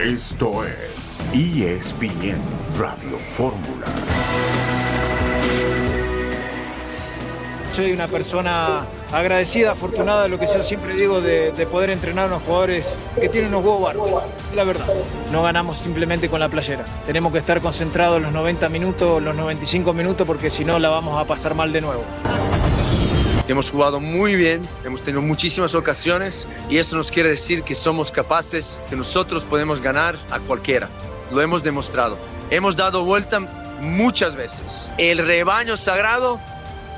Esto 0.00 0.62
es 0.64 1.18
ESPN 1.32 2.38
Radio 2.78 3.18
Fórmula. 3.32 3.86
Soy 7.72 7.90
una 7.90 8.06
persona 8.06 8.86
agradecida, 9.12 9.72
afortunada, 9.72 10.28
lo 10.28 10.38
que 10.38 10.46
yo 10.46 10.62
siempre 10.62 10.94
digo, 10.94 11.20
de, 11.20 11.50
poder 11.68 11.90
entrenar 11.90 12.26
a 12.26 12.28
unos 12.28 12.44
jugadores 12.44 12.94
que 13.20 13.28
tienen 13.28 13.52
unos 13.52 13.64
huevos 13.64 13.82
barcos. 13.82 14.22
La 14.54 14.62
verdad, 14.62 14.86
no 15.32 15.42
ganamos 15.42 15.78
simplemente 15.78 16.28
con 16.28 16.38
la 16.38 16.48
playera. 16.48 16.84
Tenemos 17.04 17.32
que 17.32 17.38
estar 17.38 17.60
concentrados 17.60 18.22
los 18.22 18.30
90 18.30 18.68
minutos, 18.68 19.20
los 19.20 19.34
95 19.34 19.92
minutos, 19.94 20.24
porque 20.28 20.48
si 20.48 20.64
no 20.64 20.78
la 20.78 20.90
vamos 20.90 21.20
a 21.20 21.24
pasar 21.24 21.56
mal 21.56 21.72
de 21.72 21.80
nuevo. 21.80 22.04
Hemos 23.48 23.70
jugado 23.70 23.98
muy 23.98 24.36
bien, 24.36 24.60
hemos 24.84 25.02
tenido 25.02 25.22
muchísimas 25.22 25.74
ocasiones 25.74 26.46
y 26.68 26.76
esto 26.76 26.96
nos 26.96 27.10
quiere 27.10 27.30
decir 27.30 27.62
que 27.62 27.74
somos 27.74 28.12
capaces, 28.12 28.78
que 28.90 28.94
nosotros 28.94 29.42
podemos 29.42 29.80
ganar 29.80 30.18
a 30.30 30.38
cualquiera. 30.38 30.90
Lo 31.32 31.40
hemos 31.40 31.62
demostrado. 31.62 32.18
Hemos 32.50 32.76
dado 32.76 33.04
vuelta 33.04 33.40
muchas 33.80 34.36
veces. 34.36 34.86
El 34.98 35.16
rebaño 35.16 35.78
sagrado 35.78 36.38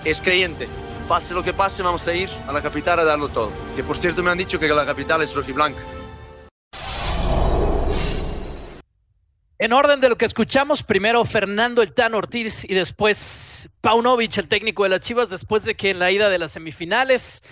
es 0.04 0.20
creyente. 0.20 0.66
Pase 1.06 1.34
lo 1.34 1.44
que 1.44 1.52
pase, 1.52 1.84
vamos 1.84 2.08
a 2.08 2.14
ir 2.14 2.28
a 2.48 2.52
la 2.52 2.60
capital 2.60 2.98
a 2.98 3.04
darlo 3.04 3.28
todo. 3.28 3.52
Que 3.76 3.84
por 3.84 3.96
cierto 3.96 4.20
me 4.24 4.32
han 4.32 4.38
dicho 4.38 4.58
que 4.58 4.66
la 4.66 4.84
capital 4.84 5.22
es 5.22 5.32
rojiblanca. 5.32 5.78
En 9.62 9.74
orden 9.74 10.00
de 10.00 10.08
lo 10.08 10.16
que 10.16 10.24
escuchamos, 10.24 10.82
primero 10.82 11.22
Fernando 11.26 11.82
El 11.82 11.92
Tan 11.92 12.14
Ortiz 12.14 12.64
y 12.64 12.72
después 12.72 13.68
Paunovic, 13.82 14.38
el 14.38 14.48
técnico 14.48 14.84
de 14.84 14.88
las 14.88 15.00
Chivas, 15.00 15.28
después 15.28 15.66
de 15.66 15.74
que 15.74 15.90
en 15.90 15.98
la 15.98 16.10
ida 16.10 16.30
de 16.30 16.38
las 16.38 16.52
semifinales, 16.52 17.42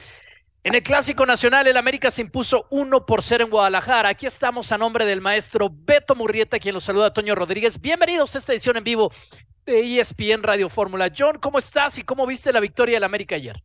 en 0.64 0.74
el 0.74 0.82
Clásico 0.82 1.26
Nacional, 1.26 1.66
el 1.66 1.76
América 1.76 2.10
se 2.10 2.22
impuso 2.22 2.66
1 2.70 3.04
por 3.04 3.22
0 3.22 3.44
en 3.44 3.50
Guadalajara. 3.50 4.08
Aquí 4.08 4.24
estamos 4.24 4.72
a 4.72 4.78
nombre 4.78 5.04
del 5.04 5.20
maestro 5.20 5.68
Beto 5.70 6.14
Murrieta, 6.14 6.58
quien 6.58 6.72
los 6.72 6.84
saluda, 6.84 7.12
Toño 7.12 7.34
Rodríguez. 7.34 7.78
Bienvenidos 7.78 8.34
a 8.34 8.38
esta 8.38 8.54
edición 8.54 8.78
en 8.78 8.84
vivo 8.84 9.12
de 9.66 10.00
ESPN 10.00 10.42
Radio 10.42 10.70
Fórmula. 10.70 11.12
John, 11.14 11.36
¿cómo 11.38 11.58
estás 11.58 11.98
y 11.98 12.04
cómo 12.04 12.26
viste 12.26 12.54
la 12.54 12.60
victoria 12.60 12.96
del 12.96 13.04
América 13.04 13.34
ayer? 13.34 13.62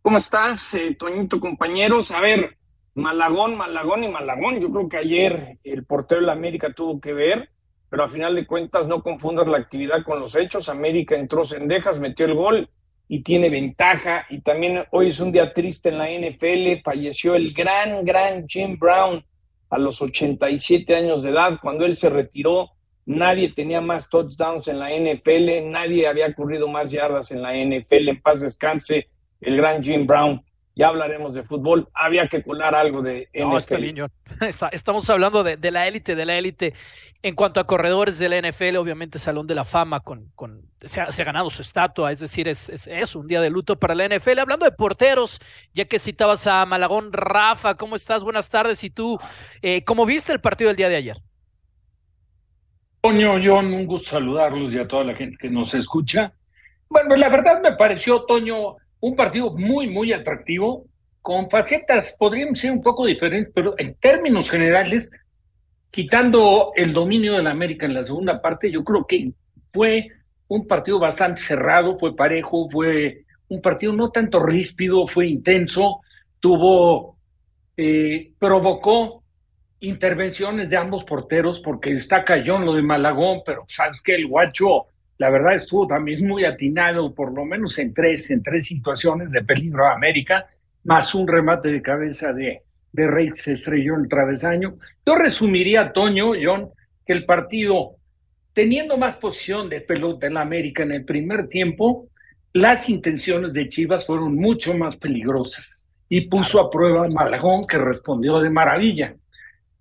¿Cómo 0.00 0.16
estás, 0.16 0.72
eh, 0.72 0.96
Toñito, 0.98 1.38
compañeros? 1.38 2.12
A 2.12 2.20
ver, 2.22 2.56
Malagón, 2.96 3.58
Malagón 3.58 4.04
y 4.04 4.08
Malagón. 4.08 4.58
Yo 4.58 4.70
creo 4.70 4.88
que 4.88 4.96
ayer 4.96 5.58
el 5.64 5.84
portero 5.84 6.22
de 6.22 6.28
la 6.28 6.32
América 6.32 6.72
tuvo 6.72 6.98
que 6.98 7.12
ver, 7.12 7.50
pero 7.90 8.04
a 8.04 8.08
final 8.08 8.34
de 8.34 8.46
cuentas 8.46 8.88
no 8.88 9.02
confundas 9.02 9.46
la 9.46 9.58
actividad 9.58 10.02
con 10.02 10.18
los 10.18 10.34
hechos. 10.34 10.70
América 10.70 11.14
entró 11.14 11.44
Cendejas, 11.44 11.98
metió 11.98 12.24
el 12.24 12.34
gol 12.34 12.70
y 13.06 13.22
tiene 13.22 13.50
ventaja. 13.50 14.24
Y 14.30 14.40
también 14.40 14.82
hoy 14.92 15.08
es 15.08 15.20
un 15.20 15.30
día 15.30 15.52
triste 15.52 15.90
en 15.90 15.98
la 15.98 16.08
NFL. 16.08 16.82
Falleció 16.82 17.34
el 17.34 17.52
gran, 17.52 18.02
gran 18.02 18.48
Jim 18.48 18.78
Brown 18.78 19.22
a 19.68 19.78
los 19.78 20.00
87 20.00 20.96
años 20.96 21.22
de 21.22 21.32
edad. 21.32 21.58
Cuando 21.60 21.84
él 21.84 21.96
se 21.96 22.08
retiró, 22.08 22.70
nadie 23.04 23.52
tenía 23.52 23.82
más 23.82 24.08
touchdowns 24.08 24.68
en 24.68 24.78
la 24.78 24.88
NFL, 24.88 25.70
nadie 25.70 26.08
había 26.08 26.32
corrido 26.34 26.66
más 26.66 26.90
yardas 26.90 27.30
en 27.30 27.42
la 27.42 27.52
NFL. 27.52 28.08
En 28.08 28.22
paz 28.22 28.40
descanse 28.40 29.08
el 29.42 29.58
gran 29.58 29.82
Jim 29.82 30.06
Brown 30.06 30.42
ya 30.76 30.88
hablaremos 30.88 31.32
de 31.32 31.42
fútbol, 31.42 31.88
había 31.94 32.28
que 32.28 32.42
colar 32.42 32.74
algo 32.74 33.00
de 33.00 33.30
no, 33.34 33.56
está 33.56 33.78
bien, 33.78 33.96
estamos 34.72 35.08
hablando 35.08 35.42
de, 35.42 35.70
la 35.70 35.86
élite, 35.86 36.14
de 36.14 36.26
la 36.26 36.36
élite. 36.36 36.74
En 37.22 37.34
cuanto 37.34 37.60
a 37.60 37.66
corredores 37.66 38.18
de 38.18 38.28
la 38.28 38.38
NFL, 38.38 38.76
obviamente 38.76 39.18
Salón 39.18 39.46
de 39.46 39.54
la 39.54 39.64
Fama 39.64 40.00
con, 40.00 40.30
con 40.34 40.68
se, 40.82 41.00
ha, 41.00 41.24
ganado 41.24 41.48
su 41.48 41.62
estatua, 41.62 42.12
es 42.12 42.20
decir, 42.20 42.46
es, 42.46 42.68
es, 42.68 43.16
un 43.16 43.26
día 43.26 43.40
de 43.40 43.48
luto 43.48 43.78
para 43.78 43.94
la 43.94 44.06
NFL. 44.06 44.38
Hablando 44.38 44.66
de 44.66 44.72
porteros, 44.72 45.40
ya 45.72 45.86
que 45.86 45.98
citabas 45.98 46.46
a 46.46 46.64
Malagón, 46.66 47.10
Rafa, 47.10 47.74
¿cómo 47.74 47.96
estás? 47.96 48.22
Buenas 48.22 48.50
tardes. 48.50 48.84
¿Y 48.84 48.90
tú, 48.90 49.18
eh, 49.62 49.82
cómo 49.82 50.04
viste 50.04 50.32
el 50.34 50.40
partido 50.40 50.68
del 50.68 50.76
día 50.76 50.90
de 50.90 50.96
ayer? 50.96 51.16
Toño, 53.00 53.40
John, 53.42 53.72
un 53.72 53.86
gusto 53.86 54.10
saludarlos 54.10 54.74
y 54.74 54.78
a 54.78 54.86
toda 54.86 55.04
la 55.04 55.14
gente 55.14 55.38
que 55.40 55.48
nos 55.48 55.72
escucha. 55.74 56.34
Bueno, 56.88 57.16
la 57.16 57.30
verdad 57.30 57.62
me 57.62 57.72
pareció, 57.72 58.24
Toño, 58.24 58.76
un 59.00 59.16
partido 59.16 59.52
muy, 59.52 59.88
muy 59.88 60.12
atractivo, 60.12 60.86
con 61.22 61.50
facetas, 61.50 62.16
podrían 62.18 62.54
ser 62.54 62.70
un 62.70 62.82
poco 62.82 63.04
diferentes, 63.04 63.52
pero 63.54 63.74
en 63.78 63.94
términos 63.94 64.48
generales, 64.48 65.10
quitando 65.90 66.70
el 66.76 66.92
dominio 66.92 67.34
de 67.36 67.42
la 67.42 67.50
América 67.50 67.86
en 67.86 67.94
la 67.94 68.02
segunda 68.02 68.40
parte, 68.40 68.70
yo 68.70 68.84
creo 68.84 69.04
que 69.06 69.32
fue 69.72 70.08
un 70.48 70.66
partido 70.66 70.98
bastante 70.98 71.40
cerrado, 71.40 71.98
fue 71.98 72.14
parejo, 72.14 72.68
fue 72.70 73.24
un 73.48 73.60
partido 73.60 73.92
no 73.92 74.10
tanto 74.10 74.40
ríspido, 74.40 75.06
fue 75.06 75.26
intenso, 75.26 76.00
tuvo, 76.40 77.18
eh, 77.76 78.32
provocó 78.38 79.22
intervenciones 79.80 80.70
de 80.70 80.76
ambos 80.76 81.04
porteros, 81.04 81.60
porque 81.60 81.90
está 81.90 82.24
cayón 82.24 82.64
lo 82.64 82.74
de 82.74 82.82
Malagón, 82.82 83.40
pero 83.44 83.64
sabes 83.68 84.00
que 84.00 84.14
el 84.14 84.26
guacho 84.26 84.86
la 85.18 85.30
verdad 85.30 85.54
estuvo 85.54 85.86
también 85.86 86.26
muy 86.26 86.44
atinado, 86.44 87.14
por 87.14 87.32
lo 87.32 87.44
menos 87.44 87.78
en 87.78 87.94
tres, 87.94 88.30
en 88.30 88.42
tres 88.42 88.66
situaciones 88.66 89.32
de 89.32 89.42
peligro 89.42 89.86
a 89.86 89.94
América, 89.94 90.46
más 90.84 91.14
un 91.14 91.26
remate 91.26 91.68
de 91.72 91.82
cabeza 91.82 92.32
de, 92.32 92.62
de 92.92 93.06
Rey 93.06 93.30
se 93.34 93.52
estrelló 93.52 93.96
el 93.96 94.08
travesaño. 94.08 94.78
Yo 95.04 95.14
resumiría, 95.16 95.92
Toño, 95.92 96.32
John, 96.40 96.70
que 97.04 97.12
el 97.12 97.24
partido, 97.24 97.96
teniendo 98.52 98.96
más 98.96 99.16
posición 99.16 99.68
de 99.68 99.80
pelota 99.80 100.26
en 100.26 100.34
la 100.34 100.42
América 100.42 100.82
en 100.82 100.92
el 100.92 101.04
primer 101.04 101.48
tiempo, 101.48 102.08
las 102.52 102.88
intenciones 102.88 103.52
de 103.52 103.68
Chivas 103.68 104.06
fueron 104.06 104.34
mucho 104.34 104.74
más 104.74 104.96
peligrosas 104.96 105.86
y 106.08 106.22
puso 106.22 106.60
a 106.60 106.70
prueba 106.70 107.04
a 107.04 107.08
Malagón, 107.08 107.66
que 107.66 107.78
respondió 107.78 108.40
de 108.40 108.48
maravilla. 108.48 109.14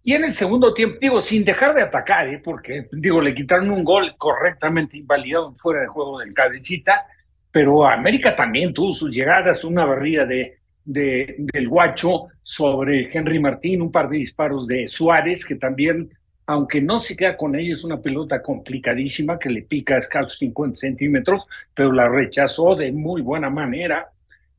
Y 0.07 0.13
en 0.13 0.23
el 0.23 0.33
segundo 0.33 0.71
tiempo, 0.71 0.99
digo, 1.01 1.19
sin 1.19 1.43
dejar 1.43 1.73
de 1.73 1.81
atacar, 1.81 2.27
¿eh? 2.27 2.37
porque 2.37 2.87
digo, 2.91 3.19
le 3.19 3.33
quitaron 3.33 3.71
un 3.71 3.83
gol 3.83 4.13
correctamente 4.19 4.99
invalidado 4.99 5.51
fuera 5.55 5.81
de 5.81 5.87
juego 5.87 6.19
del 6.19 6.31
cabecita, 6.31 7.07
pero 7.49 7.87
América 7.87 8.35
también 8.35 8.71
tuvo 8.71 8.91
sus 8.91 9.09
llegadas, 9.09 9.63
una 9.63 9.83
barrida 9.83 10.23
de, 10.23 10.59
de, 10.83 11.35
del 11.39 11.67
Guacho 11.67 12.27
sobre 12.43 13.09
Henry 13.11 13.39
Martín, 13.39 13.81
un 13.81 13.91
par 13.91 14.07
de 14.07 14.19
disparos 14.19 14.67
de 14.67 14.87
Suárez, 14.87 15.43
que 15.43 15.55
también, 15.55 16.11
aunque 16.45 16.83
no 16.83 16.99
se 16.99 17.17
queda 17.17 17.35
con 17.35 17.55
ellos, 17.55 17.83
una 17.83 17.99
pelota 17.99 18.43
complicadísima 18.43 19.39
que 19.39 19.49
le 19.49 19.63
pica 19.63 19.95
a 19.95 19.97
escasos 19.97 20.37
50 20.37 20.75
centímetros, 20.75 21.47
pero 21.73 21.91
la 21.91 22.07
rechazó 22.07 22.75
de 22.75 22.91
muy 22.91 23.23
buena 23.23 23.49
manera. 23.49 24.11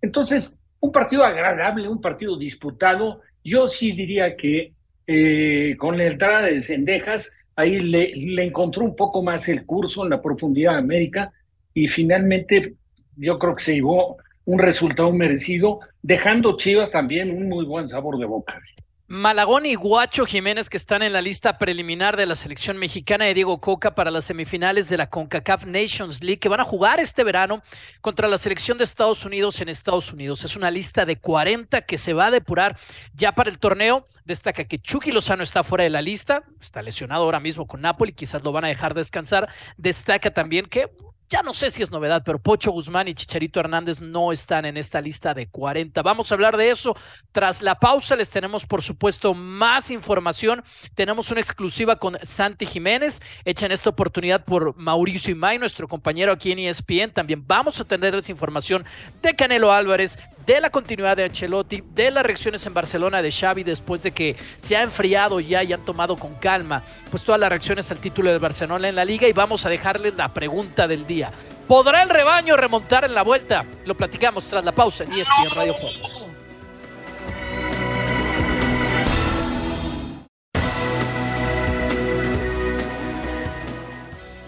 Entonces, 0.03 0.59
un 0.81 0.91
partido 0.91 1.23
agradable, 1.25 1.89
un 1.89 2.01
partido 2.01 2.37
disputado. 2.37 3.21
Yo 3.45 3.69
sí 3.69 3.93
diría 3.93 4.35
que 4.35 4.73
eh, 5.07 5.77
con 5.79 5.97
la 5.97 6.05
entrada 6.05 6.47
de 6.47 6.61
Cendejas, 6.61 7.37
ahí 7.55 7.81
le, 7.81 8.15
le, 8.15 8.45
encontró 8.45 8.85
un 8.85 8.97
poco 8.97 9.23
más 9.23 9.49
el 9.49 9.65
curso 9.65 10.05
en 10.05 10.11
la 10.11 10.21
profundidad 10.21 10.77
América 10.77 11.33
y 11.73 11.89
finalmente 11.89 12.75
yo 13.17 13.39
creo 13.39 13.55
que 13.55 13.65
se 13.65 13.75
llevó 13.75 14.19
un 14.45 14.59
resultado 14.59 15.13
merecido, 15.13 15.81
dejando 16.03 16.57
Chivas 16.57 16.93
también 16.93 17.31
un 17.31 17.49
muy 17.49 17.65
buen 17.65 17.89
sabor 17.89 18.19
de 18.19 18.27
boca. 18.27 18.61
Malagón 19.09 19.67
y 19.67 19.77
Guacho 19.77 20.27
Jiménez 20.27 20.69
que 20.69 20.77
están 20.77 21.01
en 21.01 21.13
la 21.13 21.23
lista 21.23 21.59
preliminar 21.59 22.17
de 22.17 22.27
la 22.27 22.35
selección 22.35 22.77
mexicana 22.77 23.25
de 23.25 23.35
Diego 23.35 23.61
Coca 23.61 23.95
para 23.95 24.11
las 24.11 24.25
semifinales 24.25 24.89
de 24.89 24.97
la 24.97 25.09
CONCACAF 25.09 25.65
Nations 25.65 26.25
League 26.25 26.41
que 26.41 26.49
van 26.49 26.59
a 26.59 26.65
jugar 26.65 26.99
este 26.99 27.23
verano 27.23 27.63
contra 28.01 28.27
la 28.27 28.37
selección 28.37 28.79
de 28.79 28.83
Estados 28.83 29.25
Unidos 29.25 29.61
en 29.61 29.69
Estados 29.69 30.13
Unidos. 30.13 30.43
Es 30.43 30.57
una 30.57 30.73
lista 30.73 31.05
de 31.05 31.21
40 31.21 31.83
que 31.83 31.99
se 31.99 32.15
va 32.15 32.27
a 32.27 32.31
depurar 32.33 32.77
ya 33.15 33.31
para 33.31 33.49
el 33.49 33.61
torneo. 33.61 34.09
Destaca 34.25 34.65
que 34.65 34.81
Chucky 34.81 35.13
Lozano 35.13 35.45
está 35.45 35.63
fuera 35.63 35.85
de 35.85 35.91
la 35.91 36.03
lista, 36.03 36.43
está 36.61 36.83
lesionado 36.83 37.23
ahora 37.23 37.39
mismo 37.39 37.69
con 37.69 37.83
Napoli, 37.83 38.13
quizás 38.13 38.43
lo 38.43 38.51
van 38.51 38.65
a 38.65 38.69
dejar 38.69 38.95
descansar. 38.95 39.49
Destaca 39.77 40.35
también 40.35 40.67
que 40.67 40.91
ya 41.29 41.43
no 41.43 41.53
sé 41.55 41.71
si 41.71 41.83
es 41.83 41.91
novedad, 41.91 42.23
pero 42.25 42.39
Pocho 42.39 42.71
Guzmán 42.71 43.09
y 43.09 43.15
Chicharito 43.15 43.61
Hernández 43.61 44.01
no 44.01 44.33
están 44.33 44.65
en 44.65 44.77
esta 44.77 45.01
lista 45.01 45.35
de 45.35 45.49
40. 45.49 46.03
Vamos 46.03 46.31
a 46.31 46.35
hablar 46.35 46.57
de 46.57 46.71
eso. 46.71 46.97
Tras 47.33 47.63
la 47.63 47.77
pausa 47.77 48.17
les 48.17 48.31
tenemos, 48.31 48.67
por 48.67 48.83
supuesto, 48.83 49.35
más 49.35 49.91
información. 49.91 50.63
Tenemos 50.95 51.31
una 51.31 51.41
exclusiva 51.41 51.97
con 51.97 52.19
Santi 52.23 52.67
Jiménez, 52.67 53.21
hecha 53.45 53.67
en 53.67 53.73
esta 53.73 53.91
oportunidad 53.91 54.45
por 54.45 54.77
Mauricio 54.77 55.33
Imay, 55.33 55.59
nuestro 55.59 55.89
compañero 55.89 56.33
aquí 56.33 56.53
en 56.53 56.61
ESPN. 56.61 57.13
También 57.13 57.45
vamos 57.47 57.81
a 57.81 57.85
tenerles 57.85 58.29
información 58.29 58.85
de 59.23 59.35
Canelo 59.35 59.73
Álvarez, 59.73 60.19
de 60.47 60.61
la 60.61 60.71
continuidad 60.71 61.17
de 61.17 61.25
Ancelotti, 61.25 61.83
de 61.93 62.11
las 62.11 62.25
reacciones 62.25 62.65
en 62.67 62.75
Barcelona 62.75 63.21
de 63.21 63.33
Xavi 63.33 63.65
después 63.65 64.03
de 64.05 64.13
que 64.13 64.37
se 64.57 64.77
ha 64.77 64.83
enfriado 64.83 65.41
ya 65.41 65.63
y 65.65 65.73
han 65.73 65.85
tomado 65.85 66.17
con 66.17 66.35
calma 66.37 66.83
pues 67.11 67.25
todas 67.25 67.41
las 67.41 67.51
reacciones 67.51 67.91
al 67.91 67.99
título 67.99 68.31
del 68.31 68.39
Barcelona 68.39 68.89
en 68.89 68.95
la 68.95 69.05
liga 69.05 69.27
y 69.27 69.33
vamos 69.33 69.67
a 69.67 69.69
dejarles 69.69 70.15
la 70.15 70.33
pregunta 70.33 70.87
del 70.87 71.07
día. 71.07 71.33
¿Podrá 71.67 72.03
el 72.05 72.11
rebaño 72.11 72.57
remontar 72.57 73.05
en 73.05 73.15
la 73.15 73.23
vuelta? 73.23 73.65
Lo 73.85 73.97
platicamos 73.97 74.47
tras 74.47 74.65
la 74.65 74.71
pausa 74.71 75.03
en 75.03 75.13
ESPN 75.15 75.51
Radio 75.57 75.75
Fórmula. 75.75 76.09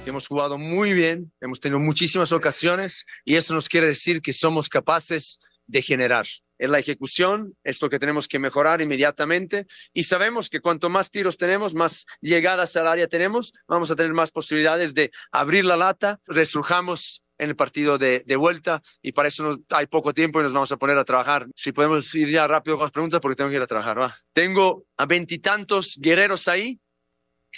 Hemos 0.06 0.28
jugado 0.28 0.56
muy 0.56 0.94
bien, 0.94 1.32
hemos 1.40 1.60
tenido 1.60 1.80
muchísimas 1.80 2.32
ocasiones 2.32 3.04
y 3.24 3.34
eso 3.34 3.52
nos 3.52 3.68
quiere 3.68 3.88
decir 3.88 4.22
que 4.22 4.32
somos 4.32 4.68
capaces 4.68 5.38
de 5.68 5.82
generar. 5.82 6.26
es 6.58 6.70
la 6.70 6.80
ejecución, 6.80 7.56
es 7.62 7.80
lo 7.80 7.88
que 7.88 8.00
tenemos 8.00 8.26
que 8.26 8.40
mejorar 8.40 8.80
inmediatamente 8.80 9.66
y 9.94 10.02
sabemos 10.02 10.50
que 10.50 10.60
cuanto 10.60 10.88
más 10.88 11.12
tiros 11.12 11.36
tenemos, 11.36 11.72
más 11.72 12.04
llegadas 12.20 12.74
al 12.74 12.88
área 12.88 13.06
tenemos, 13.06 13.52
vamos 13.68 13.92
a 13.92 13.96
tener 13.96 14.12
más 14.12 14.32
posibilidades 14.32 14.92
de 14.92 15.12
abrir 15.30 15.64
la 15.64 15.76
lata, 15.76 16.18
resurjamos 16.26 17.22
en 17.38 17.50
el 17.50 17.54
partido 17.54 17.96
de, 17.96 18.24
vuelta 18.36 18.82
y 19.00 19.12
para 19.12 19.28
eso 19.28 19.60
hay 19.68 19.86
poco 19.86 20.12
tiempo 20.12 20.40
y 20.40 20.42
nos 20.42 20.52
vamos 20.52 20.72
a 20.72 20.76
poner 20.76 20.98
a 20.98 21.04
trabajar. 21.04 21.46
Si 21.54 21.70
podemos 21.70 22.12
ir 22.16 22.28
ya 22.28 22.48
rápido 22.48 22.76
con 22.76 22.86
las 22.86 22.90
preguntas 22.90 23.20
porque 23.20 23.36
tengo 23.36 23.50
que 23.50 23.56
ir 23.56 23.62
a 23.62 23.68
trabajar. 23.68 24.00
¿va? 24.00 24.16
Tengo 24.32 24.84
a 24.96 25.06
veintitantos 25.06 25.96
guerreros 26.00 26.48
ahí 26.48 26.80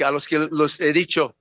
a 0.05 0.11
los 0.11 0.27
que 0.27 0.49
los 0.51 0.81
he 0.81 0.93
dicho, 0.93 1.37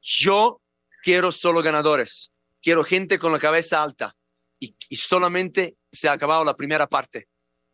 yo 0.00 0.60
quiero 1.02 1.32
solo 1.32 1.62
ganadores, 1.62 2.32
quiero 2.62 2.84
gente 2.84 3.18
con 3.18 3.32
la 3.32 3.38
cabeza 3.38 3.82
alta 3.82 4.16
y, 4.60 4.96
solamente 4.96 5.76
se 5.90 6.08
ha 6.08 6.12
acabado 6.12 6.44
la 6.44 6.54
primera 6.54 6.86
parte, 6.86 7.28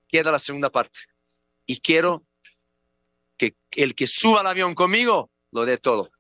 queda 0.08 0.30
la 0.30 0.38
segunda 0.38 0.70
parte. 0.70 1.00
Y 1.66 1.80
quiero 1.80 2.24
que 3.36 3.56
el 3.72 3.94
que 3.94 4.06
suba 4.06 4.40
al 4.40 4.46
avión 4.46 4.74
conmigo 4.74 5.30
lo 5.50 5.64
dé 5.64 5.78
todo. 5.78 6.10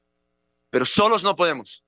Pero 0.70 0.84
solos 0.84 1.22
no 1.22 1.36
podemos. 1.36 1.84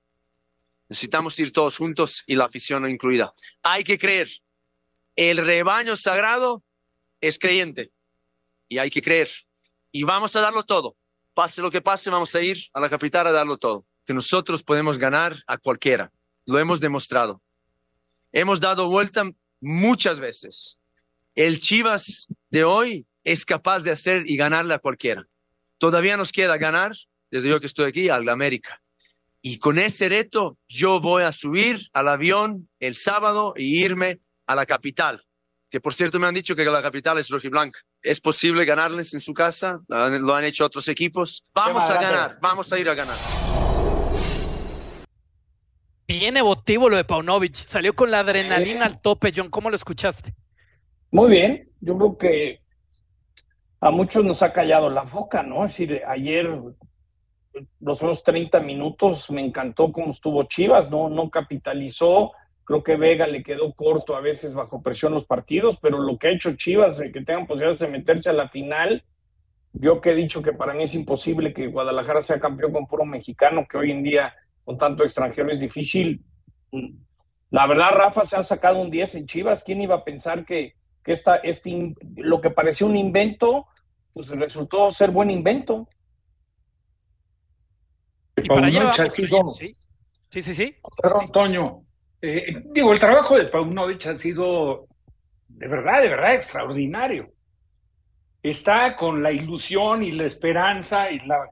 Necesitamos 0.87 1.37
ir 1.39 1.51
todos 1.51 1.77
juntos 1.77 2.23
y 2.25 2.35
la 2.35 2.45
afición 2.45 2.89
incluida. 2.89 3.33
Hay 3.61 3.83
que 3.83 3.99
creer. 3.99 4.29
El 5.15 5.37
rebaño 5.37 5.95
sagrado 5.97 6.63
es 7.21 7.37
creyente 7.37 7.91
y 8.69 8.77
hay 8.77 8.89
que 8.89 9.01
creer. 9.01 9.29
Y 9.91 10.03
vamos 10.03 10.35
a 10.35 10.41
darlo 10.41 10.63
todo. 10.63 10.95
Pase 11.33 11.61
lo 11.61 11.69
que 11.69 11.81
pase, 11.81 12.09
vamos 12.09 12.33
a 12.33 12.41
ir 12.41 12.57
a 12.73 12.79
la 12.79 12.89
capital 12.89 13.27
a 13.27 13.31
darlo 13.31 13.57
todo. 13.57 13.85
Que 14.05 14.13
nosotros 14.13 14.63
podemos 14.63 14.97
ganar 14.97 15.35
a 15.45 15.57
cualquiera. 15.57 16.11
Lo 16.45 16.57
hemos 16.57 16.79
demostrado. 16.79 17.41
Hemos 18.31 18.59
dado 18.59 18.87
vuelta 18.87 19.23
muchas 19.59 20.19
veces. 20.19 20.77
El 21.35 21.59
Chivas 21.59 22.27
de 22.49 22.63
hoy 22.63 23.07
es 23.23 23.45
capaz 23.45 23.79
de 23.79 23.91
hacer 23.91 24.29
y 24.29 24.37
ganarle 24.37 24.73
a 24.73 24.79
cualquiera. 24.79 25.25
Todavía 25.77 26.17
nos 26.17 26.31
queda 26.31 26.57
ganar, 26.57 26.91
desde 27.31 27.49
yo 27.49 27.59
que 27.59 27.65
estoy 27.65 27.87
aquí, 27.87 28.09
al 28.09 28.27
América. 28.29 28.81
Y 29.41 29.57
con 29.57 29.79
ese 29.79 30.09
reto 30.09 30.57
yo 30.67 30.99
voy 30.99 31.23
a 31.23 31.31
subir 31.31 31.87
al 31.93 32.07
avión 32.09 32.69
el 32.79 32.95
sábado 32.95 33.53
y 33.55 33.83
irme 33.83 34.19
a 34.45 34.55
la 34.55 34.65
capital. 34.65 35.25
Que 35.69 35.79
por 35.79 35.93
cierto 35.93 36.19
me 36.19 36.27
han 36.27 36.33
dicho 36.33 36.55
que 36.55 36.65
la 36.65 36.81
capital 36.81 37.17
es 37.19 37.29
rojiblanca. 37.29 37.79
¿Es 38.01 38.19
posible 38.19 38.65
ganarles 38.65 39.13
en 39.13 39.19
su 39.19 39.33
casa? 39.33 39.79
Lo 39.87 40.35
han 40.35 40.45
hecho 40.45 40.65
otros 40.65 40.87
equipos. 40.87 41.45
Vamos 41.53 41.83
a 41.83 41.93
ganar, 41.93 42.37
vamos 42.41 42.71
a 42.73 42.79
ir 42.79 42.89
a 42.89 42.95
ganar. 42.95 43.17
Bien 46.09 46.35
emotivo 46.37 46.89
lo 46.89 46.97
de 46.97 47.03
Paunovic. 47.03 47.53
Salió 47.53 47.93
con 47.93 48.09
la 48.09 48.21
adrenalina 48.21 48.87
al 48.87 48.99
tope, 48.99 49.31
John. 49.33 49.51
¿Cómo 49.51 49.69
lo 49.69 49.75
escuchaste? 49.75 50.33
Muy 51.11 51.29
bien. 51.29 51.69
Yo 51.81 51.95
creo 51.99 52.17
que 52.17 52.61
a 53.79 53.91
muchos 53.91 54.25
nos 54.25 54.41
ha 54.41 54.51
callado 54.51 54.89
la 54.89 55.03
boca, 55.03 55.43
¿no? 55.43 55.65
Es 55.65 55.73
decir, 55.73 56.01
ayer, 56.07 56.49
los 57.79 58.01
unos 58.01 58.23
30 58.23 58.59
minutos, 58.61 59.29
me 59.29 59.45
encantó 59.45 59.91
cómo 59.91 60.09
estuvo 60.09 60.41
Chivas, 60.45 60.89
¿no? 60.89 61.09
No 61.09 61.29
capitalizó. 61.29 62.31
Creo 62.63 62.81
que 62.83 62.95
Vega 62.95 63.27
le 63.27 63.43
quedó 63.43 63.71
corto 63.73 64.15
a 64.15 64.19
veces 64.19 64.55
bajo 64.55 64.81
presión 64.81 65.13
los 65.13 65.25
partidos, 65.25 65.77
pero 65.77 65.99
lo 65.99 66.17
que 66.17 66.29
ha 66.29 66.31
hecho 66.31 66.55
Chivas, 66.55 66.99
que 66.99 67.21
tengan 67.21 67.45
posibilidades 67.45 67.81
de 67.81 67.87
meterse 67.87 68.31
a 68.31 68.33
la 68.33 68.49
final, 68.49 69.03
yo 69.73 70.01
que 70.01 70.13
he 70.13 70.15
dicho 70.15 70.41
que 70.41 70.53
para 70.53 70.73
mí 70.73 70.85
es 70.85 70.95
imposible 70.95 71.53
que 71.53 71.67
Guadalajara 71.67 72.23
sea 72.23 72.39
campeón 72.39 72.73
con 72.73 72.87
puro 72.87 73.05
mexicano, 73.05 73.67
que 73.69 73.77
hoy 73.77 73.91
en 73.91 74.01
día 74.01 74.33
con 74.69 74.77
tanto 74.77 75.03
extranjero 75.03 75.49
es 75.49 75.61
difícil. 75.61 76.23
La 77.49 77.65
verdad, 77.65 77.89
Rafa 77.91 78.23
se 78.23 78.35
ha 78.35 78.43
sacado 78.43 78.79
un 78.79 78.91
10 78.91 79.15
en 79.15 79.25
Chivas. 79.25 79.63
¿Quién 79.63 79.81
iba 79.81 79.95
a 79.95 80.03
pensar 80.03 80.45
que, 80.45 80.75
que 81.03 81.13
esta, 81.13 81.37
este, 81.37 81.95
lo 82.17 82.39
que 82.39 82.51
parecía 82.51 82.85
un 82.85 82.95
invento, 82.95 83.65
pues 84.13 84.29
resultó 84.29 84.91
ser 84.91 85.09
buen 85.09 85.31
invento? 85.31 85.87
Y 88.37 88.47
para 88.47 88.67
allá 88.67 89.09
sí. 89.09 89.27
sí, 90.29 90.41
sí, 90.43 90.53
sí. 90.53 90.75
Perdón, 91.01 91.31
Toño. 91.31 91.81
Eh, 92.21 92.53
digo, 92.71 92.93
el 92.93 92.99
trabajo 92.99 93.39
de 93.39 93.45
Paunovic 93.45 94.05
ha 94.05 94.17
sido 94.19 94.85
de 95.47 95.67
verdad, 95.67 96.03
de 96.03 96.09
verdad 96.09 96.35
extraordinario 96.35 97.31
está 98.41 98.95
con 98.95 99.21
la 99.21 99.31
ilusión 99.31 100.03
y 100.03 100.11
la 100.11 100.25
esperanza 100.25 101.11
y 101.11 101.19
la 101.19 101.49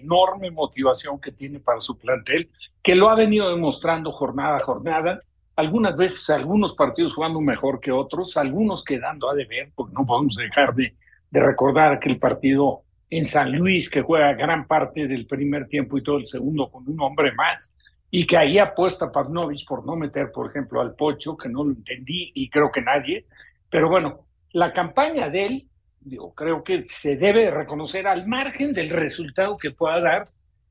enorme 0.00 0.50
motivación 0.50 1.20
que 1.20 1.32
tiene 1.32 1.60
para 1.60 1.80
su 1.80 1.98
plantel, 1.98 2.50
que 2.82 2.94
lo 2.94 3.10
ha 3.10 3.14
venido 3.14 3.50
demostrando 3.50 4.12
jornada 4.12 4.56
a 4.56 4.64
jornada, 4.64 5.20
algunas 5.56 5.96
veces 5.96 6.30
algunos 6.30 6.74
partidos 6.74 7.14
jugando 7.14 7.40
mejor 7.40 7.80
que 7.80 7.92
otros, 7.92 8.36
algunos 8.36 8.82
quedando 8.82 9.30
a 9.30 9.34
deber, 9.34 9.70
porque 9.74 9.92
no 9.92 10.06
podemos 10.06 10.36
dejar 10.36 10.74
de, 10.74 10.94
de 11.30 11.42
recordar 11.42 12.00
que 12.00 12.08
el 12.08 12.18
partido 12.18 12.82
en 13.10 13.26
San 13.26 13.52
Luis, 13.52 13.90
que 13.90 14.00
juega 14.00 14.32
gran 14.32 14.66
parte 14.66 15.06
del 15.06 15.26
primer 15.26 15.68
tiempo 15.68 15.98
y 15.98 16.02
todo 16.02 16.16
el 16.16 16.26
segundo 16.26 16.70
con 16.70 16.88
un 16.88 16.98
hombre 17.02 17.32
más, 17.32 17.74
y 18.10 18.26
que 18.26 18.38
ahí 18.38 18.58
apuesta 18.58 19.12
Pavnovich 19.12 19.66
por 19.66 19.84
no 19.84 19.96
meter, 19.96 20.32
por 20.32 20.48
ejemplo, 20.48 20.80
al 20.80 20.94
Pocho, 20.94 21.36
que 21.36 21.50
no 21.50 21.62
lo 21.64 21.72
entendí 21.72 22.32
y 22.34 22.48
creo 22.48 22.70
que 22.70 22.80
nadie, 22.80 23.26
pero 23.68 23.90
bueno, 23.90 24.26
la 24.52 24.72
campaña 24.72 25.28
de 25.28 25.46
él 25.46 25.68
digo, 26.04 26.34
creo 26.34 26.62
que 26.64 26.84
se 26.86 27.16
debe 27.16 27.50
reconocer 27.50 28.06
al 28.06 28.26
margen 28.26 28.72
del 28.72 28.90
resultado 28.90 29.56
que 29.56 29.70
pueda 29.70 30.00
dar 30.00 30.24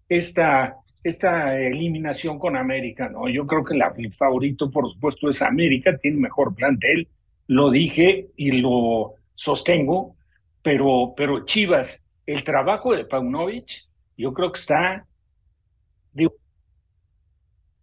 esta, 0.09 0.75
esta 1.03 1.57
eliminación 1.57 2.37
con 2.37 2.55
América, 2.57 3.09
¿no? 3.09 3.29
Yo 3.29 3.47
creo 3.47 3.63
que 3.63 3.75
el 3.75 4.13
favorito, 4.13 4.69
por 4.69 4.89
supuesto, 4.89 5.29
es 5.29 5.41
América, 5.41 5.97
tiene 5.97 6.17
mejor 6.17 6.53
plantel, 6.53 7.07
lo 7.47 7.69
dije 7.69 8.27
y 8.35 8.51
lo 8.51 9.15
sostengo, 9.33 10.15
pero, 10.61 11.13
pero 11.15 11.45
Chivas, 11.45 12.07
el 12.25 12.43
trabajo 12.43 12.93
de 12.93 13.05
Paunovic, 13.05 13.87
yo 14.17 14.33
creo 14.33 14.51
que 14.51 14.59
está, 14.59 15.05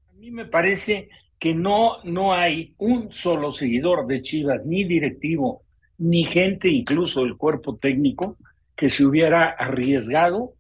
a 0.09 0.13
mí 0.15 0.31
me 0.31 0.47
parece 0.47 1.09
que 1.39 1.55
no, 1.55 2.03
no 2.05 2.35
hay 2.35 2.75
un 2.79 3.13
solo 3.13 3.53
seguidor 3.53 4.07
de 4.07 4.23
Chivas, 4.23 4.65
ni 4.65 4.85
directivo, 4.85 5.63
ni 5.99 6.25
gente, 6.25 6.69
incluso 6.69 7.23
el 7.23 7.37
cuerpo 7.37 7.77
técnico, 7.77 8.37
que 8.77 8.89
se 8.89 9.05
hubiera 9.05 9.51
arriesgado 9.51 10.53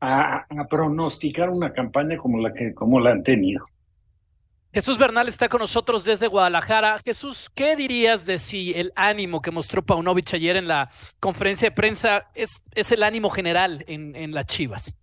a, 0.00 0.46
pronosticar 0.68 1.50
una 1.50 1.72
campaña 1.72 2.16
como 2.16 2.38
la 2.40 2.52
que 2.52 2.74
como 2.74 3.00
la 3.00 3.10
han 3.10 3.22
tenido. 3.22 3.64
Jesús 4.72 4.98
Bernal 4.98 5.28
está 5.28 5.48
con 5.48 5.60
nosotros 5.60 6.04
desde 6.04 6.26
Guadalajara. 6.26 6.98
Jesús, 6.98 7.50
¿qué 7.54 7.76
dirías 7.76 8.26
de 8.26 8.36
si 8.38 8.74
el 8.74 8.92
ánimo 8.94 9.40
que 9.40 9.50
mostró 9.50 9.82
Paunovic 9.82 10.34
ayer 10.34 10.56
en 10.56 10.68
la 10.68 10.90
conferencia 11.18 11.70
de 11.70 11.74
prensa 11.74 12.30
es, 12.34 12.62
es 12.74 12.92
el 12.92 13.02
ánimo 13.02 13.30
general 13.30 13.84
en, 13.88 14.14
en 14.14 14.32
las 14.32 14.46
Chivas? 14.46 14.94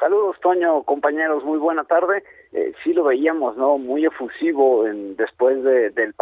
Saludos, 0.00 0.36
Toño, 0.40 0.82
compañeros, 0.82 1.44
muy 1.44 1.58
buena 1.58 1.84
tarde. 1.84 2.24
Eh, 2.52 2.72
sí 2.82 2.92
lo 2.92 3.04
veíamos, 3.04 3.56
¿no? 3.56 3.78
Muy 3.78 4.04
efusivo 4.06 4.86
en, 4.86 5.14
después 5.14 5.62
de, 5.62 5.90
del 5.90 6.14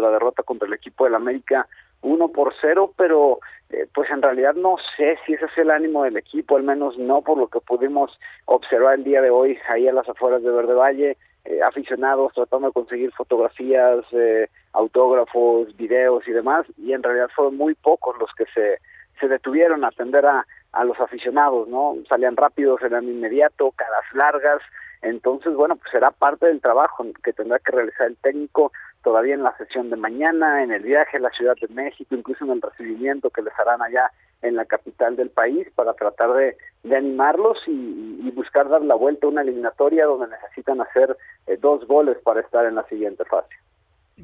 la 0.00 0.10
derrota 0.10 0.42
contra 0.42 0.66
el 0.66 0.74
equipo 0.74 1.04
del 1.04 1.14
América, 1.14 1.66
uno 2.02 2.28
por 2.28 2.54
cero, 2.60 2.92
pero 2.96 3.40
eh, 3.70 3.86
pues 3.94 4.10
en 4.10 4.22
realidad 4.22 4.54
no 4.54 4.76
sé 4.96 5.18
si 5.24 5.34
ese 5.34 5.44
es 5.44 5.58
el 5.58 5.70
ánimo 5.70 6.04
del 6.04 6.16
equipo, 6.16 6.56
al 6.56 6.62
menos 6.62 6.96
no 6.98 7.22
por 7.22 7.38
lo 7.38 7.48
que 7.48 7.60
pudimos 7.60 8.18
observar 8.46 8.94
el 8.94 9.04
día 9.04 9.20
de 9.20 9.30
hoy 9.30 9.58
ahí 9.68 9.86
a 9.86 9.92
las 9.92 10.08
afueras 10.08 10.42
de 10.42 10.50
Verde 10.50 10.74
Valle, 10.74 11.16
eh, 11.44 11.60
aficionados 11.62 12.32
tratando 12.34 12.68
de 12.68 12.72
conseguir 12.72 13.12
fotografías, 13.12 14.04
eh, 14.12 14.48
autógrafos, 14.72 15.76
videos 15.76 16.26
y 16.26 16.32
demás, 16.32 16.66
y 16.78 16.92
en 16.92 17.02
realidad 17.02 17.30
fueron 17.34 17.56
muy 17.56 17.74
pocos 17.74 18.16
los 18.18 18.30
que 18.34 18.44
se, 18.54 18.78
se 19.18 19.28
detuvieron 19.28 19.84
a 19.84 19.88
atender 19.88 20.26
a, 20.26 20.46
a 20.72 20.84
los 20.84 20.98
aficionados, 21.00 21.68
¿no? 21.68 21.96
Salían 22.08 22.36
rápidos, 22.36 22.82
eran 22.82 23.04
inmediato, 23.04 23.72
caras 23.72 24.04
largas, 24.14 24.62
entonces, 25.02 25.54
bueno, 25.54 25.76
pues 25.76 25.90
será 25.90 26.10
parte 26.10 26.46
del 26.46 26.60
trabajo 26.60 27.06
que 27.24 27.32
tendrá 27.32 27.58
que 27.58 27.72
realizar 27.72 28.06
el 28.06 28.16
técnico 28.18 28.72
todavía 29.02 29.34
en 29.34 29.42
la 29.42 29.56
sesión 29.56 29.90
de 29.90 29.96
mañana, 29.96 30.62
en 30.62 30.72
el 30.72 30.82
viaje 30.82 31.16
a 31.16 31.20
la 31.20 31.30
Ciudad 31.30 31.56
de 31.60 31.68
México, 31.68 32.14
incluso 32.14 32.44
en 32.44 32.52
el 32.52 32.62
recibimiento 32.62 33.30
que 33.30 33.42
les 33.42 33.52
harán 33.58 33.82
allá 33.82 34.10
en 34.42 34.56
la 34.56 34.64
capital 34.64 35.16
del 35.16 35.30
país 35.30 35.68
para 35.74 35.92
tratar 35.94 36.32
de, 36.34 36.56
de 36.82 36.96
animarlos 36.96 37.58
y, 37.66 38.30
buscar 38.30 38.70
dar 38.70 38.80
la 38.82 38.94
vuelta 38.94 39.26
a 39.26 39.30
una 39.30 39.42
eliminatoria 39.42 40.06
donde 40.06 40.28
necesitan 40.28 40.80
hacer 40.80 41.14
eh, 41.46 41.58
dos 41.60 41.86
goles 41.86 42.16
para 42.24 42.40
estar 42.40 42.64
en 42.64 42.76
la 42.76 42.84
siguiente 42.84 43.22
fase. 43.26 43.50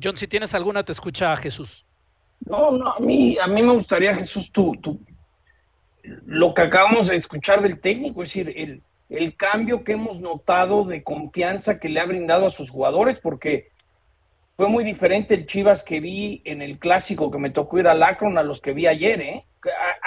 John, 0.03 0.17
si 0.17 0.27
tienes 0.27 0.55
alguna, 0.55 0.83
te 0.83 0.93
escucha 0.93 1.37
Jesús. 1.37 1.85
No, 2.47 2.71
no, 2.71 2.93
a 2.93 3.01
mí, 3.01 3.37
a 3.39 3.47
mí 3.47 3.63
me 3.63 3.75
gustaría, 3.75 4.15
Jesús, 4.15 4.51
tú, 4.53 4.75
tú, 4.81 4.99
lo 6.25 6.55
que 6.55 6.63
acabamos 6.63 7.09
de 7.09 7.17
escuchar 7.17 7.61
del 7.63 7.79
técnico, 7.81 8.23
es 8.23 8.31
decir, 8.31 8.53
el, 8.57 8.83
el 9.11 9.37
cambio 9.37 9.85
que 9.85 9.93
hemos 9.93 10.21
notado 10.21 10.85
de 10.85 11.03
confianza 11.03 11.79
que 11.79 11.89
le 11.89 12.01
ha 12.01 12.07
brindado 12.07 12.47
a 12.47 12.51
sus 12.51 12.71
jugadores, 12.71 13.21
porque 13.21 13.69
fue 14.57 14.69
muy 14.69 14.85
diferente 14.85 15.35
el 15.35 15.47
Chivas 15.47 15.85
que 15.85 16.01
vi 16.01 16.41
en 16.45 16.63
el 16.63 16.79
clásico 16.79 17.31
que 17.31 17.39
me 17.39 17.51
tocó 17.51 17.79
ir 17.79 17.89
a 17.89 17.95
Lacron 17.95 18.39
a 18.39 18.43
los 18.43 18.61
que 18.61 18.73
vi 18.73 18.87
ayer, 18.87 19.21
¿eh? 19.21 19.45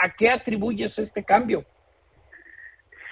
¿A, 0.01 0.09
qué 0.09 0.31
atribuyes 0.31 0.97
este 0.97 1.23
cambio? 1.23 1.65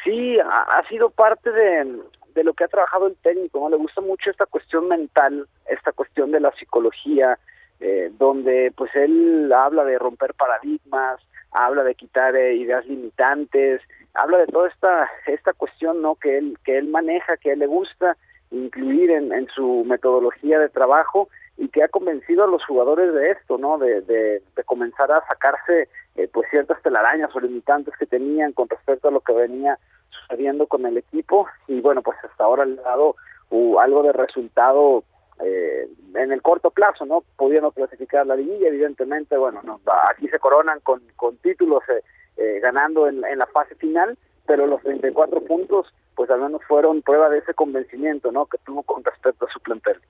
Sí, 0.03 0.37
ha, 0.39 0.83
sido 0.87 1.09
parte 1.11 1.51
de, 1.51 1.99
de, 2.33 2.43
lo 2.43 2.53
que 2.53 2.63
ha 2.63 2.67
trabajado 2.67 3.07
el 3.07 3.15
técnico, 3.17 3.59
¿no? 3.59 3.69
Le 3.69 3.75
gusta 3.75 4.01
mucho 4.01 4.31
esta 4.31 4.45
cuestión 4.45 4.87
mental, 4.87 5.47
esta 5.67 5.91
cuestión 5.91 6.31
de 6.31 6.39
la 6.39 6.51
psicología, 6.53 7.37
eh, 7.81 8.09
donde 8.17 8.71
pues 8.75 8.95
él 8.95 9.51
habla 9.53 9.83
de 9.83 9.99
romper 9.99 10.33
paradigmas, 10.33 11.19
habla 11.51 11.83
de 11.83 11.93
quitar 11.93 12.35
eh, 12.35 12.55
ideas 12.55 12.85
limitantes, 12.87 13.81
habla 14.13 14.39
de 14.39 14.47
toda 14.47 14.69
esta 14.69 15.09
esta 15.27 15.53
cuestión 15.53 16.01
no 16.01 16.15
que 16.15 16.37
él 16.37 16.57
que 16.63 16.77
él 16.77 16.87
maneja, 16.87 17.37
que 17.37 17.51
a 17.51 17.53
él 17.53 17.59
le 17.59 17.67
gusta 17.67 18.17
incluir 18.51 19.11
en, 19.11 19.47
su 19.55 19.83
metodología 19.85 20.59
de 20.59 20.69
trabajo 20.69 21.29
y 21.57 21.69
que 21.69 21.83
ha 21.83 21.87
convencido 21.87 22.43
a 22.43 22.47
los 22.47 22.63
jugadores 22.65 23.13
de 23.13 23.31
esto, 23.31 23.57
¿no? 23.57 23.77
De, 23.77 24.01
de, 24.01 24.41
de 24.55 24.63
comenzar 24.63 25.11
a 25.11 25.25
sacarse 25.27 25.89
eh, 26.15 26.29
pues 26.31 26.47
ciertas 26.49 26.81
telarañas 26.81 27.35
o 27.35 27.39
limitantes 27.39 27.93
que 27.97 28.05
tenían 28.05 28.53
con 28.53 28.69
respecto 28.69 29.07
a 29.07 29.11
lo 29.11 29.21
que 29.21 29.33
venía 29.33 29.77
sucediendo 30.09 30.67
con 30.67 30.85
el 30.85 30.97
equipo 30.97 31.47
y 31.67 31.81
bueno, 31.81 32.01
pues 32.01 32.17
hasta 32.23 32.43
ahora 32.43 32.65
le 32.65 32.79
ha 32.79 32.83
dado 32.83 33.15
uh, 33.49 33.79
algo 33.79 34.03
de 34.03 34.13
resultado 34.13 35.03
eh, 35.39 35.87
en 36.15 36.31
el 36.31 36.41
corto 36.41 36.71
plazo, 36.71 37.05
¿no? 37.05 37.23
Pudiendo 37.35 37.71
clasificar 37.71 38.25
la 38.25 38.35
liguilla, 38.35 38.69
evidentemente, 38.69 39.37
bueno, 39.37 39.61
no, 39.63 39.79
aquí 40.09 40.27
se 40.29 40.39
coronan 40.39 40.79
con, 40.79 41.01
con 41.15 41.37
títulos 41.37 41.83
eh, 41.89 42.01
eh, 42.37 42.59
ganando 42.59 43.07
en 43.07 43.21
la 43.21 43.45
fase 43.47 43.75
final, 43.75 44.17
pero 44.47 44.65
los 44.65 44.81
34 44.81 45.41
puntos, 45.41 45.93
pues 46.17 46.31
al 46.31 46.41
menos 46.41 46.61
fueron 46.67 47.03
prueba 47.03 47.29
de 47.29 47.37
ese 47.37 47.53
convencimiento, 47.53 48.31
¿no? 48.31 48.47
Que 48.47 48.57
tuvo 48.65 48.81
con 48.81 49.03
respecto 49.03 49.45
a 49.45 49.53
su 49.53 49.59
plantel. 49.59 50.01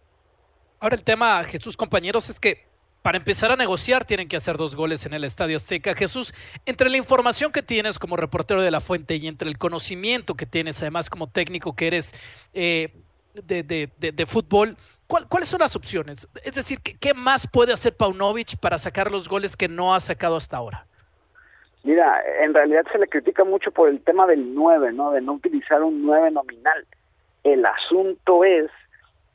Ahora 0.80 0.96
el 0.96 1.04
tema, 1.04 1.44
Jesús, 1.44 1.76
compañeros, 1.76 2.30
es 2.30 2.40
que 2.40 2.66
para 3.02 3.18
empezar 3.18 3.52
a 3.52 3.58
negociar 3.58 4.06
tienen 4.06 4.30
que 4.30 4.38
hacer 4.38 4.56
dos 4.56 4.74
goles 4.74 5.06
en 5.06 5.14
el 5.14 5.26
Estadio 5.26 5.58
Azteca. 5.58 5.96
Jesús, 5.96 6.34
entre 6.66 6.90
la 6.90 6.96
información 6.96 7.52
que 7.52 7.62
tienes 7.62 8.00
como 8.00 8.16
reportero 8.16 8.62
de 8.62 8.72
la 8.72 8.80
fuente 8.80 9.18
y 9.18 9.28
entre 9.28 9.50
el 9.50 9.58
conocimiento 9.58 10.36
que 10.36 10.46
tienes, 10.46 10.82
además 10.82 11.10
como 11.10 11.28
técnico 11.28 11.76
que 11.76 11.88
eres 11.88 12.14
eh, 12.54 12.96
de, 13.34 13.64
de, 13.64 13.90
de, 13.98 14.12
de, 14.14 14.26
fútbol, 14.26 14.78
¿cuál, 15.08 15.28
¿cuáles 15.28 15.50
son 15.50 15.60
las 15.60 15.76
opciones? 15.76 16.28
Es 16.42 16.56
decir, 16.56 16.80
¿qué, 16.82 16.98
¿qué, 16.98 17.14
más 17.14 17.48
puede 17.48 17.74
hacer 17.74 17.98
Paunovic 17.98 18.58
para 18.58 18.78
sacar 18.78 19.12
los 19.12 19.28
goles 19.28 19.58
que 19.58 19.68
no 19.68 19.94
ha 19.94 20.00
sacado 20.00 20.38
hasta 20.38 20.56
ahora? 20.56 20.88
Mira, 21.84 22.22
en 22.42 22.54
realidad 22.54 22.86
se 22.92 23.00
le 23.00 23.08
critica 23.08 23.44
mucho 23.44 23.72
por 23.72 23.90
el 23.90 24.02
tema 24.02 24.28
del 24.28 24.54
9, 24.54 24.92
¿no? 24.94 25.12
De 25.12 25.22
no 25.22 25.34
utilizar 25.34 25.84
un 25.84 26.06
9 26.06 26.32
nominal. 26.32 26.86
El 27.44 27.66
asunto 27.66 28.44
es 28.44 28.70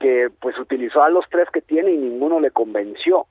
que 0.02 0.28
pues 0.40 0.58
utilizó 0.58 1.02
a 1.02 1.10
los 1.10 1.24
tres 1.30 1.48
que 1.50 1.62
tiene 1.62 1.92
y 1.92 1.96
ninguno 1.96 2.40
le 2.40 2.50
convenció 2.50 3.26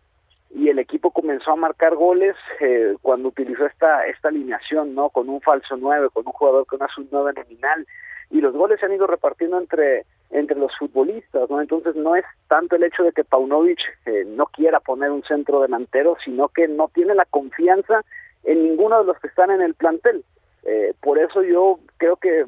y 0.53 0.69
el 0.69 0.79
equipo 0.79 1.11
comenzó 1.11 1.51
a 1.51 1.55
marcar 1.55 1.95
goles 1.95 2.35
eh, 2.59 2.95
cuando 3.01 3.29
utilizó 3.29 3.65
esta 3.65 4.05
esta 4.07 4.29
alineación 4.29 4.95
no 4.95 5.09
con 5.09 5.29
un 5.29 5.41
falso 5.41 5.75
9 5.77 6.09
con 6.13 6.25
un 6.25 6.31
jugador 6.31 6.65
con 6.65 6.79
un 6.81 7.07
9 7.11 7.33
nominal 7.35 7.85
y 8.29 8.39
los 8.39 8.53
goles 8.53 8.79
se 8.79 8.85
han 8.85 8.93
ido 8.93 9.05
repartiendo 9.05 9.59
entre 9.59 10.05
entre 10.29 10.57
los 10.57 10.71
futbolistas 10.77 11.49
no 11.49 11.61
entonces 11.61 11.95
no 11.95 12.15
es 12.15 12.25
tanto 12.47 12.77
el 12.77 12.83
hecho 12.83 13.03
de 13.03 13.11
que 13.11 13.25
Paunovic 13.25 13.79
eh, 14.05 14.23
no 14.25 14.45
quiera 14.45 14.79
poner 14.79 15.11
un 15.11 15.23
centro 15.23 15.61
delantero 15.61 16.15
sino 16.23 16.47
que 16.47 16.67
no 16.69 16.89
tiene 16.93 17.15
la 17.15 17.25
confianza 17.25 18.03
en 18.43 18.63
ninguno 18.63 18.99
de 18.99 19.05
los 19.05 19.19
que 19.19 19.27
están 19.27 19.51
en 19.51 19.61
el 19.61 19.75
plantel 19.75 20.23
eh, 20.63 20.93
por 21.01 21.17
eso 21.17 21.41
yo 21.43 21.79
creo 21.97 22.17
que 22.17 22.45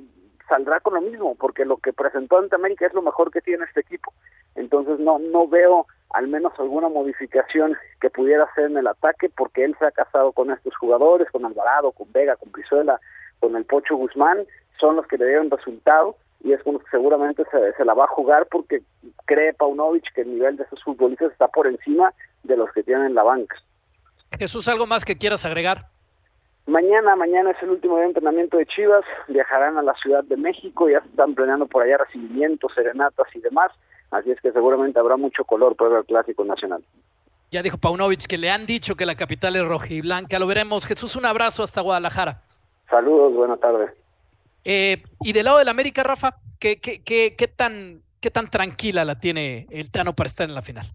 saldrá 0.48 0.80
con 0.80 0.94
lo 0.94 1.02
mismo, 1.02 1.36
porque 1.36 1.66
lo 1.66 1.78
que 1.78 1.94
presentó 1.94 2.38
ante 2.38 2.56
América 2.56 2.86
es 2.86 2.94
lo 2.94 3.02
mejor 3.02 3.32
que 3.32 3.42
tiene 3.42 3.66
este 3.66 3.82
equipo. 3.82 4.14
Entonces 4.56 5.00
no 5.00 5.20
no 5.20 5.48
veo 5.48 5.88
al 6.12 6.28
menos 6.28 6.54
alguna 6.60 6.90
modificación 6.90 7.76
que 8.00 8.12
pudiera 8.12 8.44
hacer 8.44 8.66
en 8.66 8.78
el 8.78 8.88
ataque, 8.88 9.30
porque 9.30 9.64
él 9.64 9.76
se 9.80 9.86
ha 9.86 9.92
casado 9.92 10.32
con 10.32 10.52
estos 10.52 10.76
jugadores, 10.76 11.30
con 11.32 11.46
Alvarado, 11.46 11.92
con 11.92 12.12
Vega, 12.12 12.36
con 12.36 12.52
Brizuela, 12.52 13.00
con 13.40 13.56
el 13.56 13.66
Pocho 13.66 13.96
Guzmán, 13.96 14.46
son 14.80 14.96
los 14.96 15.08
que 15.08 15.18
le 15.18 15.28
dieron 15.28 15.50
resultado 15.50 16.16
y 16.44 16.54
es 16.54 16.62
con 16.62 16.78
que 16.78 16.86
seguramente 16.92 17.44
se, 17.50 17.74
se 17.74 17.86
la 17.86 17.96
va 17.96 18.04
a 18.04 18.16
jugar 18.16 18.48
porque 18.52 18.84
cree 19.26 19.54
Paunovic 19.54 20.14
que 20.14 20.22
el 20.22 20.36
nivel 20.36 20.58
de 20.58 20.64
esos 20.64 20.84
futbolistas 20.84 21.32
está 21.32 21.48
por 21.48 21.66
encima 21.66 22.14
de 22.44 22.58
los 22.58 22.72
que 22.74 22.84
tienen 22.84 23.16
la 23.16 23.24
banca. 23.24 23.56
Jesús, 24.38 24.68
¿algo 24.68 24.86
más 24.86 25.06
que 25.06 25.18
quieras 25.18 25.46
agregar? 25.46 25.88
Mañana, 26.66 27.16
mañana 27.16 27.52
es 27.52 27.62
el 27.62 27.72
último 27.72 27.96
día 27.96 28.04
de 28.04 28.10
entrenamiento 28.10 28.58
de 28.58 28.66
Chivas, 28.66 29.04
viajarán 29.28 29.78
a 29.78 29.82
la 29.82 29.94
Ciudad 29.96 30.24
de 30.24 30.38
México, 30.38 30.90
ya 30.90 31.00
están 31.00 31.36
planeando 31.36 31.68
por 31.68 31.84
allá 31.84 31.98
recibimientos, 31.98 32.72
serenatas 32.74 33.28
y 33.36 33.40
demás, 33.40 33.72
así 34.12 34.32
es 34.32 34.40
que 34.40 34.52
seguramente 34.52 34.98
habrá 34.98 35.18
mucho 35.18 35.44
color 35.44 35.76
para 35.76 36.00
el 36.00 36.06
Clásico 36.06 36.46
Nacional. 36.46 36.84
Ya 37.52 37.62
dijo 37.62 37.78
Paunovic 37.78 38.26
que 38.26 38.38
le 38.38 38.50
han 38.50 38.66
dicho 38.66 38.96
que 38.96 39.06
la 39.06 39.16
capital 39.16 39.56
es 39.58 39.64
roja 39.64 39.94
y 39.94 40.02
blanca, 40.02 40.40
lo 40.40 40.48
veremos. 40.48 40.88
Jesús, 40.88 41.16
un 41.16 41.26
abrazo 41.26 41.64
hasta 41.64 41.82
Guadalajara. 41.82 42.42
Saludos, 42.90 43.34
buenas 43.34 43.60
tardes. 43.60 43.92
Eh, 44.64 45.04
y 45.20 45.34
del 45.34 45.46
lado 45.46 45.60
del 45.60 45.68
América, 45.68 46.02
Rafa, 46.02 46.38
¿qué, 46.60 46.80
qué, 46.80 47.04
qué, 47.04 47.36
qué, 47.38 47.48
tan, 47.48 48.02
¿qué 48.22 48.32
tan 48.32 48.50
tranquila 48.50 49.04
la 49.04 49.20
tiene 49.20 49.68
el 49.70 49.92
Tano 49.92 50.14
para 50.14 50.28
estar 50.28 50.48
en 50.48 50.56
la 50.56 50.62
final? 50.62 50.86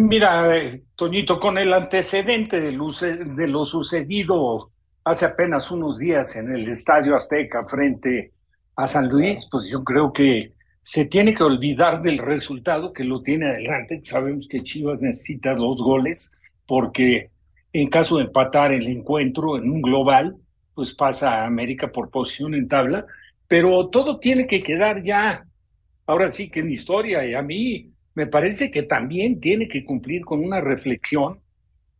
Mira, 0.00 0.56
eh, 0.56 0.84
Toñito, 0.94 1.40
con 1.40 1.58
el 1.58 1.72
antecedente 1.72 2.60
de, 2.60 2.70
de, 2.70 3.48
lo 3.48 3.64
sucedido 3.64 4.70
hace 5.02 5.24
apenas 5.24 5.72
unos 5.72 5.98
días 5.98 6.36
en 6.36 6.54
el 6.54 6.68
Estadio 6.68 7.16
Azteca 7.16 7.64
frente 7.66 8.32
a 8.76 8.86
San 8.86 9.08
Luis, 9.08 9.48
pues 9.50 9.66
yo 9.68 9.82
creo 9.82 10.12
que 10.12 10.52
se 10.84 11.06
tiene 11.06 11.34
que 11.34 11.42
olvidar 11.42 12.00
del 12.00 12.18
resultado 12.18 12.92
que 12.92 13.02
lo 13.02 13.22
tiene 13.22 13.48
adelante. 13.48 14.00
Sabemos 14.04 14.46
que 14.46 14.62
Chivas 14.62 15.00
necesita 15.00 15.56
dos 15.56 15.82
goles 15.82 16.32
porque 16.64 17.32
en 17.72 17.90
caso 17.90 18.18
de 18.18 18.24
empatar 18.24 18.72
el 18.72 18.86
encuentro 18.86 19.56
en 19.56 19.68
un 19.68 19.82
global, 19.82 20.36
pues 20.74 20.94
pasa 20.94 21.42
a 21.42 21.46
América 21.46 21.90
por 21.90 22.08
posición 22.08 22.54
en 22.54 22.68
tabla, 22.68 23.04
pero 23.48 23.88
todo 23.88 24.20
tiene 24.20 24.46
que 24.46 24.62
quedar 24.62 25.02
ya, 25.02 25.44
ahora 26.06 26.30
sí 26.30 26.50
que 26.50 26.60
en 26.60 26.70
historia, 26.70 27.26
y 27.26 27.34
a 27.34 27.42
mí 27.42 27.90
me 28.18 28.26
parece 28.26 28.68
que 28.68 28.82
también 28.82 29.38
tiene 29.38 29.68
que 29.68 29.84
cumplir 29.84 30.24
con 30.24 30.42
una 30.42 30.60
reflexión 30.60 31.38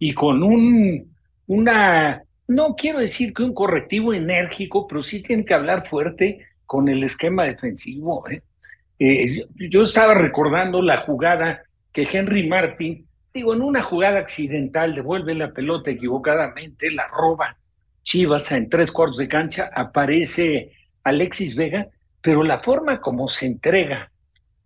y 0.01 0.15
con 0.15 0.43
un, 0.43 1.15
una, 1.47 2.25
no 2.49 2.75
quiero 2.75 2.99
decir 2.99 3.33
que 3.33 3.45
un 3.45 3.55
correctivo 3.55 4.13
enérgico, 4.13 4.89
pero 4.89 5.05
sí 5.05 5.23
tiene 5.23 5.45
que 5.45 5.55
hablar 5.55 5.87
fuerte 5.87 6.45
con 6.67 6.89
el 6.89 7.05
esquema 7.05 7.45
defensivo. 7.45 8.29
¿eh? 8.29 8.43
Eh, 8.99 9.47
yo 9.71 9.83
estaba 9.83 10.15
recordando 10.15 10.83
la 10.83 11.03
jugada 11.03 11.63
que 11.93 12.03
Henry 12.13 12.49
Martin, 12.49 13.07
digo, 13.33 13.55
en 13.55 13.63
una 13.63 13.85
jugada 13.85 14.19
accidental, 14.19 14.97
devuelve 14.97 15.37
la 15.37 15.53
pelota 15.53 15.93
equivocadamente, 15.93 16.91
la 16.91 17.07
roba 17.07 17.57
Chivas 18.03 18.51
en 18.51 18.69
tres 18.69 18.91
cuartos 18.91 19.19
de 19.19 19.29
cancha, 19.29 19.71
aparece 19.73 20.73
Alexis 21.05 21.55
Vega, 21.55 21.87
pero 22.21 22.43
la 22.43 22.59
forma 22.59 23.01
como 23.01 23.29
se 23.29 23.47
entrega 23.47 24.11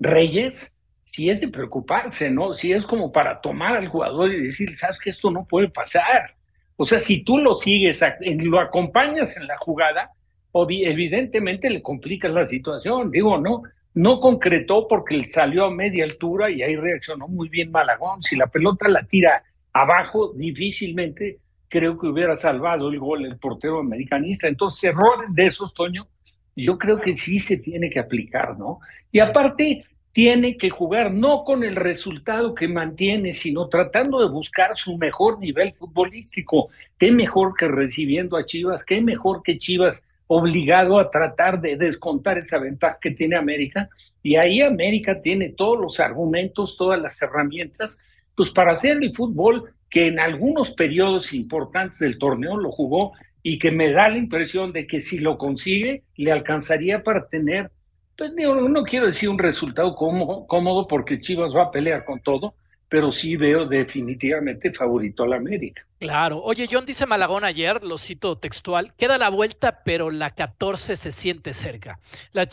Reyes, 0.01 0.75
si 1.13 1.29
es 1.29 1.43
de 1.43 1.49
preocuparse, 1.49 2.31
¿no? 2.31 2.55
Si 2.55 2.73
es 2.73 2.87
como 2.87 3.13
para 3.13 3.39
tomar 3.43 3.77
al 3.77 3.87
jugador 3.87 4.33
y 4.33 4.47
decir, 4.47 4.75
sabes 4.75 4.99
que 4.99 5.11
esto 5.11 5.31
no 5.31 5.45
puede 5.45 5.69
pasar. 5.69 6.35
O 6.77 6.87
sea, 6.87 6.99
si 6.99 7.23
tú 7.23 7.37
lo 7.37 7.53
sigues, 7.53 8.03
lo 8.23 8.59
acompañas 8.59 9.37
en 9.37 9.47
la 9.47 9.59
jugada, 9.59 10.11
evidentemente 10.55 11.69
le 11.69 11.83
complicas 11.83 12.31
la 12.31 12.47
situación. 12.47 13.11
Digo, 13.11 13.37
no, 13.37 13.63
no 13.93 14.21
concretó 14.21 14.89
porque 14.89 15.23
salió 15.25 15.67
a 15.67 15.71
media 15.71 16.05
altura 16.05 16.51
y 16.51 16.63
ahí 16.63 16.77
reaccionó 16.77 17.29
muy 17.29 17.51
bien 17.51 17.71
Malagón. 17.71 18.23
Si 18.23 18.35
la 18.35 18.47
pelota 18.47 18.89
la 18.89 19.03
tira 19.03 19.45
abajo, 19.75 20.33
difícilmente 20.35 21.41
creo 21.69 21.99
que 21.99 22.07
hubiera 22.07 22.37
salvado 22.37 22.89
el 22.89 22.99
gol 22.99 23.27
el 23.27 23.37
portero 23.37 23.81
americanista. 23.81 24.49
Entonces, 24.49 24.85
errores 24.85 25.35
de 25.35 25.45
esos, 25.45 25.75
Toño, 25.75 26.09
yo 26.57 26.79
creo 26.79 26.99
que 26.99 27.15
sí 27.15 27.39
se 27.39 27.59
tiene 27.59 27.91
que 27.91 27.99
aplicar, 27.99 28.59
¿no? 28.59 28.81
Y 29.11 29.19
aparte, 29.19 29.85
tiene 30.13 30.59
que 30.59 30.69
jugar 30.69 31.13
no 31.13 31.43
con 31.43 31.65
el 31.65 31.75
resultado 31.75 32.55
que 32.55 32.69
mantiene, 32.69 33.33
sino 33.33 33.69
tratando 33.69 34.21
de 34.21 34.29
buscar 34.29 34.77
su 34.77 34.99
mejor 34.99 35.39
nivel 35.39 35.73
futbolístico. 35.73 36.69
Qué 36.99 37.11
mejor 37.11 37.55
que 37.57 37.67
recibiendo 37.67 38.37
a 38.37 38.45
Chivas, 38.45 38.85
qué 38.85 39.01
mejor 39.01 39.43
que 39.43 39.59
Chivas 39.59 40.05
obligado 40.27 40.99
a 40.99 41.11
tratar 41.11 41.61
de 41.61 41.77
descontar 41.77 42.39
esa 42.39 42.59
ventaja 42.59 42.99
que 43.01 43.11
tiene 43.11 43.37
América. 43.37 43.89
Y 44.23 44.37
ahí 44.37 44.61
América 44.61 45.21
tiene 45.21 45.51
todos 45.51 45.81
los 45.81 45.99
argumentos, 45.99 46.77
todas 46.77 47.01
las 47.01 47.21
herramientas, 47.21 48.03
pues 48.35 48.51
para 48.51 48.73
hacer 48.73 48.99
el 49.03 49.15
fútbol 49.15 49.75
que 49.89 50.07
en 50.07 50.21
algunos 50.21 50.73
periodos 50.73 51.35
importantes 51.35 51.99
del 51.99 52.19
torneo 52.19 52.57
lo 52.57 52.71
jugó 52.71 53.13
y 53.43 53.59
que 53.59 53.73
me 53.73 53.93
da 53.93 54.09
la 54.09 54.17
impresión 54.19 54.73
de 54.73 54.87
que 54.87 55.01
si 55.01 55.19
lo 55.19 55.37
consigue, 55.37 56.05
le 56.17 56.33
alcanzaría 56.33 57.03
para 57.03 57.29
tener 57.29 57.71
pues 58.17 58.35
digo, 58.37 58.55
no 58.55 58.83
quiero 58.85 59.07
decir 59.07 59.29
un 59.29 59.39
resultado 59.39 59.95
cómodo, 59.95 60.47
cómodo 60.47 60.87
porque 60.87 61.21
Chivas 61.21 61.55
va 61.57 61.65
a 61.65 61.71
pelear 61.71 62.05
con 62.05 62.21
todo, 62.21 62.55
pero 62.93 63.11
sí 63.11 63.37
veo 63.37 63.65
definitivamente 63.65 64.71
favorito 64.71 65.23
a 65.23 65.29
la 65.29 65.37
América. 65.37 65.83
Claro. 65.99 66.43
Oye, 66.43 66.69
John 66.71 66.85
dice 66.85 67.07
Malagón 67.07 67.43
ayer, 67.43 67.83
lo 67.83 67.97
cito 67.97 68.37
textual, 68.37 68.93
queda 68.99 69.17
la 69.17 69.31
vuelta, 69.31 69.83
pero 69.83 70.11
la 70.11 70.31
14 70.33 70.97
se 70.97 71.11
siente 71.11 71.55
cerca. 71.55 72.01
La, 72.33 72.47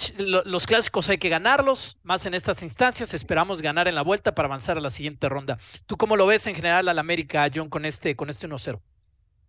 los 0.46 0.66
clásicos 0.66 1.10
hay 1.10 1.18
que 1.18 1.28
ganarlos, 1.28 1.98
más 2.04 2.26
en 2.26 2.36
estas 2.36 2.64
instancias, 2.64 3.14
esperamos 3.14 3.62
ganar 3.62 3.90
en 3.90 3.96
la 3.96 4.02
vuelta 4.02 4.34
para 4.34 4.46
avanzar 4.46 4.78
a 4.78 4.82
la 4.82 4.92
siguiente 4.92 5.28
ronda. 5.28 5.58
¿Tú 5.86 5.98
cómo 5.98 6.16
lo 6.16 6.26
ves 6.26 6.48
en 6.48 6.56
general 6.56 6.88
al 6.88 7.00
América, 7.00 7.50
John, 7.54 7.68
con 7.68 7.84
este, 7.84 8.16
con 8.16 8.30
este 8.30 8.48
1-0? 8.48 8.80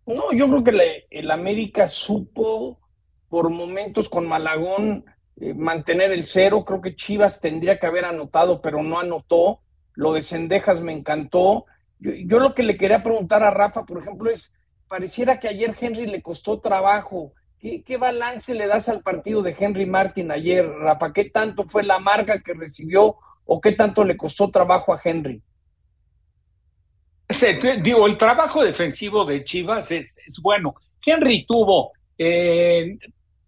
No, 0.07 0.33
yo 0.33 0.49
creo 0.49 0.63
que 0.63 0.71
le, 0.73 1.07
el 1.09 1.31
América 1.31 1.87
supo 1.87 2.81
por 3.29 3.49
momentos 3.49 4.09
con 4.09 4.27
Malagón 4.27 5.05
eh, 5.41 5.53
mantener 5.55 6.11
el 6.11 6.23
cero. 6.23 6.63
Creo 6.63 6.81
que 6.81 6.95
Chivas 6.95 7.41
tendría 7.41 7.79
que 7.79 7.87
haber 7.87 8.05
anotado, 8.05 8.61
pero 8.61 8.83
no 8.83 8.99
anotó. 8.99 9.59
lo 9.95 10.13
de 10.13 10.21
Cendejas 10.21 10.81
me 10.81 10.93
encantó. 10.93 11.65
Yo, 11.99 12.39
lo 12.39 12.53
que 12.53 12.63
le 12.63 12.77
quería 12.77 13.03
preguntar 13.03 13.43
a 13.43 13.51
Rafa, 13.51 13.85
por 13.85 14.01
ejemplo, 14.01 14.31
es, 14.31 14.53
pareciera 14.87 15.39
que 15.39 15.47
ayer 15.47 15.75
Henry 15.79 16.07
le 16.07 16.21
costó 16.21 16.59
trabajo. 16.59 17.33
¿Qué, 17.59 17.83
¿Qué, 17.83 17.97
balance 17.97 18.55
le 18.55 18.67
das 18.67 18.87
al 18.87 19.01
partido 19.01 19.41
de 19.41 19.55
Henry 19.57 19.85
Martin 19.85 20.31
ayer, 20.31 20.65
Rafa? 20.67 21.11
¿Qué 21.11 21.25
tanto 21.25 21.65
fue 21.65 21.83
la 21.83 21.99
marca 21.99 22.41
que 22.41 22.53
recibió 22.53 23.17
o 23.45 23.59
qué 23.59 23.73
tanto 23.73 24.03
le 24.03 24.15
costó 24.15 24.49
trabajo 24.49 24.93
a 24.93 25.01
Henry? 25.03 25.41
digo, 27.81 28.07
el 28.07 28.17
trabajo 28.17 28.63
defensivo 28.63 29.25
de 29.25 29.43
Chivas 29.43 29.91
es, 29.91 30.19
bueno. 30.41 30.75
Henry 31.03 31.45
tuvo 31.45 31.91
eh, 32.17 32.97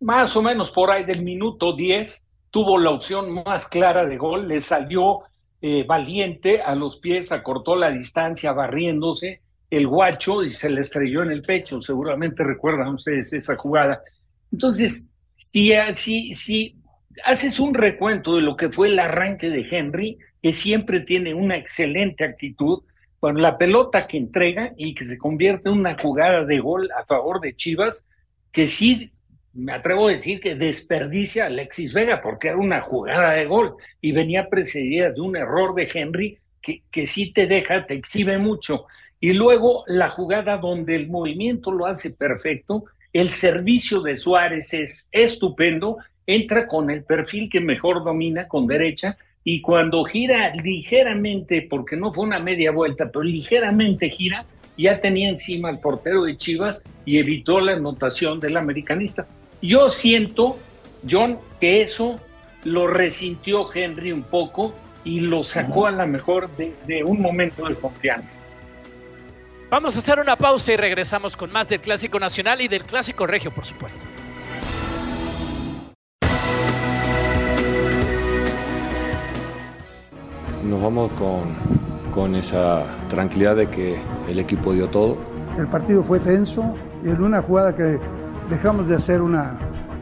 más 0.04 0.36
o 0.36 0.42
menos 0.42 0.72
por 0.72 0.92
ahí 0.92 1.06
del 1.06 1.24
minuto 1.24 1.76
10, 1.76 2.28
tuvo 2.52 2.78
la 2.78 2.92
opción 2.92 3.34
más 3.44 3.68
clara 3.68 4.06
de 4.06 4.18
gol, 4.18 4.48
le 4.48 4.60
salió 4.60 5.22
eh, 5.62 5.86
valiente 5.88 6.62
a 6.62 6.76
los 6.76 7.00
pies, 7.00 7.32
acortó 7.32 7.76
la 7.76 7.90
distancia 7.90 8.52
barriéndose 8.52 9.42
el 9.70 9.88
guacho 9.88 10.44
y 10.44 10.50
se 10.50 10.70
le 10.70 10.82
estrelló 10.82 11.24
en 11.24 11.32
el 11.32 11.42
pecho. 11.42 11.80
Seguramente 11.80 12.44
recuerdan 12.44 12.94
ustedes 12.94 13.34
esa 13.34 13.56
jugada. 13.56 14.02
Entonces, 14.52 15.10
si, 15.34 15.74
si, 16.34 16.76
haces 17.26 17.60
un 17.60 17.74
recuento 17.74 18.36
de 18.36 18.42
lo 18.42 18.56
que 18.56 18.70
fue 18.70 18.90
el 18.90 19.00
arranque 19.00 19.50
de 19.50 19.66
Henry, 19.70 20.20
que 20.42 20.52
siempre 20.52 21.00
tiene 21.00 21.34
una 21.34 21.58
excelente 21.58 22.24
actitud, 22.24 22.84
bueno, 23.20 23.40
la 23.40 23.58
pelota 23.58 24.06
que 24.06 24.18
entrega 24.18 24.74
y 24.78 24.94
que 24.94 25.06
se 25.06 25.18
convierte 25.18 25.70
en 25.70 25.80
una 25.80 25.98
jugada 25.98 26.46
de 26.46 26.60
gol 26.60 26.90
a 26.92 27.06
favor 27.06 27.40
de 27.40 27.56
Chivas, 27.56 28.08
que 28.52 28.68
sí, 28.68 29.12
me 29.54 29.74
atrevo 29.74 30.08
a 30.08 30.14
decir 30.14 30.40
que 30.40 30.56
desperdicia 30.56 31.44
a 31.44 31.48
Alexis 31.48 31.94
Vega, 31.94 32.22
porque 32.22 32.50
era 32.50 32.58
una 32.58 32.82
jugada 32.82 33.34
de 33.34 33.46
gol 33.46 33.76
y 34.02 34.12
venía 34.12 34.50
precedida 34.50 35.12
de 35.12 35.22
un 35.22 35.36
error 35.36 35.76
de 35.76 35.90
Henry 35.94 36.38
que, 36.62 36.82
que 36.92 37.06
sí 37.06 37.32
te 37.32 37.46
deja, 37.46 37.86
te 37.86 37.94
exhibe 37.94 38.38
mucho. 38.38 38.86
Y 39.20 39.34
luego 39.34 39.84
la 39.88 40.10
jugada 40.10 40.58
donde 40.58 40.96
el 40.96 41.08
movimiento 41.08 41.72
lo 41.72 41.86
hace 41.86 42.12
perfecto, 42.12 42.86
el 43.14 43.30
servicio 43.30 44.02
de 44.02 44.18
Suárez 44.18 44.74
es 44.74 45.08
estupendo, 45.12 45.98
entra 46.26 46.68
con 46.68 46.90
el 46.90 47.04
perfil 47.04 47.50
que 47.50 47.62
mejor 47.62 48.04
domina, 48.04 48.48
con 48.48 48.66
derecha, 48.66 49.18
y 49.44 49.62
cuando 49.62 50.04
gira 50.06 50.52
ligeramente, 50.56 51.68
porque 51.70 51.96
no 51.96 52.12
fue 52.12 52.26
una 52.26 52.40
media 52.40 52.72
vuelta, 52.72 53.12
pero 53.12 53.24
ligeramente 53.24 54.10
gira, 54.10 54.46
ya 54.78 55.00
tenía 55.00 55.30
encima 55.30 55.70
al 55.70 55.80
portero 55.80 56.24
de 56.24 56.38
Chivas 56.38 56.84
y 57.06 57.20
evitó 57.20 57.60
la 57.60 57.74
anotación 57.74 58.40
del 58.40 58.58
americanista. 58.58 59.28
Yo 59.64 59.90
siento, 59.90 60.60
John, 61.10 61.40
que 61.60 61.82
eso 61.82 62.20
lo 62.64 62.86
resintió 62.86 63.66
Henry 63.74 64.12
un 64.12 64.22
poco 64.22 64.76
y 65.04 65.22
lo 65.22 65.44
sacó 65.44 65.88
a 65.88 65.92
la 65.92 66.06
mejor 66.06 66.56
de, 66.56 66.76
de 66.86 67.04
un 67.04 67.20
momento 67.20 67.68
de 67.68 67.74
confianza. 67.74 68.40
Vamos 69.72 69.96
a 69.96 70.00
hacer 70.00 70.20
una 70.20 70.36
pausa 70.36 70.74
y 70.74 70.78
regresamos 70.78 71.36
con 71.36 71.52
más 71.52 71.68
del 71.68 71.82
Clásico 71.82 72.20
Nacional 72.20 72.62
y 72.62 72.68
del 72.68 72.84
Clásico 72.84 73.26
Regio, 73.26 73.52
por 73.52 73.66
supuesto. 73.66 74.06
nos 80.64 80.82
vamos 80.82 81.12
con, 82.14 82.36
esa 82.36 82.84
tranquilidad 83.10 83.56
de 83.56 83.68
que 83.68 83.98
el 84.28 84.40
equipo 84.40 84.74
dio 84.74 84.88
todo. 84.88 85.18
El 85.58 85.68
partido 85.68 86.04
fue 86.04 86.20
tenso 86.20 86.76
y 87.04 87.10
en 87.10 87.22
una 87.22 87.42
jugada 87.42 87.76
que 87.76 88.00
dejamos 88.50 88.88
de 88.88 88.96
hacer 88.96 89.22
un 89.22 89.38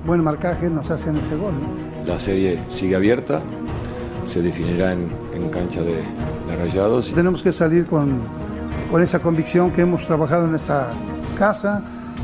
buen 0.05 0.24
marcaje 0.24 0.69
nos 0.69 0.91
hacen 0.91 1.17
ese 1.17 1.36
gol. 1.36 1.53
La 2.05 2.17
serie 2.17 2.60
sigue 2.67 2.95
abierta, 2.95 3.41
se 4.24 4.41
definirá 4.41 4.93
en, 4.93 5.10
cancha 5.51 5.81
de, 5.81 6.01
rayados. 6.57 7.13
Tenemos 7.13 7.43
que 7.43 7.51
salir 7.51 7.86
con, 7.86 8.19
con 8.89 9.01
esa 9.01 9.19
convicción 9.19 9.71
que 9.71 9.81
hemos 9.81 10.05
trabajado 10.05 10.48
en 10.48 10.55
esta 10.55 10.91
casa, 11.38 11.83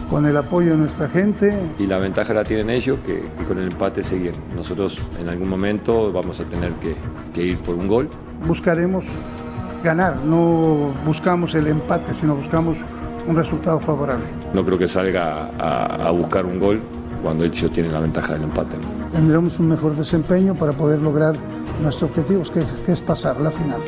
con 0.09 0.25
el 0.25 0.37
apoyo 0.37 0.71
de 0.71 0.77
nuestra 0.77 1.09
gente. 1.09 1.53
Y 1.77 1.87
la 1.87 1.97
ventaja 1.97 2.33
la 2.33 2.43
tienen 2.43 2.69
ellos 2.69 2.99
que, 3.05 3.23
con 3.47 3.57
el 3.57 3.71
empate 3.71 4.03
seguir. 4.03 4.33
Nosotros 4.55 5.01
en 5.19 5.29
algún 5.29 5.49
momento 5.49 6.11
vamos 6.11 6.39
a 6.39 6.45
tener 6.45 6.71
que, 6.73 6.95
que 7.33 7.43
ir 7.43 7.59
por 7.59 7.75
un 7.75 7.87
gol 7.87 8.09
buscaremos 8.45 9.15
ganar, 9.83 10.17
no 10.17 10.93
buscamos 11.05 11.55
el 11.55 11.67
empate, 11.67 12.13
sino 12.13 12.35
buscamos 12.35 12.83
un 13.27 13.35
resultado 13.35 13.79
favorable. 13.79 14.25
No 14.57 14.65
creo 14.65 14.79
que 14.79 14.87
salga 14.87 15.51
a, 15.59 16.09
buscar 16.09 16.43
un 16.47 16.57
gol 16.57 16.81
cuando 17.21 17.45
ellos 17.45 17.71
tienen 17.71 17.93
la 17.93 17.99
ventaja 17.99 18.33
del 18.33 18.45
empate. 18.45 18.75
Tendremos 19.11 19.59
un 19.59 19.67
mejor 19.67 19.95
desempeño 19.95 20.55
para 20.55 20.73
poder 20.73 20.99
lograr 20.99 21.35
nuestro 21.83 22.07
objetivo, 22.07 22.41
que, 22.51 22.65
que 22.83 22.91
es 22.91 22.99
pasar 22.99 23.39
la 23.39 23.51
final. 23.51 23.79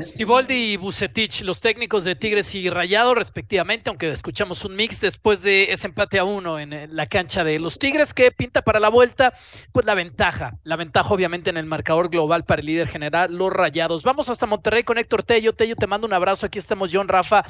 Siboldi 0.00 0.72
y 0.72 0.76
Bucetich, 0.76 1.42
los 1.42 1.60
técnicos 1.60 2.02
de 2.04 2.16
Tigres 2.16 2.54
y 2.54 2.68
Rayado, 2.68 3.14
respectivamente, 3.14 3.90
aunque 3.90 4.10
escuchamos 4.10 4.64
un 4.64 4.74
mix 4.74 5.00
después 5.00 5.42
de 5.42 5.72
ese 5.72 5.86
empate 5.86 6.18
a 6.18 6.24
uno 6.24 6.58
en 6.58 6.94
la 6.94 7.06
cancha 7.06 7.44
de 7.44 7.58
los 7.60 7.78
Tigres, 7.78 8.12
que 8.12 8.32
pinta 8.32 8.62
para 8.62 8.80
la 8.80 8.88
vuelta, 8.88 9.34
pues 9.72 9.86
la 9.86 9.94
ventaja, 9.94 10.58
la 10.64 10.76
ventaja 10.76 11.14
obviamente 11.14 11.50
en 11.50 11.56
el 11.56 11.66
marcador 11.66 12.08
global 12.08 12.44
para 12.44 12.60
el 12.60 12.66
líder 12.66 12.88
general, 12.88 13.36
los 13.36 13.52
Rayados. 13.52 14.02
Vamos 14.02 14.28
hasta 14.28 14.46
Monterrey 14.46 14.82
con 14.82 14.98
Héctor 14.98 15.22
Tello. 15.22 15.52
Tello, 15.52 15.76
te 15.76 15.86
mando 15.86 16.06
un 16.06 16.12
abrazo. 16.12 16.46
Aquí 16.46 16.58
estamos 16.58 16.90
John, 16.92 17.06
Rafa 17.06 17.44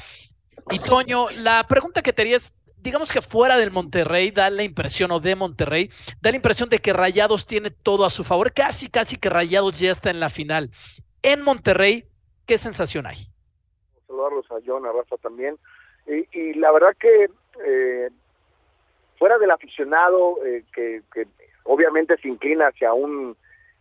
y 0.70 0.78
Toño. 0.80 1.30
La 1.30 1.66
pregunta 1.66 2.02
que 2.02 2.12
te 2.12 2.22
haría 2.22 2.36
es, 2.36 2.54
digamos 2.76 3.10
que 3.10 3.22
fuera 3.22 3.56
del 3.56 3.70
Monterrey, 3.70 4.30
da 4.30 4.50
la 4.50 4.64
impresión, 4.64 5.10
o 5.12 5.20
de 5.20 5.34
Monterrey, 5.34 5.90
da 6.20 6.30
la 6.30 6.36
impresión 6.36 6.68
de 6.68 6.78
que 6.78 6.92
Rayados 6.92 7.46
tiene 7.46 7.70
todo 7.70 8.04
a 8.04 8.10
su 8.10 8.22
favor, 8.22 8.52
casi, 8.52 8.88
casi 8.88 9.16
que 9.16 9.30
Rayados 9.30 9.78
ya 9.78 9.90
está 9.90 10.10
en 10.10 10.20
la 10.20 10.28
final. 10.28 10.70
En 11.22 11.40
Monterrey, 11.40 12.06
¿Qué 12.46 12.58
sensación 12.58 13.06
hay? 13.06 13.16
Saludarlos 14.06 14.50
a 14.50 14.56
John, 14.66 14.84
a 14.86 15.16
también. 15.16 15.58
Y, 16.06 16.54
la 16.54 16.70
verdad 16.72 16.94
que 16.98 17.30
eh, 17.64 18.10
fuera 19.18 19.38
del 19.38 19.50
aficionado 19.50 20.44
eh, 20.44 20.62
que, 20.74 21.02
obviamente 21.62 22.16
se 22.18 22.28
inclina 22.28 22.68
hacia 22.68 22.92
un 22.92 23.36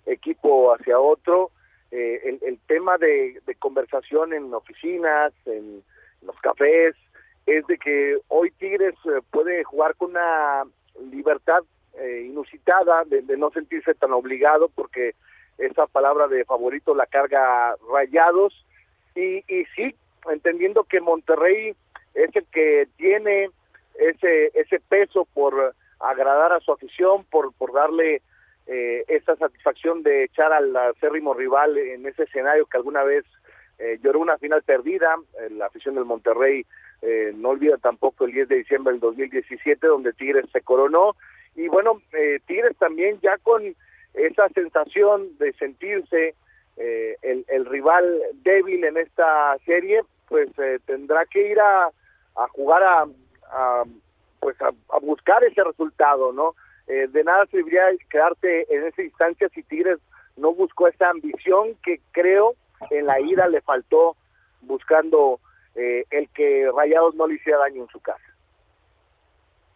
equipo, 0.06 0.74
hacia 0.74 1.00
otro, 1.00 1.52
eh, 1.92 2.40
el, 2.42 2.60
tema 2.66 2.98
de, 2.98 3.42
conversación 3.60 4.34
en 4.34 4.54
oficinas, 4.54 5.34
en 5.46 5.84
los 6.22 6.40
cafés, 6.40 6.96
es 7.46 7.68
de 7.68 7.78
que 7.78 8.18
hoy 8.30 8.52
Tigres 8.52 8.96
puede 9.32 9.64
jugar 9.66 9.96
con 9.96 10.12
una 10.12 10.64
libertad 11.12 11.64
inusitada 12.24 13.04
de, 13.06 13.22
no 13.38 13.52
sentirse 13.52 13.94
tan 13.94 14.14
obligado 14.14 14.70
porque 14.70 15.14
esa 15.58 15.88
palabra 15.88 16.28
de 16.28 16.46
favorito 16.46 16.96
la 16.96 17.06
carga 17.06 17.76
Rayados. 17.92 18.66
Y, 19.16 19.44
y 19.48 19.66
sí, 19.76 19.96
entendiendo 20.32 20.84
que 20.84 21.02
Monterrey 21.02 21.76
es 22.14 22.36
el 22.36 22.46
que 22.52 22.88
tiene 22.98 23.50
ese 23.96 24.52
ese 24.54 24.80
peso 24.80 25.28
por 25.34 25.76
agradar 26.00 26.54
a 26.54 26.60
su 26.60 26.72
afición, 26.72 27.24
por, 27.26 27.54
por 27.54 27.74
darle 27.74 28.22
eh, 28.68 29.04
esa 29.08 29.36
satisfacción 29.36 30.04
de 30.04 30.26
echar 30.26 30.52
al 30.52 30.76
acérrimo 30.76 31.34
rival 31.34 31.78
en 31.78 32.06
ese 32.06 32.24
escenario 32.24 32.66
que 32.66 32.78
alguna 32.78 33.04
vez 33.04 33.26
eh, 33.80 34.00
lloró 34.04 34.20
una 34.20 34.38
final 34.38 34.62
perdida, 34.64 35.16
eh, 35.42 35.50
la 35.50 35.66
afición 35.66 35.96
del 35.96 36.06
Monterrey 36.06 36.66
eh, 37.02 37.34
no 37.36 37.50
olvida 37.50 37.78
tampoco 37.78 38.26
el 38.26 38.32
10 38.32 38.48
de 38.48 38.56
diciembre 38.58 38.94
del 38.94 39.02
2017 39.02 39.88
donde 39.88 40.14
Tigres 40.14 40.46
se 40.52 40.62
coronó. 40.62 41.16
Y 41.56 41.68
bueno, 41.68 42.02
Tigres 42.48 42.76
también 42.78 43.20
ya 43.22 43.38
con 43.40 43.76
esa 44.14 44.48
sensación 44.50 45.38
de 45.38 45.54
sentirse 45.54 46.36
eh, 46.78 47.18
el, 47.22 47.66
rival 47.66 48.22
débil 48.44 48.84
en 48.84 48.98
esta 48.98 49.58
serie, 49.66 50.02
pues 50.28 50.50
eh, 50.58 50.80
tendrá 50.86 51.26
que 51.26 51.52
ir 51.52 51.60
a, 51.60 51.86
a 52.36 52.48
jugar 52.50 52.84
a, 52.84 53.84
pues 54.40 54.56
a, 54.62 55.00
buscar 55.00 55.44
ese 55.44 55.64
resultado, 55.64 56.32
¿no? 56.32 56.56
Eh, 56.88 57.08
de 57.10 57.24
nada 57.24 57.46
serviría 57.48 57.84
quedarte 58.10 58.66
en 58.76 58.88
esa 58.88 59.02
instancia 59.04 59.50
si 59.50 59.64
Tigres 59.64 60.00
no 60.36 60.54
buscó 60.54 60.88
esa 60.88 61.10
ambición 61.10 61.76
que 61.84 62.02
creo 62.12 62.56
en 62.90 63.06
la 63.06 63.20
ida 63.22 63.48
le 63.48 63.62
faltó 63.62 64.18
buscando 64.62 65.40
el 65.76 66.30
que 66.30 66.70
Rayados 66.76 67.16
no 67.16 67.26
le 67.26 67.36
hiciera 67.36 67.58
daño 67.60 67.84
en 67.84 67.90
su 67.90 68.00
casa. 68.00 68.24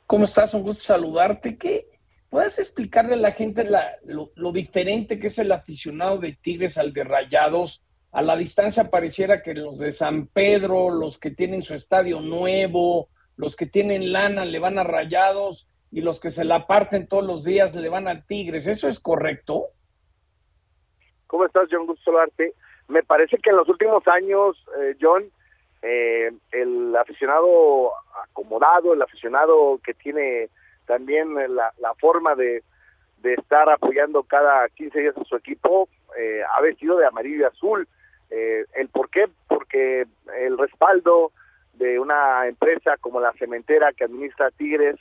¿Cómo 0.06 0.26
estás? 0.26 0.54
Un 0.54 0.64
gusto 0.64 0.82
saludarte. 0.82 1.58
¿Qué, 1.58 1.88
¿Puedes 2.30 2.60
explicarle 2.60 3.14
a 3.14 3.18
la 3.18 3.32
gente 3.32 3.68
lo, 4.04 4.52
diferente 4.52 5.18
que 5.20 5.28
es 5.28 5.40
el 5.40 5.52
aficionado 5.52 6.18
de 6.18 6.34
Tigres 6.34 6.78
al 6.78 6.92
de 6.92 7.04
Rayados? 7.04 7.84
A 8.12 8.22
la 8.22 8.36
distancia 8.36 8.90
pareciera 8.90 9.42
que 9.42 9.54
los 9.54 9.80
de 9.80 9.92
San 9.92 10.28
Pedro, 10.28 10.90
los 10.90 11.18
que 11.20 11.32
tienen 11.32 11.64
su 11.64 11.74
estadio 11.74 12.20
nuevo, 12.20 13.10
los 13.38 13.56
que 13.56 13.66
tienen 13.66 14.12
lana 14.12 14.44
le 14.44 14.60
van 14.60 14.78
a 14.78 14.84
Rayados 14.84 15.70
y 15.92 16.02
los 16.02 16.20
que 16.20 16.30
se 16.30 16.44
la 16.44 16.68
parten 16.68 17.08
todos 17.08 17.24
los 17.24 17.46
días 17.46 17.74
le 17.76 17.88
van 17.88 18.08
a 18.10 18.26
Tigres. 18.26 18.68
¿Eso 18.68 18.90
es 18.90 19.00
correcto? 19.00 19.68
¿Cómo 21.28 21.46
estás, 21.46 21.68
John? 21.72 21.86
Gusto 21.86 22.04
saludarte. 22.06 22.54
Me 22.90 23.04
parece 23.04 23.38
que 23.38 23.52
en 23.52 23.58
los 23.58 23.70
últimos 23.70 24.06
años, 24.08 24.66
eh, 24.80 24.96
John, 25.00 25.30
eh, 25.82 26.32
el 26.52 26.96
aficionado 26.96 27.92
acomodado, 28.24 28.94
el 28.94 29.02
aficionado 29.02 29.80
que 29.84 29.94
tiene 29.94 30.50
también 30.88 31.36
la, 31.36 31.72
la 31.78 31.94
forma 31.96 32.34
de, 32.36 32.64
de 33.22 33.34
estar 33.36 33.70
apoyando 33.70 34.24
cada 34.24 34.68
15 34.70 35.00
días 35.00 35.18
a 35.18 35.24
su 35.26 35.36
equipo, 35.36 35.88
eh, 36.18 36.42
ha 36.56 36.62
vestido 36.62 36.98
de 36.98 37.06
amarillo 37.06 37.42
y 37.42 37.44
azul. 37.44 37.88
Eh, 38.30 38.66
¿El 38.74 38.90
por 38.90 39.10
qué? 39.10 39.28
Porque 39.48 40.08
el 40.40 40.58
respaldo 40.58 41.32
de 41.74 42.00
una 42.00 42.48
empresa 42.48 42.98
como 42.98 43.20
la 43.20 43.34
cementera 43.34 43.94
que 43.94 44.06
administra 44.06 44.52
Tigres, 44.52 44.96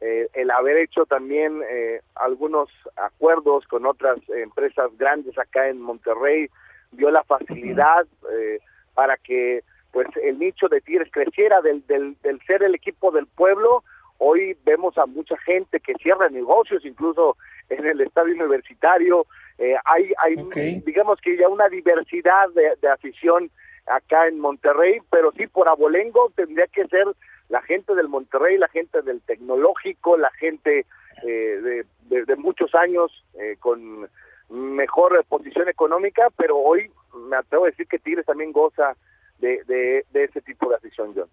eh, 0.00 0.28
el 0.32 0.50
haber 0.50 0.78
hecho 0.78 1.04
también 1.04 1.60
eh, 1.68 2.00
algunos 2.14 2.70
acuerdos 2.96 3.66
con 3.66 3.84
otras 3.84 4.18
empresas 4.30 4.90
grandes 4.96 5.36
acá 5.38 5.68
en 5.68 5.80
Monterrey, 5.80 6.48
dio 6.92 7.10
la 7.10 7.22
facilidad 7.24 8.06
eh, 8.32 8.60
para 8.94 9.16
que 9.16 9.62
pues 9.92 10.08
el 10.22 10.38
nicho 10.38 10.68
de 10.68 10.80
Tigres 10.80 11.08
creciera 11.10 11.60
del, 11.60 11.86
del, 11.86 12.16
del 12.22 12.40
ser 12.46 12.62
el 12.62 12.74
equipo 12.74 13.10
del 13.10 13.26
pueblo. 13.26 13.82
Hoy 14.22 14.54
vemos 14.64 14.98
a 14.98 15.06
mucha 15.06 15.34
gente 15.38 15.80
que 15.80 15.94
cierra 15.94 16.28
negocios, 16.28 16.84
incluso 16.84 17.38
en 17.70 17.86
el 17.86 18.02
estadio 18.02 18.34
universitario. 18.34 19.24
Eh, 19.56 19.74
hay, 19.86 20.12
hay 20.18 20.36
digamos 20.84 21.18
que 21.22 21.38
ya 21.38 21.48
una 21.48 21.70
diversidad 21.70 22.50
de, 22.54 22.76
de 22.82 22.88
afición 22.88 23.50
acá 23.86 24.28
en 24.28 24.38
Monterrey, 24.38 25.00
pero 25.10 25.32
sí 25.32 25.46
por 25.46 25.70
abolengo 25.70 26.30
tendría 26.36 26.66
que 26.66 26.86
ser 26.88 27.06
la 27.48 27.62
gente 27.62 27.94
del 27.94 28.08
Monterrey, 28.08 28.58
la 28.58 28.68
gente 28.68 29.00
del 29.00 29.22
tecnológico, 29.22 30.18
la 30.18 30.30
gente 30.32 30.84
eh, 31.26 31.84
de, 32.10 32.24
de, 32.24 32.36
muchos 32.36 32.74
años 32.74 33.24
eh, 33.38 33.56
con 33.58 34.06
mejor 34.50 35.24
posición 35.30 35.66
económica, 35.70 36.28
pero 36.36 36.58
hoy 36.58 36.90
me 37.14 37.36
atrevo 37.36 37.64
a 37.64 37.68
decir 37.68 37.86
que 37.88 37.98
Tigres 37.98 38.26
también 38.26 38.52
goza 38.52 38.96
de, 39.38 39.64
de, 39.64 40.04
de 40.12 40.24
ese 40.24 40.42
tipo 40.42 40.68
de 40.68 40.76
afición, 40.76 41.14
John. 41.16 41.28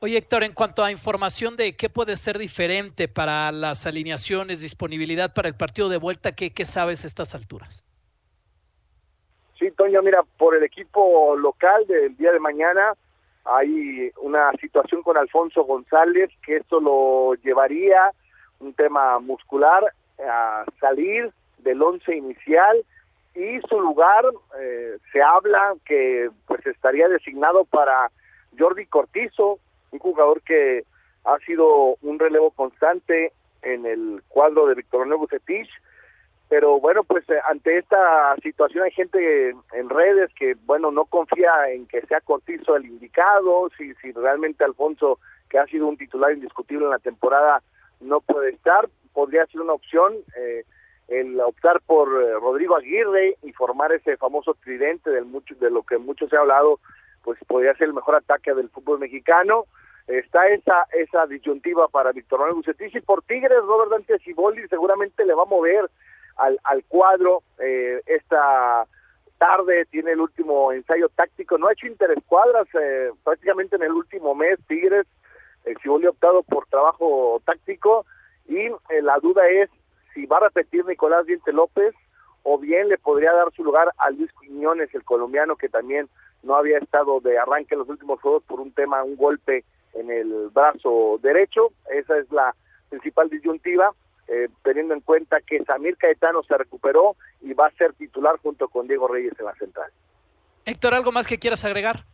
Oye, 0.00 0.18
Héctor, 0.18 0.44
en 0.44 0.52
cuanto 0.52 0.84
a 0.84 0.90
información 0.90 1.56
de 1.56 1.74
qué 1.74 1.88
puede 1.88 2.16
ser 2.16 2.38
diferente 2.38 3.08
para 3.08 3.50
las 3.50 3.86
alineaciones, 3.86 4.60
disponibilidad 4.60 5.32
para 5.32 5.48
el 5.48 5.54
partido 5.54 5.88
de 5.88 5.96
vuelta, 5.96 6.32
¿qué, 6.32 6.52
qué 6.52 6.64
sabes 6.66 7.04
a 7.04 7.06
estas 7.06 7.34
alturas? 7.34 7.84
Sí, 9.58 9.70
Toño, 9.70 10.02
mira, 10.02 10.22
por 10.36 10.54
el 10.54 10.62
equipo 10.62 11.34
local 11.36 11.86
del 11.86 12.14
día 12.16 12.30
de 12.30 12.40
mañana 12.40 12.92
hay 13.44 14.10
una 14.20 14.52
situación 14.60 15.02
con 15.02 15.16
Alfonso 15.16 15.64
González 15.64 16.30
que 16.44 16.56
esto 16.56 16.80
lo 16.80 17.34
llevaría, 17.42 18.10
un 18.58 18.74
tema 18.74 19.18
muscular, 19.18 19.82
a 20.18 20.64
salir 20.80 21.32
del 21.58 21.80
once 21.80 22.14
inicial 22.14 22.84
y 23.34 23.60
su 23.68 23.80
lugar 23.80 24.24
eh, 24.60 24.98
se 25.12 25.22
habla 25.22 25.74
que 25.84 26.30
pues 26.46 26.66
estaría 26.66 27.08
designado 27.08 27.64
para 27.64 28.10
Jordi 28.58 28.86
Cortizo, 28.86 29.58
un 29.90 29.98
jugador 29.98 30.42
que 30.42 30.84
ha 31.24 31.38
sido 31.40 31.96
un 32.02 32.18
relevo 32.18 32.50
constante 32.50 33.32
en 33.62 33.86
el 33.86 34.22
cuadro 34.28 34.66
de 34.66 34.74
Víctor 34.74 35.00
Manuel 35.00 35.20
Bucetich, 35.20 35.68
pero 36.48 36.78
bueno, 36.78 37.02
pues 37.02 37.28
eh, 37.28 37.40
ante 37.48 37.78
esta 37.78 38.36
situación 38.42 38.84
hay 38.84 38.92
gente 38.92 39.50
en 39.72 39.88
redes 39.90 40.30
que, 40.34 40.54
bueno, 40.64 40.92
no 40.92 41.04
confía 41.06 41.50
en 41.70 41.86
que 41.86 42.02
sea 42.02 42.20
Cortizo 42.20 42.76
el 42.76 42.86
indicado, 42.86 43.68
si, 43.76 43.92
si 43.94 44.12
realmente 44.12 44.64
Alfonso, 44.64 45.18
que 45.50 45.58
ha 45.58 45.66
sido 45.66 45.88
un 45.88 45.96
titular 45.96 46.32
indiscutible 46.32 46.84
en 46.84 46.92
la 46.92 47.00
temporada, 47.00 47.62
no 48.00 48.20
puede 48.20 48.50
estar, 48.50 48.88
podría 49.12 49.46
ser 49.46 49.62
una 49.62 49.72
opción 49.72 50.14
eh, 50.36 50.64
el 51.08 51.40
optar 51.40 51.80
por 51.86 52.08
eh, 52.08 52.34
Rodrigo 52.34 52.76
Aguirre 52.76 53.36
y 53.42 53.52
formar 53.52 53.92
ese 53.92 54.16
famoso 54.16 54.54
tridente 54.62 55.10
del 55.10 55.24
mucho, 55.24 55.54
de 55.56 55.70
lo 55.70 55.82
que 55.82 55.98
mucho 55.98 56.28
se 56.28 56.36
ha 56.36 56.40
hablado, 56.40 56.78
pues 57.26 57.38
podría 57.48 57.74
ser 57.74 57.88
el 57.88 57.94
mejor 57.94 58.14
ataque 58.14 58.54
del 58.54 58.70
fútbol 58.70 59.00
mexicano. 59.00 59.64
Está 60.06 60.46
esa 60.46 60.86
esa 60.92 61.26
disyuntiva 61.26 61.88
para 61.88 62.12
Víctor 62.12 62.38
Manuel 62.38 62.58
Bucetich 62.58 62.94
y 62.94 63.00
por 63.00 63.22
Tigres, 63.24 63.58
Robert 63.64 63.90
Dante 63.90 64.20
Ciboldi 64.20 64.68
seguramente 64.68 65.24
le 65.24 65.34
va 65.34 65.42
a 65.42 65.46
mover 65.46 65.90
al, 66.36 66.60
al 66.62 66.84
cuadro. 66.84 67.42
Eh, 67.58 68.00
esta 68.06 68.86
tarde 69.38 69.86
tiene 69.90 70.12
el 70.12 70.20
último 70.20 70.70
ensayo 70.70 71.08
táctico. 71.08 71.58
No 71.58 71.66
ha 71.66 71.72
hecho 71.72 71.88
interescuadras 71.88 72.68
eh, 72.80 73.10
prácticamente 73.24 73.74
en 73.74 73.82
el 73.82 73.92
último 73.92 74.36
mes. 74.36 74.60
Tigres, 74.68 75.08
eh, 75.64 75.74
si 75.82 75.88
ha 75.88 76.10
optado 76.10 76.44
por 76.44 76.68
trabajo 76.68 77.42
táctico 77.44 78.06
y 78.46 78.66
eh, 78.66 79.02
la 79.02 79.18
duda 79.18 79.48
es 79.48 79.68
si 80.14 80.26
va 80.26 80.36
a 80.36 80.48
repetir 80.48 80.86
Nicolás 80.86 81.26
Diente 81.26 81.52
López 81.52 81.92
o 82.44 82.56
bien 82.58 82.88
le 82.88 82.98
podría 82.98 83.32
dar 83.32 83.52
su 83.52 83.64
lugar 83.64 83.90
a 83.98 84.10
Luis 84.10 84.30
Quiñones, 84.40 84.94
el 84.94 85.02
colombiano 85.02 85.56
que 85.56 85.68
también 85.68 86.08
no 86.42 86.56
había 86.56 86.78
estado 86.78 87.20
de 87.20 87.38
arranque 87.38 87.74
en 87.74 87.80
los 87.80 87.88
últimos 87.88 88.20
juegos 88.20 88.42
por 88.44 88.60
un 88.60 88.72
tema, 88.72 89.02
un 89.02 89.16
golpe 89.16 89.64
en 89.94 90.10
el 90.10 90.48
brazo 90.52 91.18
derecho. 91.22 91.72
Esa 91.90 92.18
es 92.18 92.30
la 92.30 92.54
principal 92.88 93.28
disyuntiva 93.28 93.92
eh, 94.28 94.48
teniendo 94.62 94.94
en 94.94 95.00
cuenta 95.00 95.40
que 95.40 95.62
Samir 95.64 95.96
Caetano 95.96 96.42
se 96.42 96.56
recuperó 96.56 97.14
y 97.40 97.52
va 97.52 97.68
a 97.68 97.72
ser 97.72 97.92
titular 97.94 98.36
junto 98.38 98.68
con 98.68 98.88
Diego 98.88 99.06
Reyes 99.06 99.34
en 99.38 99.44
la 99.46 99.54
central. 99.54 99.90
Héctor, 100.64 100.94
¿algo 100.94 101.12
más 101.12 101.28
que 101.28 101.38
quieras 101.38 101.64
agregar? 101.64 102.04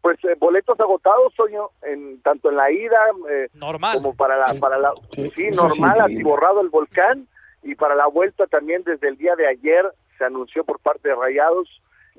Pues 0.00 0.18
eh, 0.24 0.34
boletos 0.38 0.80
agotados, 0.80 1.34
Soño, 1.34 1.68
en, 1.82 2.22
tanto 2.22 2.48
en 2.48 2.56
la 2.56 2.70
ida 2.70 2.98
eh, 3.28 3.48
normal. 3.52 3.98
como 3.98 4.16
para 4.16 4.38
la, 4.38 4.58
para 4.58 4.78
la 4.78 4.94
sí, 5.14 5.30
sí 5.36 5.50
normal, 5.50 6.00
así 6.00 6.22
borrado 6.22 6.62
el 6.62 6.70
volcán, 6.70 7.28
y 7.62 7.74
para 7.74 7.94
la 7.94 8.06
vuelta 8.06 8.46
también 8.46 8.82
desde 8.82 9.08
el 9.08 9.18
día 9.18 9.36
de 9.36 9.46
ayer 9.46 9.84
se 10.16 10.24
anunció 10.24 10.64
por 10.64 10.80
parte 10.80 11.10
de 11.10 11.14
Rayados 11.14 11.68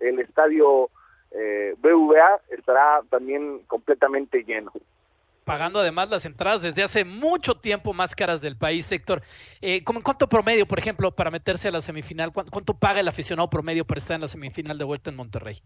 el 0.01 0.19
estadio 0.19 0.89
eh, 1.31 1.75
BVA 1.77 2.41
estará 2.49 3.01
también 3.09 3.59
completamente 3.67 4.43
lleno 4.43 4.71
pagando 5.43 5.79
además 5.79 6.09
las 6.09 6.25
entradas 6.25 6.61
desde 6.61 6.83
hace 6.83 7.03
mucho 7.03 7.55
tiempo 7.55 7.93
más 7.93 8.15
caras 8.15 8.41
del 8.41 8.55
país, 8.55 8.89
Héctor. 8.91 9.21
Eh, 9.61 9.83
¿En 9.85 10.01
cuánto 10.01 10.29
promedio, 10.29 10.65
por 10.65 10.79
ejemplo, 10.79 11.11
para 11.11 11.31
meterse 11.31 11.67
a 11.67 11.71
la 11.71 11.81
semifinal? 11.81 12.31
¿Cuánto, 12.31 12.51
cuánto 12.51 12.73
paga 12.73 12.99
el 12.99 13.07
aficionado 13.07 13.49
promedio 13.49 13.83
para 13.83 13.99
estar 13.99 14.15
en 14.15 14.21
la 14.21 14.27
semifinal 14.27 14.77
de 14.77 14.85
vuelta 14.85 15.09
en 15.09 15.17
Monterrey? 15.17 15.61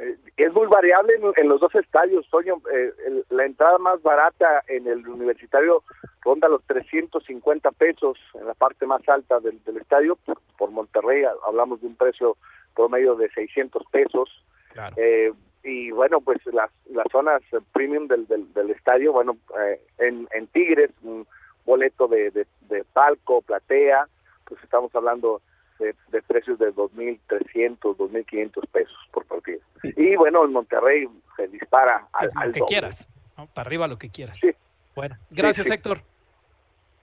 Eh, 0.00 0.16
es 0.36 0.52
muy 0.52 0.66
variable 0.66 1.14
en, 1.14 1.32
en, 1.36 1.48
los 1.48 1.60
dos 1.60 1.74
estadios, 1.74 2.28
Toño. 2.30 2.56
Eh, 2.72 2.92
el, 3.06 3.24
la 3.30 3.44
entrada 3.44 3.78
más 3.78 4.02
barata 4.02 4.62
en 4.68 4.86
el 4.86 5.06
universitario 5.06 5.82
ronda 6.22 6.48
los 6.48 6.62
350 6.64 7.70
pesos 7.72 8.18
en 8.34 8.46
la 8.46 8.54
parte 8.54 8.86
más 8.86 9.06
alta 9.08 9.40
del, 9.40 9.62
del 9.64 9.76
estadio. 9.76 10.16
Por, 10.16 10.38
por, 10.56 10.70
Monterrey 10.70 11.24
hablamos 11.46 11.80
de 11.80 11.88
un 11.88 11.96
precio 11.96 12.36
promedio 12.74 13.14
de 13.14 13.30
600 13.30 13.82
pesos. 13.90 14.44
Claro. 14.72 14.94
Eh, 14.98 15.32
y 15.62 15.90
bueno, 15.90 16.20
pues 16.20 16.38
las, 16.46 16.70
las 16.88 17.06
zonas 17.12 17.42
premium 17.72 18.08
del, 18.08 18.26
del, 18.26 18.52
del 18.54 18.70
estadio, 18.70 19.12
bueno, 19.12 19.36
eh, 19.60 19.80
en, 19.98 20.26
en 20.32 20.46
Tigres, 20.46 20.90
un 21.02 21.26
boleto 21.66 22.08
de, 22.08 22.30
de, 22.30 22.46
de, 22.62 22.84
palco, 22.84 23.42
platea, 23.42 24.08
pues 24.46 24.62
estamos 24.64 24.94
hablando 24.94 25.42
de, 25.80 25.94
de 26.12 26.22
precios 26.22 26.58
de 26.58 26.72
2.300, 26.72 27.78
2.500 27.96 28.68
pesos 28.70 28.96
por 29.12 29.24
partido. 29.26 29.58
Sí. 29.82 29.92
Y 29.96 30.14
bueno, 30.16 30.44
en 30.44 30.52
Monterrey 30.52 31.08
se 31.36 31.48
dispara 31.48 32.06
al, 32.12 32.30
lo 32.32 32.40
al 32.40 32.52
que 32.52 32.60
doble. 32.60 32.68
quieras, 32.68 33.10
¿no? 33.36 33.46
para 33.48 33.66
arriba 33.66 33.88
lo 33.88 33.98
que 33.98 34.10
quieras. 34.10 34.38
Sí. 34.38 34.50
Bueno, 34.94 35.16
gracias 35.30 35.66
sí. 35.66 35.72
Héctor. 35.72 36.02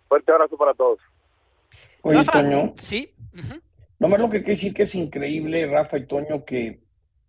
Fuerte 0.08 0.32
abrazo 0.32 0.56
para 0.58 0.74
todos. 0.74 1.00
Oye, 2.04 2.18
Rafa, 2.20 2.32
Toño, 2.34 2.74
sí. 2.78 3.12
Uh 3.34 3.38
-huh. 3.40 3.62
nomás 4.00 4.20
lo 4.20 4.30
que 4.30 4.38
quiero 4.38 4.52
decir 4.54 4.74
que 4.74 4.84
es 4.84 4.96
increíble, 4.96 5.68
Rafa 5.68 5.98
y 5.98 6.06
Toño, 6.06 6.46
que 6.46 6.80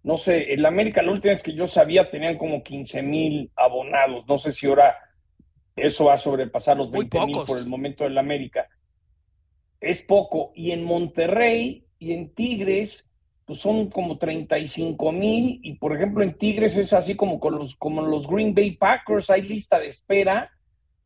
no 0.04 0.16
sé, 0.16 0.52
en 0.52 0.62
la 0.62 0.68
América 0.68 1.02
la 1.02 1.12
última 1.12 1.32
vez 1.32 1.42
que 1.42 1.54
yo 1.54 1.66
sabía 1.66 2.08
tenían 2.10 2.38
como 2.38 2.62
15 2.62 3.02
mil 3.02 3.50
abonados. 3.56 4.24
No 4.28 4.38
sé 4.38 4.52
si 4.52 4.66
ahora 4.68 4.96
eso 5.76 6.06
va 6.06 6.14
a 6.14 6.18
sobrepasar 6.18 6.76
los 6.76 6.90
20 6.90 7.26
mil 7.26 7.38
por 7.46 7.58
el 7.58 7.66
momento 7.66 8.04
en 8.04 8.14
la 8.14 8.20
América. 8.20 8.68
Es 9.80 10.02
poco. 10.02 10.52
Y 10.54 10.72
en 10.72 10.84
Monterrey 10.84 11.84
y 11.98 12.12
en 12.12 12.34
Tigres, 12.34 13.08
pues 13.44 13.58
son 13.60 13.88
como 13.90 14.18
35 14.18 15.12
mil. 15.12 15.60
Y 15.62 15.74
por 15.74 15.94
ejemplo, 15.94 16.22
en 16.22 16.36
Tigres 16.36 16.76
es 16.76 16.92
así 16.92 17.14
como 17.14 17.40
con 17.40 17.56
los, 17.56 17.74
como 17.76 18.02
los 18.02 18.26
Green 18.28 18.54
Bay 18.54 18.76
Packers, 18.76 19.30
hay 19.30 19.42
lista 19.42 19.78
de 19.78 19.88
espera 19.88 20.50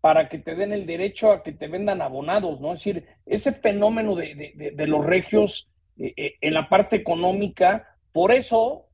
para 0.01 0.29
que 0.29 0.39
te 0.39 0.57
den 0.57 0.73
el 0.73 0.85
derecho 0.85 1.31
a 1.31 1.43
que 1.45 1.53
te 1.53 1.69
vendan 1.69 2.03
abonados, 2.03 2.61
¿no? 2.61 2.73
Es 2.73 2.81
decir, 2.81 3.07
ese 3.25 3.53
fenómeno 3.53 4.17
de, 4.17 4.35
de, 4.35 4.53
de, 4.57 4.71
de 4.73 4.87
los 4.89 5.07
regios 5.07 5.69
eh, 5.97 6.13
eh, 6.17 6.35
en 6.41 6.55
la 6.55 6.69
parte 6.69 6.97
económica 6.97 7.93
por 8.13 8.33
eso 8.33 8.87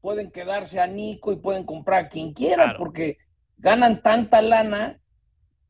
pueden 0.00 0.30
quedarse 0.30 0.80
a 0.80 0.86
Nico 0.86 1.32
y 1.32 1.36
pueden 1.36 1.64
comprar 1.64 2.04
a 2.04 2.08
quien 2.08 2.32
quiera, 2.32 2.64
claro. 2.64 2.78
porque 2.78 3.18
ganan 3.58 4.02
tanta 4.02 4.40
lana, 4.40 4.98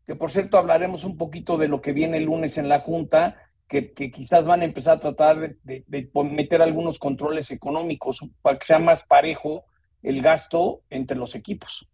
que 0.06 0.14
por 0.14 0.30
cierto 0.30 0.58
hablaremos 0.58 1.04
un 1.04 1.16
poquito 1.16 1.56
de 1.56 1.68
lo 1.68 1.80
que 1.80 1.92
viene 1.92 2.18
el 2.18 2.24
lunes 2.24 2.58
en 2.58 2.68
la 2.68 2.80
Junta, 2.80 3.36
que, 3.70 3.92
que 3.92 4.10
quizás 4.10 4.44
van 4.44 4.62
a 4.62 4.64
empezar 4.64 4.96
a 4.96 5.00
tratar 5.00 5.38
de, 5.38 5.56
de, 5.62 5.84
de, 5.86 6.10
meter 6.24 6.60
algunos 6.60 6.98
controles 6.98 7.50
económicos 7.52 8.20
para 8.42 8.58
que 8.58 8.66
sea 8.66 8.80
más 8.80 9.04
parejo 9.04 9.64
el 10.02 10.20
gasto 10.20 10.82
entre 10.90 11.16
los 11.16 11.36
equipos. 11.36 11.88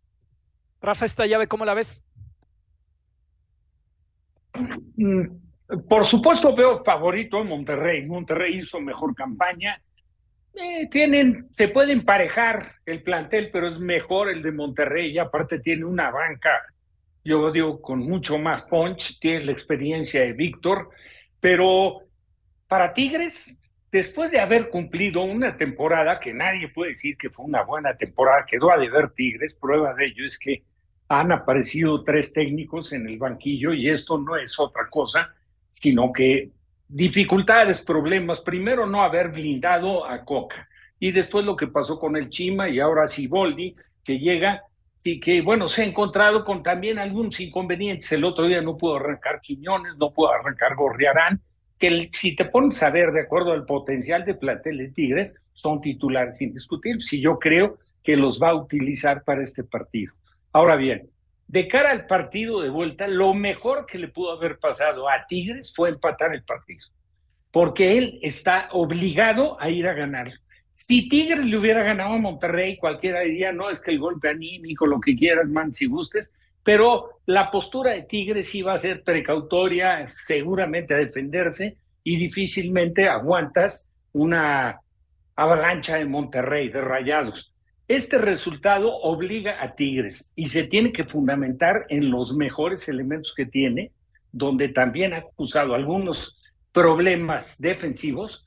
Rafa, 0.81 1.05
esta 1.05 1.27
llave, 1.27 1.47
¿cómo 1.47 1.65
la 1.65 1.75
ves? 1.75 2.03
Por 5.89 6.07
supuesto 6.07 6.57
veo 6.57 6.83
favorito 6.83 7.43
en 7.43 7.49
Monterrey. 7.49 8.07
Monterrey 8.07 8.59
hizo 8.59 8.81
mejor 8.81 9.15
campaña 9.15 9.81
eh, 10.55 10.89
tienen, 10.91 11.51
se 11.53 11.69
puede 11.69 11.93
emparejar 11.93 12.77
el 12.87 13.03
plantel, 13.03 13.51
pero 13.53 13.69
es 13.69 13.79
mejor 13.79 14.31
el 14.31 14.41
de 14.41 14.53
Monterrey 14.53 15.11
y 15.11 15.19
aparte 15.19 15.59
tiene 15.59 15.85
una 15.85 16.11
banca 16.11 16.63
yo 17.27 17.51
digo 17.51 17.83
con 17.83 17.99
mucho 17.99 18.39
más 18.39 18.63
punch, 18.65 19.19
tiene 19.19 19.47
la 19.47 19.53
experiencia 19.53 20.21
de 20.21 20.33
Víctor, 20.33 20.91
pero 21.47 22.03
para 22.67 22.93
Tigres, 22.93 23.61
después 23.93 24.33
de 24.33 24.41
haber 24.41 24.69
cumplido 24.69 25.23
una 25.23 25.57
temporada 25.57 26.19
que 26.19 26.35
nadie 26.35 26.67
puede 26.67 26.91
decir 26.91 27.17
que 27.17 27.31
fue 27.31 27.45
una 27.45 27.63
buena 27.63 27.97
temporada, 27.97 28.45
quedó 28.51 28.73
a 28.73 28.77
deber 28.77 29.11
Tigres, 29.11 29.55
prueba 29.55 29.95
de 29.95 30.07
ello 30.07 30.27
es 30.27 30.41
que 30.41 30.65
han 31.09 31.31
aparecido 31.31 32.03
tres 32.03 32.33
técnicos 32.33 32.93
en 32.93 33.07
el 33.07 33.17
banquillo 33.17 33.73
y 33.73 33.89
esto 33.89 34.19
no 34.19 34.35
es 34.35 34.59
otra 34.59 34.89
cosa, 34.91 35.37
sino 35.71 36.13
que 36.13 36.51
dificultades, 36.89 37.81
problemas, 37.81 38.41
primero 38.41 38.85
no 38.85 39.05
haber 39.05 39.29
blindado 39.29 40.05
a 40.05 40.25
Coca. 40.25 40.69
Y 40.99 41.13
después 41.13 41.45
lo 41.45 41.55
que 41.55 41.69
pasó 41.69 42.01
con 42.01 42.17
el 42.17 42.29
Chima 42.29 42.69
y 42.69 42.81
ahora 42.81 43.07
Siboldi, 43.07 43.77
que 44.03 44.19
llega 44.19 44.65
y 45.07 45.21
que, 45.21 45.41
bueno, 45.41 45.69
se 45.69 45.83
ha 45.83 45.85
encontrado 45.85 46.45
con 46.45 46.65
también 46.65 46.99
algunos 46.99 47.39
inconvenientes. 47.39 48.11
El 48.11 48.25
otro 48.25 48.47
día 48.47 48.61
no 48.61 48.77
pudo 48.77 48.97
arrancar 48.97 49.41
Quiñones, 49.41 49.97
no 49.97 50.13
pudo 50.13 50.33
arrancar 50.33 50.75
Gorriarán, 50.75 51.41
que 51.79 52.11
si 52.13 52.35
te 52.35 52.47
pones 52.47 52.83
a 52.83 52.91
ver 52.91 53.13
de 53.13 53.23
acuerdo 53.23 53.53
al 53.53 53.65
potencial 53.65 54.25
de 54.25 54.35
plantel 54.35 54.79
de 54.79 54.89
Tigres, 54.89 55.41
son 55.53 55.81
titulares 55.81 56.43
indiscutibles 56.43 57.13
y 57.13 57.21
yo 57.21 57.39
creo 57.39 57.79
que 58.03 58.17
los 58.17 58.43
va 58.43 58.51
a 58.51 58.55
utilizar 58.55 59.23
para 59.23 59.43
este 59.43 59.63
partido. 59.63 60.13
Ahora 60.53 60.75
bien, 60.75 61.09
de 61.47 61.69
cara 61.69 61.93
al 61.93 62.07
partido 62.07 62.61
de 62.61 62.71
vuelta, 62.71 63.07
lo 63.07 63.33
mejor 63.33 63.87
que 63.87 63.99
le 63.99 64.09
pudo 64.09 64.33
haber 64.33 64.59
pasado 64.59 65.09
a 65.09 65.25
Tigres 65.29 65.73
fue 65.73 65.91
empatar 65.91 66.35
el 66.35 66.43
partido, 66.43 66.85
porque 67.53 67.97
él 67.97 68.19
está 68.23 68.69
obligado 68.73 69.61
a 69.61 69.71
ir 69.71 69.87
a 69.87 69.95
ganar. 69.95 70.33
Si 70.79 71.09
Tigres 71.09 71.47
le 71.47 71.57
hubiera 71.57 71.83
ganado 71.83 72.13
a 72.13 72.19
Monterrey, 72.19 72.77
cualquiera 72.77 73.21
diría, 73.21 73.51
no, 73.51 73.71
es 73.71 73.81
que 73.81 73.93
el 73.93 73.99
golpe 73.99 74.29
anímico, 74.29 74.87
lo 74.87 75.01
que 75.01 75.17
quieras, 75.17 75.49
man, 75.49 75.73
si 75.73 75.87
gustes, 75.87 76.35
pero 76.63 77.23
la 77.25 77.51
postura 77.51 77.93
de 77.93 78.03
Tigres 78.03 78.55
iba 78.55 78.75
a 78.75 78.79
ser 78.79 79.03
precautoria, 79.03 80.07
seguramente 80.09 80.93
a 80.93 80.99
defenderse, 80.99 81.79
y 82.05 82.19
difícilmente 82.19 83.09
aguantas 83.09 83.89
una 84.13 84.83
avalancha 85.35 85.97
de 85.97 86.05
Monterrey, 86.05 86.69
de 86.69 86.83
rayados. 86.83 87.55
Este 87.89 88.19
resultado 88.19 88.97
obliga 88.97 89.63
a 89.63 89.75
Tigres 89.75 90.31
y 90.37 90.45
se 90.45 90.65
tiene 90.65 90.93
que 90.93 91.05
fundamentar 91.05 91.87
en 91.89 92.11
los 92.11 92.37
mejores 92.37 92.87
elementos 92.91 93.33
que 93.35 93.47
tiene, 93.47 93.93
donde 94.31 94.69
también 94.69 95.15
ha 95.15 95.19
acusado 95.21 95.75
algunos 95.75 96.39
problemas 96.71 97.59
defensivos, 97.59 98.46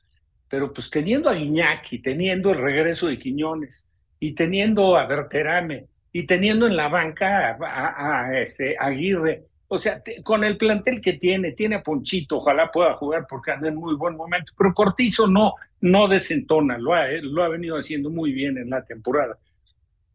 pero 0.50 0.72
pues 0.72 0.90
teniendo 0.90 1.30
a 1.30 1.38
y 1.38 1.98
teniendo 2.00 2.50
el 2.50 2.58
regreso 2.58 3.06
de 3.06 3.18
Quiñones 3.18 3.86
y 4.18 4.34
teniendo 4.34 4.96
a 4.96 5.06
Berterame 5.06 5.86
y 6.12 6.26
teniendo 6.26 6.66
en 6.66 6.76
la 6.76 6.88
banca 6.88 7.56
a, 7.60 8.36
este, 8.36 8.76
Aguirre, 8.76 9.44
o 9.68 9.78
sea, 9.78 10.02
con 10.24 10.42
el 10.42 10.56
plantel 10.56 11.00
que 11.00 11.12
tiene, 11.12 11.52
tiene 11.52 11.76
a 11.76 11.82
Ponchito, 11.84 12.38
ojalá 12.38 12.68
pueda 12.72 12.94
jugar 12.94 13.26
porque 13.30 13.52
anda 13.52 13.68
en 13.68 13.76
muy 13.76 13.94
buen 13.94 14.16
momento, 14.16 14.52
pero 14.58 14.74
Cortizo 14.74 15.28
no, 15.28 15.54
no 15.82 16.08
desentona, 16.08 16.76
lo 16.76 16.94
ha, 16.94 17.06
lo 17.22 17.44
ha 17.44 17.48
venido 17.48 17.78
haciendo 17.78 18.10
muy 18.10 18.32
bien 18.32 18.58
en 18.58 18.70
la 18.70 18.84
temporada. 18.84 19.38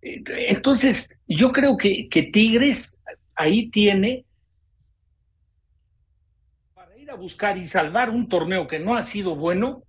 Entonces, 0.01 1.17
yo 1.29 1.53
creo 1.53 1.77
que, 1.77 2.09
que 2.09 2.23
Tigres 2.23 3.01
ahí 3.35 3.69
tiene 3.69 4.25
para 6.73 6.97
ir 6.97 7.09
a 7.09 7.15
buscar 7.15 7.57
y 7.57 7.65
salvar 7.65 8.09
un 8.09 8.27
torneo 8.27 8.67
que 8.67 8.79
no 8.79 8.97
ha 8.97 9.01
sido 9.01 9.37
bueno, 9.37 9.85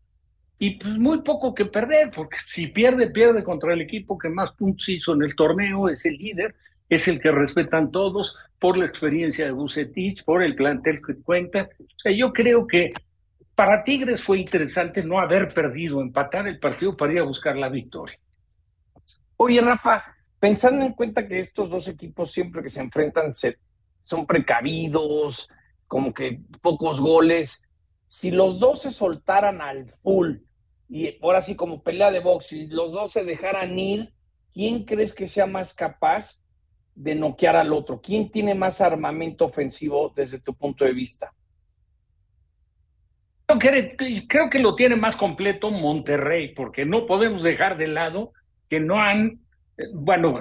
y 0.58 0.78
pues 0.78 0.96
muy 0.96 1.22
poco 1.22 1.54
que 1.54 1.66
perder, 1.66 2.10
porque 2.14 2.38
si 2.46 2.68
pierde, 2.68 3.10
pierde 3.10 3.44
contra 3.44 3.74
el 3.74 3.82
equipo 3.82 4.16
que 4.16 4.28
más 4.28 4.52
puntos 4.52 4.88
hizo 4.88 5.12
en 5.12 5.22
el 5.22 5.36
torneo, 5.36 5.88
es 5.88 6.06
el 6.06 6.16
líder, 6.16 6.54
es 6.88 7.08
el 7.08 7.20
que 7.20 7.30
respetan 7.30 7.90
todos 7.90 8.36
por 8.58 8.78
la 8.78 8.86
experiencia 8.86 9.44
de 9.44 9.52
Bucetich, 9.52 10.24
por 10.24 10.42
el 10.42 10.54
plantel 10.54 11.00
que 11.04 11.16
cuenta. 11.16 11.68
O 11.78 11.98
sea, 11.98 12.12
yo 12.12 12.32
creo 12.32 12.66
que 12.66 12.94
para 13.54 13.84
Tigres 13.84 14.22
fue 14.22 14.38
interesante 14.38 15.02
no 15.02 15.18
haber 15.18 15.52
perdido, 15.52 16.00
empatar 16.00 16.46
el 16.48 16.58
partido 16.58 16.96
para 16.96 17.12
ir 17.12 17.18
a 17.18 17.24
buscar 17.24 17.56
la 17.56 17.68
victoria. 17.68 18.18
Oye, 19.36 19.60
Rafa, 19.60 20.04
pensando 20.38 20.84
en 20.84 20.92
cuenta 20.94 21.26
que 21.26 21.38
estos 21.40 21.70
dos 21.70 21.88
equipos 21.88 22.32
siempre 22.32 22.62
que 22.62 22.70
se 22.70 22.80
enfrentan 22.80 23.32
son 24.00 24.26
precavidos, 24.26 25.50
como 25.86 26.14
que 26.14 26.40
pocos 26.62 27.00
goles, 27.00 27.62
si 28.06 28.30
los 28.30 28.60
dos 28.60 28.82
se 28.82 28.90
soltaran 28.90 29.60
al 29.60 29.86
full, 29.88 30.36
y 30.88 31.18
ahora 31.22 31.40
sí 31.40 31.56
como 31.56 31.82
pelea 31.82 32.10
de 32.10 32.20
box, 32.20 32.46
si 32.46 32.66
los 32.68 32.92
dos 32.92 33.10
se 33.10 33.24
dejaran 33.24 33.78
ir, 33.78 34.12
¿quién 34.52 34.84
crees 34.84 35.12
que 35.12 35.26
sea 35.26 35.46
más 35.46 35.74
capaz 35.74 36.40
de 36.94 37.14
noquear 37.14 37.56
al 37.56 37.72
otro? 37.72 38.00
¿Quién 38.00 38.30
tiene 38.30 38.54
más 38.54 38.80
armamento 38.80 39.44
ofensivo 39.44 40.12
desde 40.14 40.40
tu 40.40 40.54
punto 40.54 40.84
de 40.84 40.92
vista? 40.92 41.32
Creo 43.46 44.50
que, 44.50 44.58
lo 44.58 44.74
tiene 44.74 44.96
más 44.96 45.16
completo 45.16 45.70
Monterrey, 45.70 46.52
porque 46.54 46.84
no 46.84 47.06
podemos 47.06 47.42
dejar 47.42 47.76
de 47.76 47.86
lado 47.86 48.32
que 48.68 48.80
no 48.80 49.00
han, 49.00 49.40
bueno, 49.94 50.40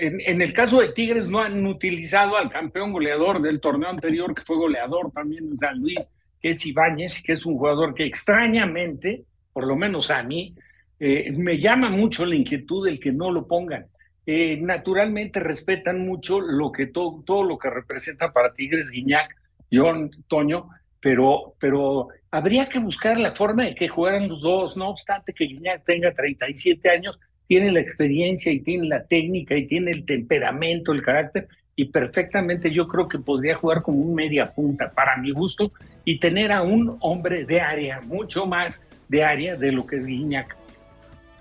en, 0.00 0.20
en, 0.20 0.42
el 0.42 0.52
caso 0.52 0.80
de 0.80 0.92
Tigres 0.92 1.28
no 1.28 1.40
han 1.40 1.64
utilizado 1.64 2.36
al 2.36 2.50
campeón 2.50 2.92
goleador 2.92 3.40
del 3.40 3.60
torneo 3.60 3.88
anterior, 3.88 4.34
que 4.34 4.42
fue 4.42 4.56
goleador 4.56 5.12
también 5.12 5.46
en 5.46 5.56
San 5.56 5.78
Luis, 5.78 6.10
que 6.40 6.50
es 6.50 6.64
Ibáñez, 6.66 7.22
que 7.22 7.32
es 7.32 7.46
un 7.46 7.56
jugador 7.58 7.94
que 7.94 8.04
extrañamente 8.04 9.24
por 9.52 9.66
lo 9.66 9.76
menos 9.76 10.10
a 10.10 10.22
mí, 10.22 10.54
eh, 10.98 11.32
me 11.32 11.58
llama 11.58 11.90
mucho 11.90 12.24
la 12.24 12.34
inquietud 12.34 12.86
del 12.86 13.00
que 13.00 13.12
no 13.12 13.30
lo 13.30 13.46
pongan. 13.46 13.86
Eh, 14.26 14.58
naturalmente 14.60 15.40
respetan 15.40 16.04
mucho 16.04 16.40
lo 16.40 16.70
que 16.70 16.86
todo, 16.86 17.22
todo 17.24 17.42
lo 17.42 17.58
que 17.58 17.70
representa 17.70 18.32
para 18.32 18.52
Tigres, 18.52 18.90
Guiñac, 18.90 19.34
John, 19.72 20.10
Toño, 20.28 20.68
pero, 21.00 21.54
pero 21.58 22.08
habría 22.30 22.68
que 22.68 22.78
buscar 22.78 23.18
la 23.18 23.32
forma 23.32 23.64
de 23.64 23.74
que 23.74 23.88
jugaran 23.88 24.28
los 24.28 24.42
dos, 24.42 24.76
no 24.76 24.90
obstante 24.90 25.32
que 25.32 25.46
Guiñac 25.46 25.84
tenga 25.84 26.12
37 26.12 26.88
años, 26.90 27.18
tiene 27.46 27.72
la 27.72 27.80
experiencia 27.80 28.52
y 28.52 28.60
tiene 28.60 28.86
la 28.86 29.04
técnica 29.06 29.56
y 29.56 29.66
tiene 29.66 29.90
el 29.90 30.04
temperamento, 30.04 30.92
el 30.92 31.02
carácter, 31.02 31.48
y 31.76 31.86
perfectamente 31.86 32.70
yo 32.70 32.86
creo 32.88 33.08
que 33.08 33.18
podría 33.18 33.56
jugar 33.56 33.82
como 33.82 33.98
un 33.98 34.14
media 34.14 34.52
punta 34.52 34.90
para 34.90 35.16
mi 35.16 35.30
gusto 35.30 35.72
y 36.04 36.18
tener 36.18 36.52
a 36.52 36.62
un 36.62 36.96
hombre 37.00 37.44
de 37.44 37.60
área 37.60 38.00
mucho 38.00 38.46
más 38.46 38.88
de 39.08 39.24
área 39.24 39.56
de 39.56 39.72
lo 39.72 39.86
que 39.86 39.96
es 39.96 40.06
Guiñac. 40.06 40.56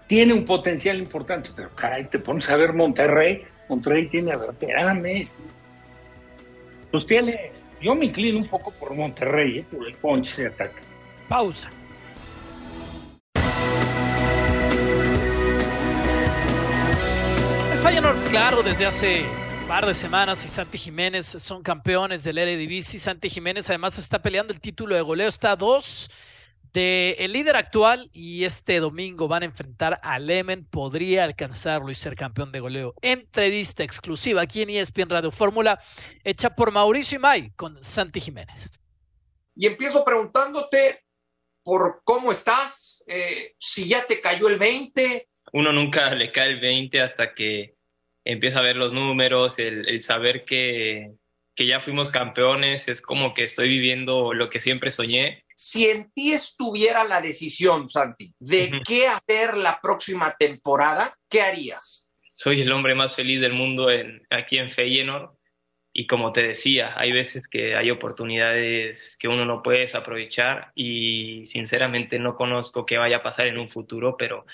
Tiene 0.07 0.33
un 0.33 0.45
potencial 0.45 0.97
importante, 0.97 1.51
pero 1.55 1.69
caray, 1.75 2.05
te 2.05 2.19
pones 2.19 2.49
a 2.49 2.55
ver 2.55 2.73
Monterrey, 2.73 3.43
Monterrey 3.67 4.07
tiene 4.07 4.31
a 4.31 4.37
Verterame. 4.37 5.27
Pues 6.89 7.05
tiene, 7.05 7.51
yo 7.81 7.93
me 7.93 8.05
inclino 8.05 8.39
un 8.39 8.47
poco 8.47 8.71
por 8.71 8.95
Monterrey, 8.95 9.59
¿eh? 9.59 9.65
por 9.71 9.87
el 9.87 9.93
punch 9.95 10.37
de 10.37 10.47
ataque. 10.47 10.81
Pausa. 11.27 11.69
El 17.71 18.29
claro, 18.29 18.61
desde 18.63 18.85
hace 18.85 19.23
par 19.69 19.85
de 19.85 19.93
semanas 19.93 20.43
y 20.45 20.47
Santi 20.47 20.79
Jiménez 20.79 21.27
son 21.27 21.61
campeones 21.61 22.23
del 22.23 22.39
Eredivisie. 22.39 22.99
Santi 22.99 23.29
Jiménez 23.29 23.69
además 23.69 23.99
está 23.99 24.19
peleando 24.19 24.51
el 24.51 24.59
título 24.59 24.95
de 24.95 25.01
goleo, 25.01 25.27
está 25.27 25.51
a 25.51 25.55
dos 25.55 26.09
de 26.73 27.11
el 27.19 27.33
líder 27.33 27.55
actual 27.55 28.09
y 28.11 28.45
este 28.45 28.79
domingo 28.79 29.27
van 29.27 29.43
a 29.43 29.45
enfrentar 29.45 29.99
a 30.01 30.17
Lemen, 30.17 30.65
podría 30.65 31.23
alcanzarlo 31.23 31.91
y 31.91 31.95
ser 31.95 32.15
campeón 32.15 32.51
de 32.51 32.61
goleo. 32.61 32.95
Entrevista 33.03 33.83
exclusiva 33.83 34.41
aquí 34.41 34.63
en 34.63 34.71
ESPN 34.71 35.07
Radio 35.07 35.29
Fórmula, 35.29 35.79
hecha 36.23 36.55
por 36.55 36.71
Mauricio 36.71 37.17
Imay 37.17 37.51
con 37.51 37.83
Santi 37.83 38.19
Jiménez. 38.19 38.81
Y 39.55 39.67
empiezo 39.67 40.03
preguntándote 40.03 41.03
por 41.61 42.01
cómo 42.03 42.31
estás, 42.31 43.03
eh, 43.07 43.53
si 43.59 43.87
ya 43.87 44.03
te 44.03 44.19
cayó 44.19 44.47
el 44.47 44.57
20. 44.57 45.29
Uno 45.53 45.71
nunca 45.71 46.09
le 46.15 46.31
cae 46.31 46.53
el 46.53 46.59
20 46.59 47.01
hasta 47.01 47.35
que 47.35 47.77
empieza 48.31 48.59
a 48.59 48.63
ver 48.63 48.75
los 48.75 48.93
números, 48.93 49.59
el 49.59 50.01
saber 50.01 50.45
que, 50.45 51.13
que 51.59 51.67
ya 51.67 51.81
fuimos 51.81 52.09
campeones, 52.09 52.87
es 52.87 53.01
como 53.01 53.33
que 53.33 53.43
estoy 53.43 53.67
viviendo 53.67 54.33
lo 54.33 54.49
que 54.49 54.61
siempre 54.61 54.91
soñé. 54.91 55.43
Si 55.53 55.89
en 55.89 56.09
ti 56.13 56.31
estuviera 56.31 57.03
la 57.03 57.19
decisión, 57.19 57.89
Santi, 57.89 58.33
de 58.39 58.79
qué 58.87 59.07
hacer 59.07 59.57
la 59.57 59.81
próxima 59.81 60.33
temporada, 60.39 61.13
¿qué 61.29 61.41
harías? 61.41 62.13
Soy 62.31 62.61
el 62.61 62.71
hombre 62.71 62.95
más 62.95 63.13
feliz 63.13 63.41
del 63.41 63.51
mundo 63.51 63.91
en, 63.91 64.25
aquí 64.29 64.57
en 64.57 64.71
Feyenoord 64.71 65.31
y 65.91 66.07
como 66.07 66.31
te 66.31 66.43
decía, 66.43 66.97
hay 66.97 67.11
veces 67.11 67.49
que 67.49 67.75
hay 67.75 67.91
oportunidades 67.91 69.17
que 69.19 69.27
uno 69.27 69.43
no 69.43 69.61
puede 69.61 69.85
aprovechar 69.93 70.71
y 70.75 71.45
sinceramente 71.45 72.19
no 72.19 72.35
conozco 72.35 72.85
qué 72.85 72.97
vaya 72.97 73.17
a 73.17 73.23
pasar 73.23 73.47
en 73.47 73.57
un 73.57 73.67
futuro, 73.67 74.15
pero, 74.15 74.45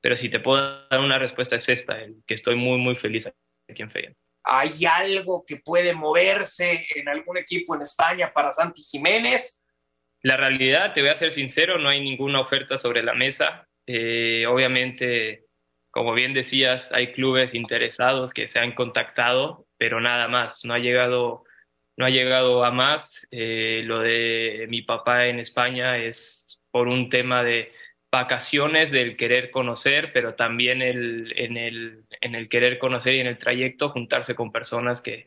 pero 0.00 0.16
si 0.16 0.28
te 0.28 0.40
puedo 0.40 0.86
dar 0.88 1.00
una 1.00 1.18
respuesta 1.18 1.56
es 1.56 1.68
esta, 1.68 1.98
que 2.26 2.34
estoy 2.34 2.56
muy, 2.56 2.78
muy 2.78 2.96
feliz 2.96 3.26
aquí 3.68 3.82
en 3.82 3.90
Feyenoord 3.90 4.16
hay 4.50 4.86
algo 4.86 5.44
que 5.46 5.56
puede 5.62 5.92
moverse 5.92 6.86
en 6.94 7.06
algún 7.10 7.36
equipo 7.36 7.74
en 7.74 7.82
España 7.82 8.32
para 8.32 8.50
Santi 8.50 8.80
Jiménez. 8.82 9.62
La 10.22 10.38
realidad, 10.38 10.94
te 10.94 11.02
voy 11.02 11.10
a 11.10 11.16
ser 11.16 11.32
sincero, 11.32 11.78
no 11.78 11.90
hay 11.90 12.00
ninguna 12.00 12.40
oferta 12.40 12.78
sobre 12.78 13.02
la 13.02 13.12
mesa. 13.12 13.68
Eh, 13.86 14.46
obviamente, 14.46 15.44
como 15.90 16.14
bien 16.14 16.32
decías, 16.32 16.92
hay 16.92 17.12
clubes 17.12 17.52
interesados 17.52 18.32
que 18.32 18.48
se 18.48 18.58
han 18.58 18.72
contactado 18.74 19.68
pero 19.78 20.00
nada 20.00 20.28
más, 20.28 20.64
no 20.64 20.74
ha 20.74 20.78
llegado, 20.78 21.44
no 21.96 22.04
ha 22.04 22.10
llegado 22.10 22.64
a 22.64 22.72
más. 22.72 23.26
Eh, 23.30 23.82
lo 23.84 24.00
de 24.00 24.66
mi 24.68 24.82
papá 24.82 25.26
en 25.26 25.38
España 25.38 25.96
es 25.98 26.60
por 26.70 26.88
un 26.88 27.08
tema 27.08 27.44
de 27.44 27.72
vacaciones, 28.10 28.90
del 28.90 29.16
querer 29.16 29.50
conocer, 29.50 30.12
pero 30.12 30.34
también 30.34 30.82
el, 30.82 31.32
en, 31.36 31.56
el, 31.56 32.04
en 32.20 32.34
el 32.34 32.48
querer 32.48 32.78
conocer 32.78 33.14
y 33.14 33.20
en 33.20 33.26
el 33.26 33.38
trayecto 33.38 33.90
juntarse 33.90 34.34
con 34.34 34.52
personas 34.52 35.02
que, 35.02 35.26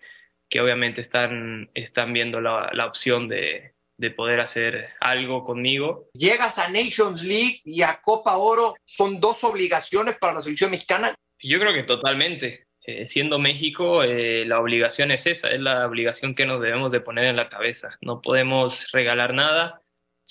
que 0.49 0.61
obviamente 0.61 1.01
están, 1.01 1.69
están 1.73 2.13
viendo 2.13 2.41
la, 2.41 2.69
la 2.73 2.85
opción 2.85 3.27
de, 3.27 3.73
de 3.97 4.09
poder 4.09 4.39
hacer 4.39 4.89
algo 4.99 5.43
conmigo. 5.43 6.09
Llegas 6.13 6.57
a 6.57 6.69
Nations 6.69 7.23
League 7.23 7.59
y 7.65 7.83
a 7.83 7.99
Copa 8.01 8.37
Oro, 8.37 8.73
¿son 8.83 9.19
dos 9.19 9.43
obligaciones 9.43 10.17
para 10.17 10.33
la 10.33 10.41
selección 10.41 10.71
mexicana? 10.71 11.13
Yo 11.39 11.59
creo 11.59 11.73
que 11.73 11.83
totalmente. 11.83 12.65
Eh, 12.83 13.05
siendo 13.05 13.37
México, 13.37 14.01
eh, 14.01 14.43
la 14.45 14.59
obligación 14.59 15.11
es 15.11 15.27
esa, 15.27 15.51
es 15.51 15.61
la 15.61 15.85
obligación 15.85 16.33
que 16.33 16.47
nos 16.47 16.59
debemos 16.61 16.91
de 16.91 16.99
poner 16.99 17.25
en 17.25 17.35
la 17.35 17.47
cabeza. 17.47 17.95
No 18.01 18.21
podemos 18.21 18.91
regalar 18.91 19.35
nada. 19.35 19.80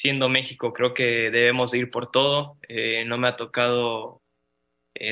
Siendo 0.00 0.30
México, 0.30 0.72
creo 0.72 0.94
que 0.94 1.30
debemos 1.30 1.72
de 1.72 1.78
ir 1.78 1.90
por 1.90 2.10
todo. 2.10 2.58
Eh, 2.68 3.04
no 3.04 3.18
me 3.18 3.28
ha 3.28 3.36
tocado, 3.36 4.22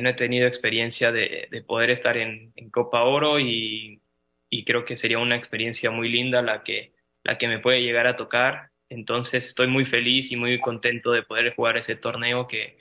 no 0.00 0.08
he 0.08 0.14
tenido 0.14 0.46
experiencia 0.46 1.12
de, 1.12 1.46
de 1.50 1.62
poder 1.62 1.90
estar 1.90 2.16
en, 2.16 2.54
Copa 2.70 3.02
Oro 3.02 3.38
y, 3.38 4.00
y, 4.48 4.64
creo 4.64 4.86
que 4.86 4.96
sería 4.96 5.18
una 5.18 5.36
experiencia 5.36 5.90
muy 5.90 6.08
linda 6.08 6.40
la 6.40 6.62
que, 6.64 6.94
la 7.22 7.36
que 7.36 7.48
me 7.48 7.58
puede 7.58 7.82
llegar 7.82 8.06
a 8.06 8.16
tocar. 8.16 8.70
Entonces 8.88 9.46
estoy 9.46 9.66
muy 9.66 9.84
feliz 9.84 10.32
y 10.32 10.36
muy 10.36 10.58
contento 10.58 11.12
de 11.12 11.22
poder 11.22 11.54
jugar 11.54 11.76
ese 11.76 11.96
torneo 11.96 12.46
que, 12.46 12.78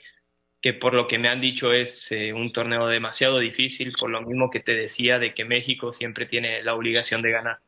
que 0.62 0.74
por 0.74 0.93
lo 0.93 1.08
que 1.08 1.20
me 1.20 1.28
han 1.28 1.41
dicho 1.41 1.74
es 1.74 2.10
eh, 2.13 2.32
un 2.32 2.54
torneo 2.54 2.88
demasiado 2.88 3.39
difícil, 3.39 3.91
por 4.00 4.10
lo 4.12 4.22
mismo 4.22 4.50
que 4.50 4.62
te 4.62 4.76
decía 4.76 5.20
de 5.20 5.34
que 5.34 5.43
México 5.43 5.91
siempre 5.91 6.26
tiene 6.26 6.63
la 6.63 6.74
obligación 6.74 7.22
de 7.22 7.32
ganar. 7.32 7.60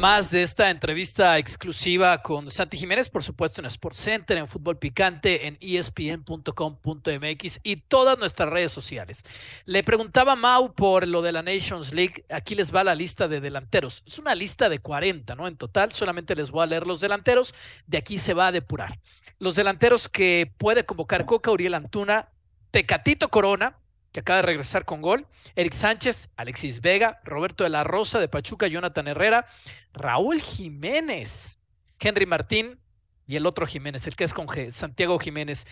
Más 0.00 0.30
de 0.30 0.42
esta 0.42 0.70
entrevista 0.70 1.38
exclusiva 1.38 2.22
con 2.22 2.48
Santi 2.50 2.76
Jiménez, 2.76 3.08
por 3.08 3.24
supuesto 3.24 3.60
en 3.60 3.66
Sports 3.66 3.98
Center, 3.98 4.38
en 4.38 4.46
Fútbol 4.46 4.78
Picante, 4.78 5.48
en 5.48 5.58
espn.com.mx 5.60 7.60
y 7.64 7.76
todas 7.76 8.16
nuestras 8.16 8.48
redes 8.48 8.70
sociales. 8.70 9.24
Le 9.64 9.82
preguntaba 9.82 10.34
a 10.34 10.36
Mau 10.36 10.72
por 10.72 11.08
lo 11.08 11.20
de 11.20 11.32
la 11.32 11.42
Nations 11.42 11.92
League. 11.92 12.24
Aquí 12.30 12.54
les 12.54 12.72
va 12.72 12.84
la 12.84 12.94
lista 12.94 13.26
de 13.26 13.40
delanteros. 13.40 14.04
Es 14.06 14.20
una 14.20 14.36
lista 14.36 14.68
de 14.68 14.78
40, 14.78 15.34
¿no? 15.34 15.48
En 15.48 15.56
total, 15.56 15.90
solamente 15.90 16.36
les 16.36 16.52
voy 16.52 16.62
a 16.62 16.66
leer 16.66 16.86
los 16.86 17.00
delanteros. 17.00 17.52
De 17.88 17.98
aquí 17.98 18.18
se 18.18 18.34
va 18.34 18.46
a 18.46 18.52
depurar. 18.52 19.00
Los 19.40 19.56
delanteros 19.56 20.08
que 20.08 20.48
puede 20.58 20.86
convocar 20.86 21.26
Coca, 21.26 21.50
Uriel 21.50 21.74
Antuna, 21.74 22.28
Tecatito 22.70 23.30
Corona, 23.30 23.76
que 24.12 24.20
acaba 24.20 24.38
de 24.38 24.46
regresar 24.46 24.84
con 24.84 25.02
gol, 25.02 25.26
Eric 25.54 25.72
Sánchez, 25.72 26.30
Alexis 26.36 26.80
Vega, 26.80 27.20
Roberto 27.24 27.64
de 27.64 27.70
la 27.70 27.84
Rosa 27.84 28.18
de 28.18 28.28
Pachuca, 28.28 28.66
Jonathan 28.66 29.08
Herrera, 29.08 29.46
Raúl 29.92 30.40
Jiménez, 30.40 31.58
Henry 32.00 32.26
Martín 32.26 32.78
y 33.26 33.36
el 33.36 33.46
otro 33.46 33.66
Jiménez, 33.66 34.06
el 34.06 34.16
que 34.16 34.24
es 34.24 34.32
con 34.32 34.46
Santiago 34.70 35.18
Jiménez. 35.18 35.66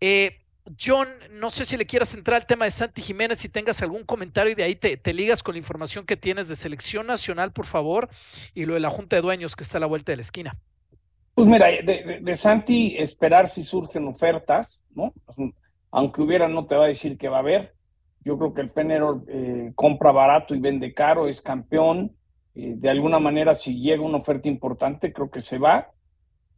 Eh, 0.00 0.38
John, 0.80 1.08
no 1.32 1.50
sé 1.50 1.64
si 1.64 1.76
le 1.76 1.86
quieras 1.86 2.14
entrar 2.14 2.36
al 2.36 2.46
tema 2.46 2.64
de 2.64 2.70
Santi 2.70 3.02
Jiménez, 3.02 3.38
si 3.38 3.48
tengas 3.48 3.82
algún 3.82 4.04
comentario 4.04 4.52
y 4.52 4.54
de 4.54 4.62
ahí 4.62 4.76
te, 4.76 4.96
te, 4.96 5.12
ligas 5.12 5.42
con 5.42 5.54
la 5.54 5.58
información 5.58 6.06
que 6.06 6.16
tienes 6.16 6.48
de 6.48 6.56
selección 6.56 7.06
nacional, 7.06 7.52
por 7.52 7.66
favor, 7.66 8.08
y 8.54 8.64
lo 8.64 8.74
de 8.74 8.80
la 8.80 8.90
Junta 8.90 9.16
de 9.16 9.22
Dueños 9.22 9.56
que 9.56 9.64
está 9.64 9.78
a 9.78 9.80
la 9.80 9.86
vuelta 9.86 10.12
de 10.12 10.16
la 10.16 10.22
esquina. 10.22 10.56
Pues 11.34 11.48
mira, 11.48 11.66
de, 11.66 11.82
de, 11.82 12.18
de 12.20 12.34
Santi 12.34 12.94
esperar 12.96 13.48
si 13.48 13.64
surgen 13.64 14.06
ofertas, 14.06 14.84
¿no? 14.94 15.12
Aunque 15.90 16.22
hubiera, 16.22 16.46
no 16.46 16.66
te 16.66 16.76
va 16.76 16.84
a 16.84 16.88
decir 16.88 17.18
que 17.18 17.28
va 17.28 17.38
a 17.38 17.40
haber. 17.40 17.74
Yo 18.24 18.38
creo 18.38 18.54
que 18.54 18.60
el 18.60 18.68
Penero 18.68 19.24
eh, 19.28 19.72
compra 19.74 20.12
barato 20.12 20.54
y 20.54 20.60
vende 20.60 20.94
caro, 20.94 21.26
es 21.28 21.40
campeón. 21.40 22.12
Eh, 22.54 22.74
de 22.76 22.90
alguna 22.90 23.18
manera, 23.18 23.54
si 23.54 23.80
llega 23.80 24.02
una 24.02 24.18
oferta 24.18 24.48
importante, 24.48 25.12
creo 25.12 25.30
que 25.30 25.40
se 25.40 25.58
va. 25.58 25.90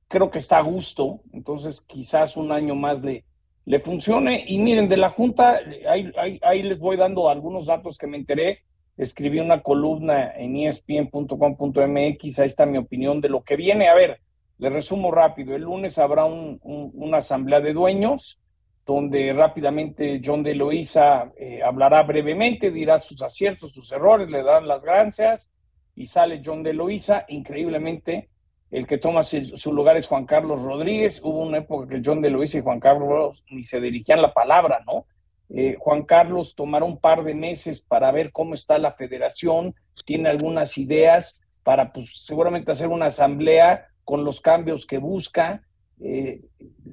Creo 0.08 0.30
que 0.30 0.38
está 0.38 0.58
a 0.58 0.62
gusto, 0.62 1.20
entonces 1.32 1.80
quizás 1.80 2.36
un 2.36 2.52
año 2.52 2.74
más 2.74 3.00
le, 3.00 3.24
le 3.64 3.80
funcione. 3.80 4.44
Y 4.46 4.58
miren, 4.58 4.88
de 4.88 4.98
la 4.98 5.08
Junta, 5.08 5.60
ahí, 5.88 6.12
ahí, 6.18 6.38
ahí 6.42 6.62
les 6.62 6.78
voy 6.78 6.96
dando 6.96 7.30
algunos 7.30 7.66
datos 7.66 7.96
que 7.96 8.06
me 8.06 8.18
enteré. 8.18 8.60
Escribí 8.96 9.40
una 9.40 9.62
columna 9.62 10.32
en 10.36 10.56
espn.com.mx, 10.56 12.38
ahí 12.38 12.46
está 12.46 12.66
mi 12.66 12.78
opinión 12.78 13.20
de 13.20 13.30
lo 13.30 13.42
que 13.42 13.56
viene. 13.56 13.88
A 13.88 13.94
ver, 13.94 14.20
le 14.58 14.70
resumo 14.70 15.10
rápido. 15.10 15.56
El 15.56 15.62
lunes 15.62 15.98
habrá 15.98 16.26
un, 16.26 16.58
un, 16.62 16.90
una 16.94 17.18
asamblea 17.18 17.60
de 17.60 17.72
dueños 17.72 18.38
donde 18.86 19.32
rápidamente 19.32 20.20
John 20.22 20.42
de 20.42 20.54
Loíza 20.54 21.32
eh, 21.36 21.62
hablará 21.62 22.02
brevemente, 22.02 22.70
dirá 22.70 22.98
sus 22.98 23.22
aciertos, 23.22 23.72
sus 23.72 23.90
errores, 23.92 24.30
le 24.30 24.42
darán 24.42 24.68
las 24.68 24.82
gracias 24.82 25.50
y 25.96 26.06
sale 26.06 26.42
John 26.44 26.62
de 26.62 26.74
Loíza. 26.74 27.24
Increíblemente, 27.28 28.28
el 28.70 28.86
que 28.86 28.98
toma 28.98 29.22
su 29.22 29.72
lugar 29.72 29.96
es 29.96 30.08
Juan 30.08 30.26
Carlos 30.26 30.62
Rodríguez. 30.62 31.20
Hubo 31.22 31.40
una 31.40 31.58
época 31.58 31.88
que 31.88 32.02
John 32.04 32.20
de 32.20 32.30
Loíza 32.30 32.58
y 32.58 32.62
Juan 32.62 32.80
Carlos 32.80 33.42
ni 33.50 33.64
se 33.64 33.80
dirigían 33.80 34.20
la 34.20 34.34
palabra, 34.34 34.82
¿no? 34.86 35.06
Eh, 35.48 35.76
Juan 35.78 36.02
Carlos 36.02 36.54
tomará 36.54 36.84
un 36.84 36.98
par 36.98 37.22
de 37.22 37.34
meses 37.34 37.80
para 37.80 38.10
ver 38.10 38.32
cómo 38.32 38.54
está 38.54 38.78
la 38.78 38.92
federación, 38.92 39.74
tiene 40.04 40.28
algunas 40.28 40.76
ideas 40.78 41.40
para, 41.62 41.92
pues, 41.92 42.10
seguramente 42.14 42.72
hacer 42.72 42.88
una 42.88 43.06
asamblea 43.06 43.86
con 44.04 44.24
los 44.24 44.40
cambios 44.40 44.86
que 44.86 44.98
busca. 44.98 45.62
Eh, 46.00 46.40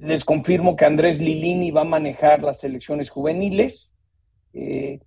les 0.00 0.24
confirmo 0.24 0.76
que 0.76 0.84
Andrés 0.84 1.20
Lilini 1.20 1.70
va 1.70 1.82
a 1.82 1.84
manejar 1.84 2.42
las 2.42 2.60
selecciones 2.60 3.10
juveniles. 3.10 3.92
Eh, 4.52 5.00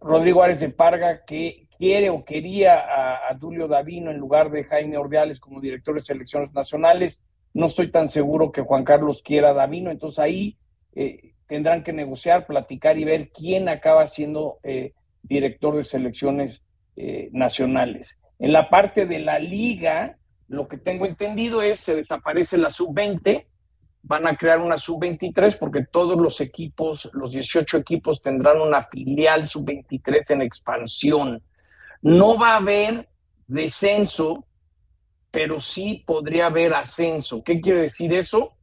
Rodrigo 0.00 0.42
Árez 0.42 0.60
de 0.60 0.70
Parga, 0.70 1.24
que 1.24 1.66
quiere 1.76 2.10
o 2.10 2.24
quería 2.24 2.78
a, 2.78 3.30
a 3.30 3.38
Tulio 3.38 3.68
Davino 3.68 4.10
en 4.10 4.18
lugar 4.18 4.50
de 4.50 4.64
Jaime 4.64 4.96
Ordeales 4.96 5.40
como 5.40 5.60
director 5.60 5.94
de 5.94 6.00
selecciones 6.00 6.52
nacionales. 6.52 7.22
No 7.54 7.66
estoy 7.66 7.90
tan 7.90 8.08
seguro 8.08 8.52
que 8.52 8.62
Juan 8.62 8.84
Carlos 8.84 9.22
quiera 9.22 9.50
a 9.50 9.54
Davino, 9.54 9.90
entonces 9.90 10.18
ahí 10.18 10.56
eh, 10.94 11.32
tendrán 11.46 11.82
que 11.82 11.92
negociar, 11.92 12.46
platicar 12.46 12.98
y 12.98 13.04
ver 13.04 13.30
quién 13.30 13.68
acaba 13.68 14.06
siendo 14.06 14.58
director 15.22 15.74
de 15.76 15.82
selecciones 15.82 16.62
nacionales. 17.32 18.20
En 18.38 18.52
la 18.52 18.68
parte 18.68 19.06
de 19.06 19.18
la 19.20 19.38
liga, 19.38 20.17
lo 20.48 20.66
que 20.66 20.78
tengo 20.78 21.06
entendido 21.06 21.62
es 21.62 21.80
se 21.80 21.94
desaparece 21.94 22.58
la 22.58 22.70
sub-20, 22.70 23.46
van 24.02 24.26
a 24.26 24.36
crear 24.36 24.60
una 24.60 24.76
sub-23 24.76 25.58
porque 25.58 25.84
todos 25.84 26.18
los 26.18 26.40
equipos, 26.40 27.10
los 27.12 27.32
18 27.32 27.78
equipos 27.78 28.22
tendrán 28.22 28.60
una 28.60 28.84
filial 28.84 29.46
sub-23 29.46 30.30
en 30.30 30.42
expansión. 30.42 31.42
No 32.00 32.38
va 32.38 32.52
a 32.52 32.56
haber 32.56 33.08
descenso, 33.46 34.46
pero 35.30 35.60
sí 35.60 36.02
podría 36.06 36.46
haber 36.46 36.72
ascenso. 36.72 37.42
¿Qué 37.44 37.60
quiere 37.60 37.82
decir 37.82 38.14
eso? 38.14 38.54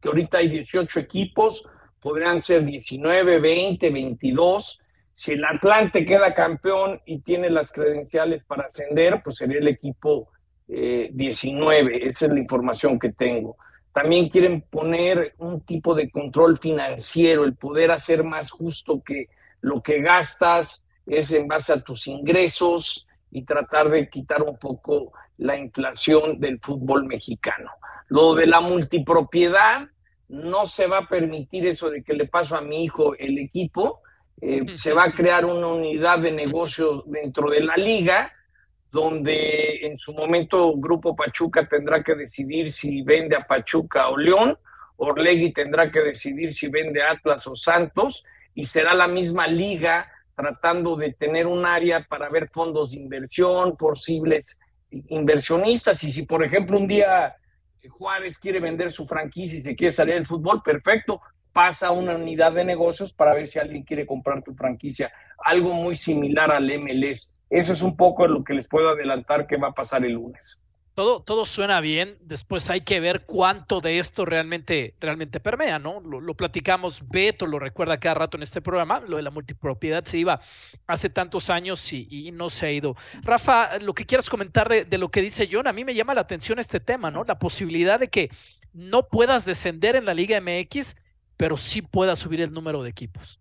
Que 0.00 0.08
ahorita 0.08 0.38
hay 0.38 0.50
18 0.50 1.00
equipos, 1.00 1.64
podrían 2.00 2.42
ser 2.42 2.64
19, 2.64 3.40
20, 3.40 3.90
22. 3.90 4.80
Si 5.14 5.32
el 5.32 5.44
Atlante 5.46 6.04
queda 6.04 6.34
campeón 6.34 7.00
y 7.06 7.20
tiene 7.20 7.48
las 7.48 7.72
credenciales 7.72 8.44
para 8.44 8.66
ascender, 8.66 9.22
pues 9.24 9.36
sería 9.36 9.58
el 9.58 9.68
equipo 9.68 10.28
eh, 10.68 11.10
19, 11.12 12.08
esa 12.08 12.26
es 12.26 12.32
la 12.32 12.38
información 12.38 12.98
que 12.98 13.12
tengo. 13.12 13.56
También 13.92 14.28
quieren 14.28 14.62
poner 14.62 15.34
un 15.38 15.62
tipo 15.62 15.94
de 15.94 16.10
control 16.10 16.58
financiero, 16.58 17.44
el 17.44 17.54
poder 17.54 17.90
hacer 17.90 18.24
más 18.24 18.50
justo 18.50 19.02
que 19.02 19.28
lo 19.60 19.82
que 19.82 20.00
gastas 20.00 20.84
es 21.06 21.32
en 21.32 21.48
base 21.48 21.72
a 21.72 21.80
tus 21.80 22.06
ingresos 22.08 23.06
y 23.30 23.42
tratar 23.44 23.88
de 23.90 24.08
quitar 24.10 24.42
un 24.42 24.58
poco 24.58 25.12
la 25.38 25.56
inflación 25.56 26.40
del 26.40 26.58
fútbol 26.60 27.06
mexicano. 27.06 27.70
Lo 28.08 28.34
de 28.34 28.46
la 28.46 28.60
multipropiedad, 28.60 29.88
no 30.28 30.66
se 30.66 30.86
va 30.86 30.98
a 30.98 31.08
permitir 31.08 31.66
eso 31.66 31.88
de 31.88 32.02
que 32.02 32.12
le 32.12 32.26
paso 32.26 32.56
a 32.56 32.60
mi 32.60 32.84
hijo 32.84 33.14
el 33.16 33.38
equipo, 33.38 34.00
eh, 34.40 34.64
se 34.74 34.92
va 34.92 35.04
a 35.04 35.12
crear 35.12 35.44
una 35.44 35.68
unidad 35.68 36.18
de 36.18 36.32
negocio 36.32 37.02
dentro 37.06 37.50
de 37.50 37.60
la 37.60 37.76
liga 37.76 38.32
donde 38.96 39.86
en 39.86 39.98
su 39.98 40.14
momento 40.14 40.72
Grupo 40.74 41.14
Pachuca 41.14 41.68
tendrá 41.68 42.02
que 42.02 42.14
decidir 42.14 42.70
si 42.70 43.02
vende 43.02 43.36
a 43.36 43.46
Pachuca 43.46 44.08
o 44.08 44.16
León, 44.16 44.58
Orlegui 44.96 45.52
tendrá 45.52 45.90
que 45.90 46.00
decidir 46.00 46.50
si 46.50 46.68
vende 46.68 47.02
a 47.02 47.10
Atlas 47.10 47.46
o 47.46 47.54
Santos, 47.54 48.24
y 48.54 48.64
será 48.64 48.94
la 48.94 49.06
misma 49.06 49.46
liga 49.46 50.10
tratando 50.34 50.96
de 50.96 51.12
tener 51.12 51.46
un 51.46 51.66
área 51.66 52.06
para 52.08 52.30
ver 52.30 52.48
fondos 52.48 52.92
de 52.92 53.00
inversión, 53.00 53.76
posibles 53.76 54.58
inversionistas, 54.90 56.02
y 56.04 56.10
si 56.10 56.22
por 56.22 56.42
ejemplo 56.42 56.78
un 56.78 56.86
día 56.86 57.36
Juárez 57.90 58.38
quiere 58.38 58.60
vender 58.60 58.90
su 58.90 59.06
franquicia 59.06 59.58
y 59.58 59.62
se 59.62 59.76
quiere 59.76 59.92
salir 59.92 60.14
del 60.14 60.26
fútbol, 60.26 60.62
perfecto, 60.62 61.20
pasa 61.52 61.88
a 61.88 61.90
una 61.90 62.16
unidad 62.16 62.52
de 62.52 62.64
negocios 62.64 63.12
para 63.12 63.34
ver 63.34 63.46
si 63.46 63.58
alguien 63.58 63.82
quiere 63.82 64.06
comprar 64.06 64.42
tu 64.42 64.54
franquicia, 64.54 65.12
algo 65.44 65.74
muy 65.74 65.94
similar 65.94 66.50
al 66.50 66.66
MLS 66.80 67.35
eso 67.50 67.72
es 67.72 67.82
un 67.82 67.96
poco 67.96 68.26
lo 68.26 68.44
que 68.44 68.54
les 68.54 68.68
puedo 68.68 68.88
adelantar 68.88 69.46
que 69.46 69.56
va 69.56 69.68
a 69.68 69.72
pasar 69.72 70.04
el 70.04 70.12
lunes. 70.12 70.60
todo, 70.94 71.22
todo 71.22 71.44
suena 71.44 71.82
bien, 71.82 72.16
después 72.22 72.70
hay 72.70 72.80
que 72.80 73.00
ver 73.00 73.24
cuánto 73.26 73.82
de 73.82 73.98
esto 73.98 74.24
realmente, 74.24 74.94
realmente 74.98 75.40
permea, 75.40 75.78
¿no? 75.78 76.00
Lo, 76.00 76.34
platicamos, 76.34 77.06
Beto 77.06 77.46
lo 77.46 77.58
recuerda 77.58 77.98
cada 77.98 78.14
rato 78.14 78.38
en 78.38 78.42
este 78.42 78.62
programa, 78.62 79.00
lo 79.06 79.18
de 79.18 79.22
la 79.22 79.30
multipropiedad 79.30 80.04
se 80.04 80.16
iba 80.16 80.40
hace 80.86 81.10
tantos 81.10 81.50
años 81.50 81.92
y, 81.92 82.32
no 82.32 82.48
se 82.48 82.66
ha 82.66 82.72
ido. 82.72 82.96
Rafa, 83.22 83.78
lo 83.78 83.92
que 83.92 84.06
quieras 84.06 84.30
comentar 84.30 84.70
de, 84.70 84.86
de, 84.86 84.98
lo 84.98 85.10
que 85.10 85.20
dice 85.20 85.48
John, 85.50 85.66
a 85.66 85.72
mí 85.74 85.84
me 85.84 85.94
llama 85.94 86.14
la 86.14 86.22
atención 86.22 86.58
este 86.58 86.80
tema, 86.80 87.10
¿no? 87.10 87.24
La 87.24 87.38
posibilidad 87.38 88.00
de 88.00 88.08
que 88.08 88.30
no 88.72 89.08
puedas 89.08 89.44
descender 89.44 89.96
en 89.96 90.06
la 90.06 90.14
Liga 90.14 90.40
MX, 90.40 90.96
pero 91.36 91.56
sí 91.56 91.82
puedas 91.82 92.18
subir 92.18 92.40
el 92.40 92.52
número 92.52 92.82
de 92.82 92.90
equipos. 92.90 93.38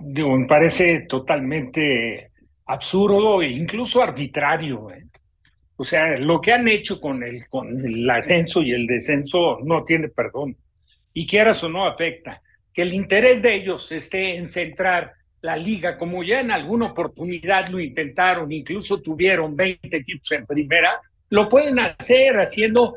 Digo, 0.00 0.36
me 0.36 0.46
parece 0.46 1.06
totalmente 1.08 2.31
absurdo 2.66 3.42
e 3.42 3.48
incluso 3.48 4.02
arbitrario. 4.02 4.88
O 5.76 5.84
sea, 5.84 6.16
lo 6.16 6.40
que 6.40 6.52
han 6.52 6.68
hecho 6.68 7.00
con 7.00 7.22
el, 7.22 7.48
con 7.48 7.84
el 7.84 8.08
ascenso 8.08 8.62
y 8.62 8.72
el 8.72 8.86
descenso 8.86 9.58
no 9.62 9.84
tiene 9.84 10.08
perdón. 10.08 10.56
Y 11.12 11.26
quieras 11.26 11.62
o 11.64 11.68
no 11.68 11.86
afecta. 11.86 12.40
Que 12.72 12.82
el 12.82 12.94
interés 12.94 13.42
de 13.42 13.54
ellos 13.54 13.90
esté 13.92 14.36
en 14.36 14.46
centrar 14.46 15.12
la 15.42 15.56
liga, 15.56 15.98
como 15.98 16.22
ya 16.22 16.40
en 16.40 16.52
alguna 16.52 16.92
oportunidad 16.92 17.68
lo 17.68 17.80
intentaron, 17.80 18.50
incluso 18.52 19.02
tuvieron 19.02 19.56
20 19.56 19.94
equipos 19.96 20.30
en 20.32 20.46
primera, 20.46 21.00
lo 21.30 21.48
pueden 21.48 21.80
hacer 21.80 22.36
haciendo 22.36 22.94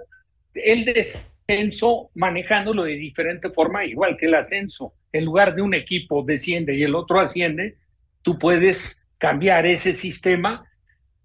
el 0.54 0.86
descenso, 0.86 2.12
manejándolo 2.14 2.84
de 2.84 2.94
diferente 2.94 3.50
forma, 3.50 3.84
igual 3.84 4.16
que 4.16 4.28
el 4.28 4.36
ascenso. 4.36 4.94
En 5.12 5.26
lugar 5.26 5.56
de 5.56 5.64
un 5.64 5.74
equipo 5.74 6.24
desciende 6.24 6.76
y 6.76 6.84
el 6.84 6.94
otro 6.94 7.20
asciende, 7.20 7.78
tú 8.22 8.38
puedes 8.38 9.05
cambiar 9.26 9.66
ese 9.66 9.92
sistema 9.92 10.64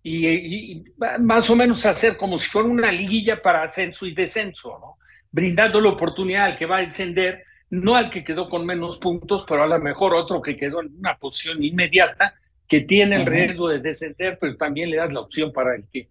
y, 0.03 0.83
más 1.19 1.51
o 1.51 1.55
menos 1.55 1.85
hacer 1.85 2.17
como 2.17 2.39
si 2.39 2.49
fuera 2.49 2.67
una 2.67 2.91
liguilla 2.91 3.43
para 3.43 3.63
ascenso 3.63 4.07
y 4.07 4.15
descenso, 4.15 4.71
¿no? 4.81 4.97
brindando 5.31 5.83
la 5.83 5.91
oportunidad 5.91 6.47
al 6.47 6.57
que 6.57 6.65
va 6.65 6.79
a 6.79 6.81
descender, 6.81 7.45
no 7.69 7.97
al 7.97 8.09
que 8.09 8.25
quedó 8.25 8.49
con 8.49 8.65
menos 8.65 8.99
puntos, 8.99 9.45
pero 9.47 9.65
a 9.65 9.67
lo 9.67 9.79
mejor 9.79 10.15
otro 10.15 10.41
que 10.41 10.57
quedó 10.57 10.81
en 10.81 10.97
una 10.99 11.15
posición 11.19 11.63
inmediata, 11.63 12.33
que 12.67 12.81
tiene 12.81 13.17
el 13.17 13.27
riesgo 13.27 13.69
de 13.69 13.81
descender, 13.81 14.39
pero 14.41 14.57
también 14.57 14.89
le 14.89 14.97
das 14.97 15.13
la 15.13 15.21
opción 15.21 15.53
para 15.53 15.75
el 15.77 15.87
que 15.87 16.09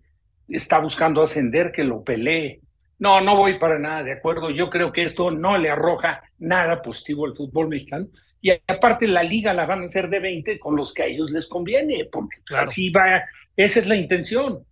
está 0.47 0.77
buscando 0.77 1.23
ascender, 1.23 1.71
que 1.71 1.83
lo 1.83 2.03
pelee. 2.03 2.61
No, 2.99 3.19
no 3.19 3.35
voy 3.35 3.57
para 3.57 3.79
nada 3.79 4.03
de 4.03 4.11
acuerdo. 4.11 4.51
Yo 4.51 4.69
creo 4.69 4.91
que 4.91 5.01
esto 5.01 5.31
no 5.31 5.57
le 5.57 5.71
arroja 5.71 6.21
nada 6.37 6.83
positivo 6.83 7.25
al 7.25 7.35
fútbol 7.35 7.69
mexicano. 7.69 8.05
Y 8.41 8.51
aparte 8.51 9.07
la 9.07 9.23
liga 9.23 9.53
la 9.53 9.65
van 9.65 9.83
a 9.83 9.85
hacer 9.85 10.09
de 10.09 10.19
20 10.19 10.59
con 10.59 10.75
los 10.75 10.93
que 10.93 11.03
a 11.03 11.05
ellos 11.05 11.31
les 11.31 11.47
conviene, 11.47 12.05
porque 12.05 12.37
así 12.55 12.89
va 12.89 13.23
esa 13.55 13.81
es 13.81 13.87
la 13.87 13.95
intención. 13.95 14.65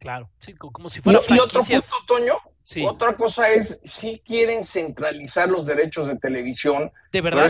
Claro, 0.00 0.28
sí, 0.40 0.54
como 0.54 0.90
si 0.90 1.00
fuera 1.00 1.20
Y 1.28 1.38
otro 1.38 1.60
punto, 1.60 1.96
Toño, 2.04 2.36
otra 2.84 3.16
cosa 3.16 3.50
es, 3.52 3.80
si 3.84 4.18
quieren 4.26 4.64
centralizar 4.64 5.48
los 5.48 5.66
derechos 5.66 6.08
de 6.08 6.16
televisión. 6.16 6.90
¿De 7.12 7.20
verdad, 7.20 7.48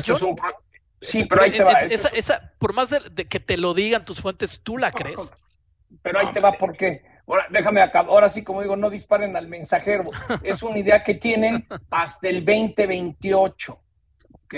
Sí, 1.00 1.24
pero, 1.24 1.42
ahí 1.42 1.52
te 1.52 1.64
va. 1.64 1.72
Esa, 1.72 2.52
por 2.58 2.74
más 2.74 2.90
de, 2.90 3.26
que 3.26 3.40
te 3.40 3.56
lo 3.56 3.74
digan 3.74 4.04
tus 4.04 4.20
fuentes, 4.20 4.60
¿tú 4.62 4.78
la 4.78 4.92
crees? 4.92 5.32
Pero 6.02 6.20
ahí 6.20 6.32
te 6.32 6.40
va, 6.40 6.52
¿por 6.52 6.76
qué? 6.76 7.02
Ahora, 7.26 7.46
déjame 7.50 7.82
acabar. 7.82 8.10
Ahora 8.10 8.28
sí, 8.28 8.42
como 8.44 8.62
digo, 8.62 8.76
no 8.76 8.88
disparen 8.88 9.36
al 9.36 9.48
mensajero. 9.48 10.10
Es 10.42 10.62
una 10.62 10.78
idea 10.78 11.02
que 11.02 11.14
tienen 11.14 11.66
hasta 11.90 12.28
el 12.28 12.44
2028, 12.44 13.80
¿ok? 14.32 14.54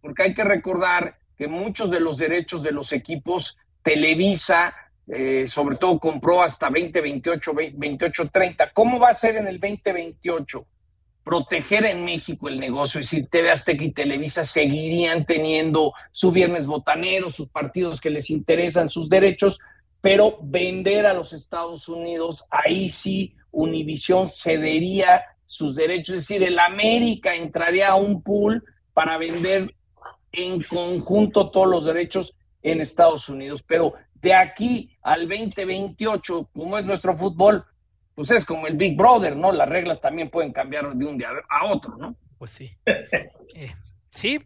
Porque 0.00 0.22
hay 0.22 0.34
que 0.34 0.44
recordar 0.44 1.18
que 1.36 1.48
muchos 1.48 1.90
de 1.90 2.00
los 2.00 2.18
derechos 2.18 2.62
de 2.62 2.72
los 2.72 2.92
equipos 2.92 3.56
Televisa 3.82 4.74
eh, 5.10 5.46
sobre 5.46 5.76
todo 5.76 5.98
compró 5.98 6.42
hasta 6.42 6.66
2028, 6.66 7.52
2830. 7.52 8.70
¿Cómo 8.74 8.98
va 8.98 9.08
a 9.08 9.14
ser 9.14 9.36
en 9.36 9.48
el 9.48 9.58
2028? 9.58 10.66
Proteger 11.24 11.86
en 11.86 12.04
México 12.04 12.48
el 12.48 12.58
negocio, 12.58 13.00
es 13.00 13.10
decir, 13.10 13.28
TV 13.30 13.50
Azteca 13.50 13.84
y 13.84 13.92
Televisa 13.92 14.44
seguirían 14.44 15.24
teniendo 15.24 15.94
su 16.12 16.30
viernes 16.30 16.66
botanero, 16.66 17.30
sus 17.30 17.48
partidos 17.48 18.00
que 18.00 18.10
les 18.10 18.30
interesan, 18.30 18.90
sus 18.90 19.08
derechos, 19.08 19.58
pero 20.00 20.38
vender 20.42 21.06
a 21.06 21.14
los 21.14 21.32
Estados 21.32 21.88
Unidos, 21.88 22.44
ahí 22.50 22.88
sí 22.88 23.34
Univisión 23.50 24.28
cedería 24.28 25.22
sus 25.46 25.74
derechos, 25.74 26.16
es 26.16 26.28
decir, 26.28 26.42
el 26.42 26.58
América 26.58 27.34
entraría 27.34 27.88
a 27.88 27.96
un 27.96 28.22
pool 28.22 28.62
para 28.92 29.16
vender 29.16 29.74
en 30.32 30.62
conjunto 30.62 31.50
todos 31.50 31.66
los 31.66 31.84
derechos 31.84 32.34
en 32.62 32.80
Estados 32.80 33.28
Unidos, 33.28 33.62
pero 33.62 33.94
de 34.14 34.34
aquí 34.34 34.96
al 35.02 35.28
2028, 35.28 36.50
como 36.52 36.78
es 36.78 36.84
nuestro 36.84 37.16
fútbol, 37.16 37.64
pues 38.14 38.30
es 38.32 38.44
como 38.44 38.66
el 38.66 38.76
Big 38.76 38.96
Brother, 38.96 39.36
¿no? 39.36 39.52
Las 39.52 39.68
reglas 39.68 40.00
también 40.00 40.28
pueden 40.28 40.52
cambiar 40.52 40.92
de 40.92 41.04
un 41.04 41.18
día 41.18 41.28
a 41.48 41.66
otro, 41.66 41.96
¿no? 41.96 42.16
Pues 42.38 42.50
sí. 42.50 42.70
Eh, 43.54 43.74
sí, 44.10 44.38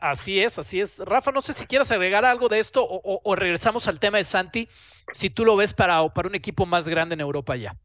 así 0.00 0.40
es, 0.40 0.58
así 0.58 0.80
es. 0.80 0.98
Rafa, 1.00 1.32
no 1.32 1.40
sé 1.40 1.52
si 1.52 1.66
quieres 1.66 1.90
agregar 1.90 2.24
algo 2.24 2.48
de 2.48 2.58
esto 2.58 2.86
o, 2.86 3.34
regresamos 3.34 3.88
al 3.88 3.98
tema 3.98 4.18
de 4.18 4.24
Santi, 4.24 4.68
si 5.12 5.28
tú 5.28 5.44
lo 5.44 5.56
ves 5.56 5.74
para, 5.74 6.06
para 6.10 6.28
un 6.28 6.34
equipo 6.34 6.64
más 6.66 6.88
grande 6.88 7.14
en 7.14 7.20
Europa 7.20 7.56
ya. 7.56 7.76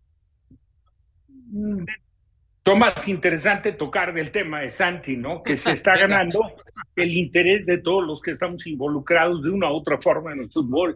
Lo 2.70 2.76
más 2.76 3.08
interesante 3.08 3.72
tocar 3.72 4.14
del 4.14 4.32
tema 4.32 4.62
de 4.62 4.70
Santi, 4.70 5.18
¿no? 5.18 5.42
Que 5.42 5.58
se 5.58 5.72
está 5.72 5.98
ganando 5.98 6.40
el 6.96 7.12
interés 7.18 7.66
de 7.66 7.80
todos 7.80 8.06
los 8.06 8.22
que 8.22 8.30
estamos 8.30 8.68
involucrados 8.68 9.42
de 9.42 9.50
una 9.50 9.72
u 9.72 9.78
otra 9.78 9.98
forma 9.98 10.34
en 10.34 10.42
el 10.42 10.52
fútbol. 10.52 10.96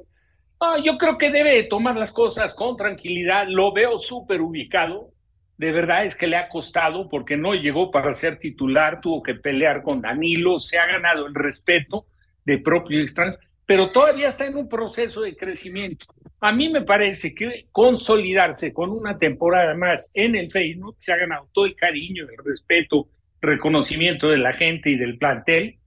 Ah, 0.59 0.75
yo 0.83 0.99
creo 0.99 1.17
que 1.17 1.31
debe 1.31 1.63
tomar 1.63 1.95
las 1.95 2.11
cosas 2.11 2.53
con 2.53 2.77
tranquilidad. 2.77 3.47
Lo 3.47 3.73
veo 3.73 3.97
súper 3.97 4.39
ubicado. 4.41 5.13
De 5.57 5.71
verdad 5.71 6.05
es 6.05 6.15
que 6.15 6.27
le 6.27 6.37
ha 6.37 6.47
costado 6.47 7.09
porque 7.09 7.37
no 7.37 7.55
llegó 7.55 7.89
para 7.89 8.13
ser 8.13 8.37
titular, 8.37 9.01
tuvo 9.01 9.23
que 9.23 9.33
pelear 9.33 9.81
con 9.81 9.99
Danilo, 9.99 10.59
se 10.59 10.77
ha 10.77 10.85
ganado 10.85 11.25
el 11.25 11.33
respeto 11.33 12.05
de 12.45 12.59
propio 12.59 13.01
extraño, 13.01 13.33
pero 13.65 13.89
todavía 13.89 14.27
está 14.27 14.45
en 14.45 14.57
un 14.57 14.69
proceso 14.69 15.21
de 15.21 15.35
crecimiento. 15.35 16.05
A 16.45 16.51
mí 16.51 16.67
me 16.67 16.81
parece 16.81 17.33
que 17.33 17.67
consolidarse 17.71 18.73
con 18.73 18.89
una 18.89 19.17
temporada 19.17 19.75
más 19.75 20.11
en 20.13 20.35
el 20.35 20.51
Facebook 20.51 20.97
se 20.99 21.13
ha 21.13 21.15
ganado 21.15 21.47
todo 21.53 21.65
el 21.65 21.73
cariño, 21.73 22.25
el 22.29 22.43
respeto, 22.43 23.07
reconocimiento 23.39 24.27
de 24.27 24.39
la 24.39 24.51
gente 24.51 24.89
y 24.89 24.97
del 24.97 25.17
plantel 25.17 25.77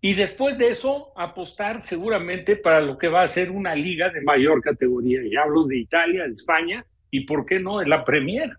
y 0.00 0.14
después 0.14 0.58
de 0.58 0.70
eso 0.70 1.12
apostar 1.16 1.80
seguramente 1.80 2.56
para 2.56 2.80
lo 2.80 2.98
que 2.98 3.06
va 3.06 3.22
a 3.22 3.28
ser 3.28 3.52
una 3.52 3.76
liga 3.76 4.10
de 4.10 4.20
mayor 4.22 4.62
categoría. 4.62 5.20
Y 5.22 5.36
hablo 5.36 5.62
de 5.62 5.76
Italia, 5.76 6.24
de 6.24 6.30
España 6.30 6.84
y, 7.12 7.20
¿por 7.20 7.46
qué 7.46 7.60
no?, 7.60 7.78
de 7.78 7.86
la 7.86 8.04
Premier. 8.04 8.50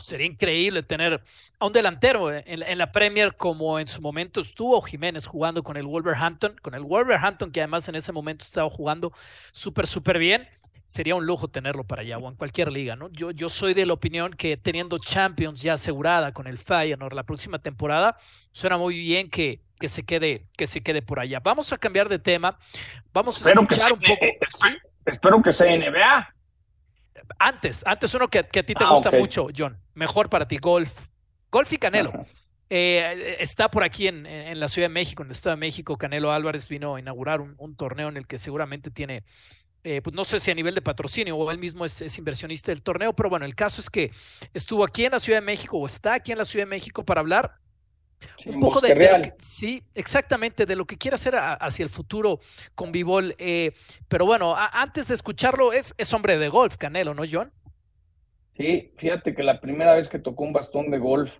Sería 0.00 0.26
increíble 0.26 0.82
tener 0.82 1.22
a 1.58 1.66
un 1.66 1.72
delantero 1.72 2.32
en, 2.32 2.62
en, 2.62 2.78
la 2.78 2.92
Premier 2.92 3.36
como 3.36 3.78
en 3.78 3.86
su 3.86 4.00
momento 4.00 4.40
estuvo 4.40 4.80
Jiménez 4.80 5.26
jugando 5.26 5.62
con 5.62 5.76
el 5.76 5.86
Wolverhampton, 5.86 6.56
con 6.62 6.74
el 6.74 6.82
Wolverhampton 6.82 7.50
que 7.50 7.60
además 7.60 7.88
en 7.88 7.94
ese 7.94 8.12
momento 8.12 8.44
estaba 8.44 8.68
jugando 8.70 9.12
súper, 9.52 9.86
súper 9.86 10.18
bien. 10.18 10.48
Sería 10.84 11.14
un 11.14 11.24
lujo 11.24 11.48
tenerlo 11.48 11.84
para 11.84 12.02
allá 12.02 12.18
o 12.18 12.28
en 12.28 12.36
cualquier 12.36 12.70
liga, 12.70 12.96
¿no? 12.96 13.08
Yo, 13.10 13.30
yo 13.30 13.48
soy 13.48 13.72
de 13.72 13.86
la 13.86 13.94
opinión 13.94 14.32
que 14.32 14.56
teniendo 14.56 14.98
Champions 14.98 15.62
ya 15.62 15.74
asegurada 15.74 16.32
con 16.32 16.46
el 16.46 16.58
Feyenoord 16.58 17.14
la 17.14 17.22
próxima 17.22 17.60
temporada, 17.60 18.18
suena 18.50 18.76
muy 18.76 18.98
bien 18.98 19.30
que 19.30 19.60
que 19.82 19.88
se 19.88 20.04
quede, 20.04 20.46
que 20.56 20.68
se 20.68 20.80
quede 20.80 21.02
por 21.02 21.18
allá. 21.18 21.40
Vamos 21.40 21.72
a 21.72 21.76
cambiar 21.76 22.08
de 22.08 22.20
tema. 22.20 22.56
Vamos 23.12 23.44
a 23.44 23.50
escuchar 23.50 23.92
un 23.92 23.98
poco. 23.98 24.26
Espero 25.04 25.42
que 25.42 25.50
sea 25.50 25.76
NBA. 25.76 26.34
Antes, 27.38 27.82
antes 27.86 28.14
uno 28.14 28.28
que, 28.28 28.38
a 28.38 28.44
ti 28.44 28.62
te 28.62 28.84
ah, 28.84 28.90
gusta 28.90 29.10
mucho, 29.10 29.48
John. 29.56 29.76
Mejor 29.94 30.28
para 30.28 30.46
ti, 30.46 30.58
golf. 30.58 31.08
Golf 31.50 31.72
y 31.72 31.78
Canelo. 31.78 32.12
Eh, 32.70 33.36
está 33.40 33.70
por 33.70 33.84
aquí 33.84 34.08
en, 34.08 34.24
en, 34.24 34.58
la 34.58 34.68
Ciudad 34.68 34.88
de 34.88 34.94
México, 34.94 35.22
en 35.22 35.28
el 35.28 35.32
Estado 35.32 35.56
de 35.56 35.60
México. 35.60 35.98
Canelo 35.98 36.32
Álvarez 36.32 36.68
vino 36.68 36.94
a 36.94 37.00
inaugurar 37.00 37.40
un, 37.40 37.76
torneo 37.76 38.08
en 38.08 38.16
el 38.16 38.26
que 38.26 38.38
seguramente 38.38 38.90
tiene, 38.90 39.24
eh, 39.84 40.00
pues 40.02 40.14
no 40.14 40.24
sé 40.24 40.40
si 40.40 40.50
a 40.50 40.54
nivel 40.54 40.74
de 40.74 40.80
patrocinio 40.80 41.36
o 41.36 41.50
él 41.50 41.58
mismo 41.58 41.84
es, 41.84 42.00
es, 42.00 42.16
inversionista 42.16 42.72
del 42.72 42.82
torneo, 42.82 43.12
pero 43.12 43.28
bueno, 43.28 43.44
el 43.44 43.54
caso 43.54 43.82
es 43.82 43.90
que 43.90 44.10
estuvo 44.54 44.84
aquí 44.84 45.04
en 45.04 45.12
la 45.12 45.18
Ciudad 45.18 45.40
de 45.40 45.46
México 45.46 45.76
o 45.76 45.84
está 45.84 46.14
aquí 46.14 46.32
en 46.32 46.38
la 46.38 46.46
Ciudad 46.46 46.64
de 46.64 46.70
México 46.70 47.04
para 47.04 47.20
hablar 47.20 47.58
un 48.46 48.60
poco 48.60 48.80
de, 48.80 49.32
sí, 49.38 49.82
exactamente, 49.94 50.66
de 50.66 50.76
lo 50.76 50.84
que 50.84 50.96
quiere 50.96 51.14
hacer 51.14 51.34
hacia 51.36 51.82
el 51.84 51.90
futuro 51.90 52.40
con 52.74 52.92
Vivol. 52.92 53.34
Eh, 53.38 53.72
pero 54.08 54.26
bueno, 54.26 54.54
antes 54.56 55.08
de 55.08 55.14
escucharlo, 55.14 55.72
es, 55.72 55.94
es 55.98 56.12
hombre 56.12 56.38
de 56.38 56.48
golf, 56.48 56.76
Canelo, 56.76 57.14
¿no, 57.14 57.22
John? 57.30 57.52
Sí, 58.56 58.92
fíjate 58.96 59.34
que 59.34 59.42
la 59.42 59.60
primera 59.60 59.94
vez 59.94 60.08
que 60.08 60.18
tocó 60.18 60.44
un 60.44 60.52
bastón 60.52 60.90
de 60.90 60.98
golf, 60.98 61.38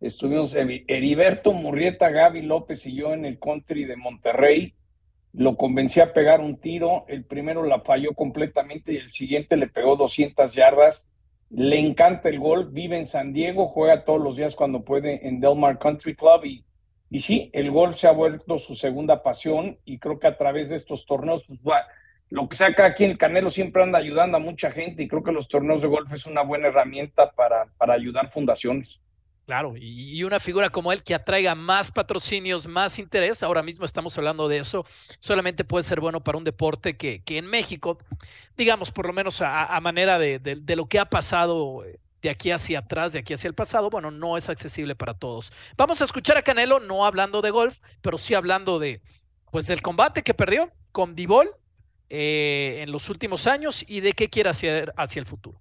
estuvimos 0.00 0.54
Heriberto 0.54 1.52
Murrieta, 1.52 2.10
Gaby 2.10 2.42
López 2.42 2.86
y 2.86 2.94
yo 2.94 3.12
en 3.12 3.24
el 3.24 3.38
country 3.38 3.84
de 3.84 3.96
Monterrey. 3.96 4.74
Lo 5.32 5.56
convencí 5.56 6.00
a 6.00 6.14
pegar 6.14 6.40
un 6.40 6.58
tiro, 6.58 7.04
el 7.08 7.24
primero 7.24 7.62
la 7.62 7.80
falló 7.80 8.14
completamente 8.14 8.92
y 8.92 8.96
el 8.96 9.10
siguiente 9.10 9.56
le 9.56 9.66
pegó 9.66 9.96
200 9.96 10.54
yardas 10.54 11.08
le 11.50 11.78
encanta 11.78 12.28
el 12.28 12.38
golf, 12.38 12.72
vive 12.72 12.98
en 12.98 13.06
San 13.06 13.32
Diego, 13.32 13.68
juega 13.68 14.04
todos 14.04 14.20
los 14.20 14.36
días 14.36 14.56
cuando 14.56 14.82
puede 14.82 15.26
en 15.26 15.40
Del 15.40 15.56
Mar 15.56 15.78
Country 15.78 16.14
Club 16.14 16.44
y, 16.44 16.64
y 17.10 17.20
sí, 17.20 17.50
el 17.52 17.70
golf 17.70 17.96
se 17.96 18.08
ha 18.08 18.12
vuelto 18.12 18.58
su 18.58 18.74
segunda 18.74 19.22
pasión 19.22 19.78
y 19.84 19.98
creo 19.98 20.18
que 20.18 20.26
a 20.26 20.36
través 20.36 20.68
de 20.68 20.76
estos 20.76 21.06
torneos 21.06 21.44
pues, 21.46 21.60
va, 21.60 21.86
lo 22.30 22.48
que 22.48 22.56
sea 22.56 22.74
cada 22.74 22.94
quien, 22.94 23.10
el 23.10 23.18
Canelo 23.18 23.50
siempre 23.50 23.82
anda 23.82 23.98
ayudando 23.98 24.36
a 24.36 24.40
mucha 24.40 24.70
gente 24.72 25.02
y 25.02 25.08
creo 25.08 25.22
que 25.22 25.32
los 25.32 25.48
torneos 25.48 25.82
de 25.82 25.88
golf 25.88 26.12
es 26.12 26.26
una 26.26 26.42
buena 26.42 26.68
herramienta 26.68 27.30
para, 27.30 27.66
para 27.78 27.94
ayudar 27.94 28.30
fundaciones. 28.32 29.00
Claro, 29.46 29.74
y 29.76 30.24
una 30.24 30.40
figura 30.40 30.70
como 30.70 30.92
él 30.92 31.04
que 31.04 31.14
atraiga 31.14 31.54
más 31.54 31.92
patrocinios, 31.92 32.66
más 32.66 32.98
interés, 32.98 33.44
ahora 33.44 33.62
mismo 33.62 33.84
estamos 33.84 34.18
hablando 34.18 34.48
de 34.48 34.58
eso, 34.58 34.84
solamente 35.20 35.62
puede 35.62 35.84
ser 35.84 36.00
bueno 36.00 36.20
para 36.20 36.36
un 36.36 36.42
deporte 36.42 36.96
que, 36.96 37.22
que 37.22 37.38
en 37.38 37.46
México, 37.46 37.96
digamos, 38.56 38.90
por 38.90 39.06
lo 39.06 39.12
menos 39.12 39.40
a, 39.42 39.80
manera 39.80 40.18
de, 40.18 40.40
de, 40.40 40.76
lo 40.76 40.86
que 40.86 40.98
ha 40.98 41.04
pasado 41.04 41.84
de 42.22 42.28
aquí 42.28 42.50
hacia 42.50 42.80
atrás, 42.80 43.12
de 43.12 43.20
aquí 43.20 43.34
hacia 43.34 43.46
el 43.46 43.54
pasado, 43.54 43.88
bueno, 43.88 44.10
no 44.10 44.36
es 44.36 44.48
accesible 44.48 44.96
para 44.96 45.14
todos. 45.14 45.52
Vamos 45.76 46.02
a 46.02 46.06
escuchar 46.06 46.36
a 46.36 46.42
Canelo, 46.42 46.80
no 46.80 47.06
hablando 47.06 47.40
de 47.40 47.50
golf, 47.50 47.78
pero 48.02 48.18
sí 48.18 48.34
hablando 48.34 48.80
de, 48.80 49.00
pues, 49.52 49.68
del 49.68 49.80
combate 49.80 50.24
que 50.24 50.34
perdió 50.34 50.72
con 50.90 51.14
Vivol 51.14 51.54
eh, 52.10 52.80
en 52.82 52.90
los 52.90 53.08
últimos 53.10 53.46
años 53.46 53.84
y 53.86 54.00
de 54.00 54.12
qué 54.12 54.28
quiere 54.28 54.50
hacer 54.50 54.92
hacia 54.96 55.20
el 55.20 55.26
futuro 55.26 55.60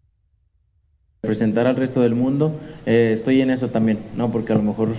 presentar 1.26 1.68
al 1.68 1.76
resto 1.76 2.02
del 2.02 2.16
mundo, 2.16 2.54
eh, 2.86 3.12
estoy 3.14 3.42
en 3.42 3.50
eso 3.50 3.70
también, 3.70 4.00
¿no? 4.16 4.32
Porque 4.32 4.54
a 4.54 4.56
lo 4.56 4.64
mejor 4.64 4.90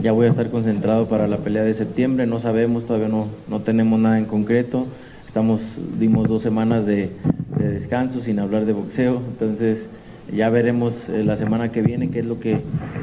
ya 0.00 0.12
voy 0.12 0.26
a 0.26 0.28
estar 0.28 0.50
concentrado 0.50 1.06
para 1.06 1.26
la 1.26 1.38
pelea 1.38 1.64
de 1.64 1.74
septiembre, 1.74 2.26
no 2.26 2.38
sabemos, 2.38 2.86
todavía 2.86 3.08
no, 3.08 3.26
no 3.48 3.60
tenemos 3.60 3.98
nada 3.98 4.18
en 4.18 4.26
concreto, 4.26 4.86
estamos, 5.26 5.78
dimos 5.98 6.28
dos 6.28 6.42
semanas 6.42 6.86
de, 6.86 7.10
descanso 7.58 8.20
sin 8.20 8.38
hablar 8.38 8.66
de 8.66 8.72
boxeo, 8.72 9.20
entonces 9.28 9.88
ya 10.32 10.48
veremos 10.48 11.08
eh, 11.08 11.24
la 11.24 11.36
semana 11.36 11.72
que 11.72 11.82
viene 11.82 12.08
qué 12.08 12.20
es 12.20 12.26
lo 12.26 12.38
que, 12.38 12.60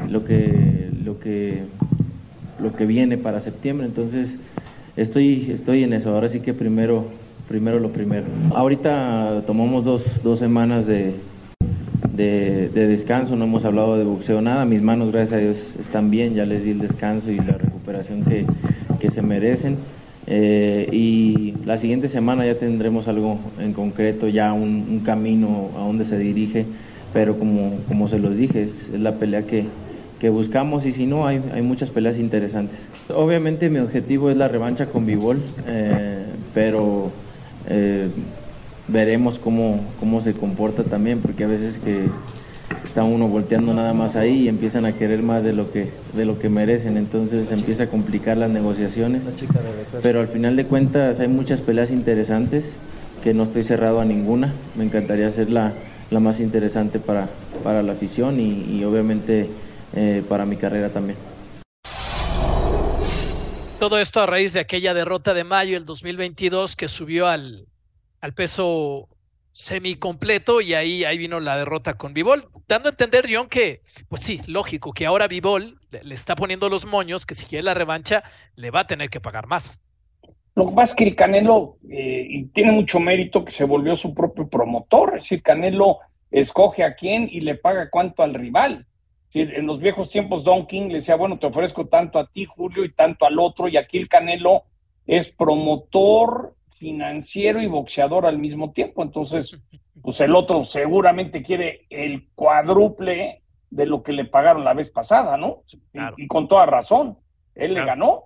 lo 0.08 0.24
que, 0.24 0.90
lo 1.04 1.20
que, 1.20 1.62
lo 2.62 2.74
que 2.74 2.86
viene 2.86 3.18
para 3.18 3.40
septiembre, 3.40 3.86
entonces 3.86 4.38
estoy, 4.96 5.50
estoy 5.52 5.82
en 5.84 5.92
eso, 5.92 6.14
ahora 6.14 6.28
sí 6.28 6.40
que 6.40 6.54
primero, 6.54 7.04
primero 7.48 7.78
lo 7.78 7.90
primero. 7.90 8.24
Ahorita 8.54 9.42
tomamos 9.46 9.84
dos, 9.84 10.22
dos 10.24 10.38
semanas 10.38 10.86
de 10.86 11.14
de, 12.16 12.68
descanso, 12.68 13.36
no 13.36 13.44
hemos 13.44 13.64
hablado 13.64 13.96
de 13.96 14.04
boxeo 14.04 14.40
nada, 14.40 14.64
mis 14.64 14.82
manos 14.82 15.12
gracias 15.12 15.32
a 15.34 15.42
Dios 15.42 15.70
están 15.78 16.10
bien, 16.10 16.34
ya 16.34 16.46
les 16.46 16.64
di 16.64 16.70
el 16.70 16.78
descanso 16.78 17.30
y 17.30 17.36
la 17.36 17.52
recuperación 17.52 18.22
que, 18.24 18.46
se 19.10 19.22
merecen. 19.22 19.76
Eh, 20.26 20.88
y 20.90 21.54
la 21.64 21.76
siguiente 21.76 22.08
semana 22.08 22.44
ya 22.44 22.56
tendremos 22.56 23.06
algo 23.06 23.38
en 23.60 23.72
concreto, 23.72 24.26
ya 24.26 24.52
un, 24.52 25.00
camino 25.04 25.70
a 25.76 25.80
donde 25.80 26.04
se 26.04 26.18
dirige, 26.18 26.66
pero 27.12 27.38
como, 27.38 27.74
como 27.86 28.08
se 28.08 28.18
los 28.18 28.36
dije, 28.36 28.62
es, 28.62 28.88
la 28.88 29.14
pelea 29.14 29.42
que, 29.42 29.64
que, 30.18 30.28
buscamos 30.28 30.86
y 30.86 30.92
si 30.92 31.06
no, 31.06 31.28
hay, 31.28 31.40
hay, 31.54 31.62
muchas 31.62 31.90
peleas 31.90 32.18
interesantes. 32.18 32.88
Obviamente 33.14 33.70
mi 33.70 33.78
objetivo 33.78 34.28
es 34.28 34.36
la 34.36 34.48
revancha 34.48 34.86
con 34.86 35.06
Bivol, 35.06 35.40
eh, 35.68 36.24
pero... 36.52 37.12
Eh, 37.68 38.08
veremos 38.88 39.38
cómo, 39.38 39.80
cómo 40.00 40.20
se 40.20 40.32
comporta 40.34 40.84
también, 40.84 41.20
porque 41.20 41.44
a 41.44 41.48
veces 41.48 41.78
que 41.78 42.06
está 42.84 43.04
uno 43.04 43.28
volteando 43.28 43.74
nada 43.74 43.92
más 43.92 44.16
ahí 44.16 44.42
y 44.42 44.48
empiezan 44.48 44.86
a 44.86 44.92
querer 44.92 45.22
más 45.22 45.44
de 45.44 45.52
lo 45.52 45.70
que, 45.70 45.90
de 46.14 46.24
lo 46.24 46.38
que 46.38 46.48
merecen, 46.48 46.96
entonces 46.96 47.50
empieza 47.52 47.84
a 47.84 47.86
complicar 47.88 48.36
las 48.36 48.50
negociaciones. 48.50 49.22
Pero 50.02 50.20
al 50.20 50.28
final 50.28 50.56
de 50.56 50.64
cuentas 50.64 51.20
hay 51.20 51.28
muchas 51.28 51.60
peleas 51.60 51.90
interesantes, 51.90 52.74
que 53.22 53.34
no 53.34 53.44
estoy 53.44 53.64
cerrado 53.64 54.00
a 54.00 54.04
ninguna, 54.04 54.52
me 54.76 54.84
encantaría 54.84 55.30
la, 55.48 55.72
la 56.10 56.20
más 56.20 56.40
interesante 56.40 56.98
para, 56.98 57.28
para 57.64 57.82
la 57.82 57.92
afición 57.92 58.38
y, 58.40 58.84
obviamente 58.84 59.48
eh, 59.94 60.22
para 60.28 60.44
mi 60.44 60.56
carrera 60.56 60.90
también. 60.90 61.18
Todo 63.78 63.98
esto 63.98 64.20
a 64.22 64.26
raíz 64.26 64.52
de 64.52 64.60
aquella 64.60 64.94
derrota 64.94 65.34
de 65.34 65.44
mayo 65.44 65.74
del 65.74 65.84
2022 65.84 66.76
que 66.76 66.88
subió 66.88 67.26
al 67.26 67.66
al 68.20 68.34
peso 68.34 69.08
semicompleto 69.56 70.60
y 70.60 70.74
ahí, 70.74 71.04
ahí 71.04 71.16
vino 71.16 71.40
la 71.40 71.56
derrota 71.56 71.94
con 71.94 72.12
Vivol, 72.12 72.48
dando 72.68 72.88
a 72.88 72.90
entender, 72.90 73.24
John, 73.30 73.48
que, 73.48 73.80
pues 74.06 74.20
sí, 74.20 74.38
lógico, 74.46 74.92
que 74.92 75.06
ahora 75.06 75.28
Vivol 75.28 75.80
le, 75.90 76.14
está 76.14 76.36
poniendo 76.36 76.68
los 76.68 76.84
moños, 76.84 77.24
que 77.24 77.34
si 77.34 77.46
quiere 77.46 77.62
la 77.62 77.72
revancha, 77.72 78.22
le 78.54 78.70
va 78.70 78.80
a 78.80 78.86
tener 78.86 79.08
que 79.08 79.18
pagar 79.18 79.46
más. 79.46 79.80
Lo 80.54 80.68
que 80.68 80.74
pasa 80.74 80.92
es 80.92 80.96
que 80.96 81.04
el 81.04 81.14
Canelo, 81.14 81.78
eh, 81.88 82.26
y 82.28 82.44
tiene 82.48 82.72
mucho 82.72 83.00
mérito 83.00 83.46
que 83.46 83.50
se 83.50 83.64
volvió 83.64 83.96
su 83.96 84.12
propio 84.14 84.46
promotor, 84.46 85.16
es 85.16 85.22
decir, 85.22 85.42
Canelo 85.42 86.00
escoge 86.30 86.84
a 86.84 86.94
quién 86.94 87.26
y 87.30 87.40
le 87.40 87.54
paga 87.54 87.88
cuánto 87.88 88.22
al 88.22 88.34
rival. 88.34 88.86
en 89.32 89.66
los 89.66 89.78
viejos 89.78 90.10
tiempos 90.10 90.44
Don 90.44 90.66
King 90.66 90.88
le 90.88 90.96
decía, 90.96 91.16
bueno, 91.16 91.38
te 91.38 91.46
ofrezco 91.46 91.86
tanto 91.86 92.18
a 92.18 92.26
ti, 92.26 92.44
Julio, 92.44 92.84
y 92.84 92.92
tanto 92.92 93.24
al 93.24 93.38
otro, 93.38 93.68
y 93.68 93.78
aquí 93.78 93.96
el 93.96 94.08
Canelo 94.08 94.64
es 95.06 95.30
promotor, 95.30 96.55
financiero 96.78 97.60
y 97.60 97.66
boxeador 97.66 98.26
al 98.26 98.38
mismo 98.38 98.72
tiempo. 98.72 99.02
Entonces, 99.02 99.56
pues 100.02 100.20
el 100.20 100.34
otro 100.34 100.64
seguramente 100.64 101.42
quiere 101.42 101.86
el 101.90 102.28
cuádruple 102.34 103.42
de 103.70 103.86
lo 103.86 104.02
que 104.02 104.12
le 104.12 104.24
pagaron 104.24 104.64
la 104.64 104.74
vez 104.74 104.90
pasada, 104.90 105.36
¿no? 105.36 105.62
Y, 106.16 106.26
con 106.26 106.48
toda 106.48 106.66
razón. 106.66 107.18
Él 107.54 107.74
le 107.74 107.84
ganó. 107.84 108.24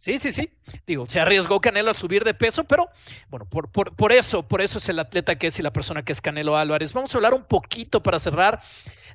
Sí, 0.00 0.18
sí, 0.18 0.32
sí. 0.32 0.48
Digo, 0.86 1.06
se 1.06 1.20
arriesgó 1.20 1.60
Canelo 1.60 1.90
a 1.90 1.94
subir 1.94 2.24
de 2.24 2.32
peso, 2.32 2.64
pero 2.64 2.88
bueno, 3.28 3.44
por, 3.44 3.70
por, 3.70 3.94
por 3.94 4.12
eso, 4.12 4.48
por 4.48 4.62
eso 4.62 4.78
es 4.78 4.88
el 4.88 4.98
atleta 4.98 5.36
que 5.36 5.48
es 5.48 5.58
y 5.58 5.62
la 5.62 5.74
persona 5.74 6.02
que 6.02 6.12
es 6.12 6.22
Canelo 6.22 6.56
Álvarez. 6.56 6.94
Vamos 6.94 7.14
a 7.14 7.18
hablar 7.18 7.34
un 7.34 7.44
poquito 7.44 8.02
para 8.02 8.18
cerrar 8.18 8.62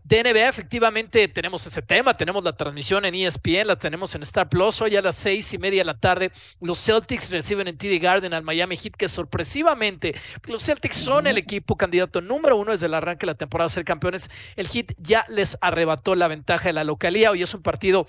de 0.04 0.22
NBA, 0.22 0.48
efectivamente 0.48 1.28
tenemos 1.28 1.66
ese 1.66 1.82
tema, 1.82 2.16
tenemos 2.16 2.44
la 2.44 2.56
transmisión 2.56 3.04
en 3.06 3.16
ESPN, 3.16 3.66
la 3.66 3.76
tenemos 3.78 4.14
en 4.14 4.22
Star 4.22 4.48
Plus, 4.48 4.80
hoy 4.80 4.96
a 4.96 5.02
las 5.02 5.16
seis 5.16 5.52
y 5.56 5.58
media 5.58 5.82
de 5.82 5.86
la 5.86 6.00
tarde, 6.00 6.32
los 6.62 6.80
Celtics 6.80 7.32
reciben 7.32 7.68
en 7.68 7.76
TD 7.76 8.00
Garden 8.00 8.36
al 8.36 8.44
Miami 8.44 8.78
Heat, 8.78 8.94
que 8.96 9.10
sorpresivamente, 9.10 10.14
los 10.44 10.64
Celtics 10.64 10.98
son 10.98 11.26
el 11.26 11.40
equipo 11.40 11.76
candidato 11.76 12.22
número 12.22 12.56
uno 12.56 12.74
desde 12.74 12.86
el 12.86 12.94
arranque 12.94 13.26
de 13.26 13.32
la 13.32 13.36
temporada 13.36 13.66
a 13.66 13.72
ser 13.72 13.84
campeones, 13.84 14.30
el 14.56 14.68
Heat 14.68 14.94
ya 15.00 15.26
les 15.28 15.58
arrebató 15.60 16.14
la 16.14 16.28
ventaja 16.28 16.66
de 16.66 16.74
la 16.74 16.84
localía, 16.84 17.32
hoy 17.32 17.42
es 17.42 17.56
un 17.56 17.64
partido 17.64 18.06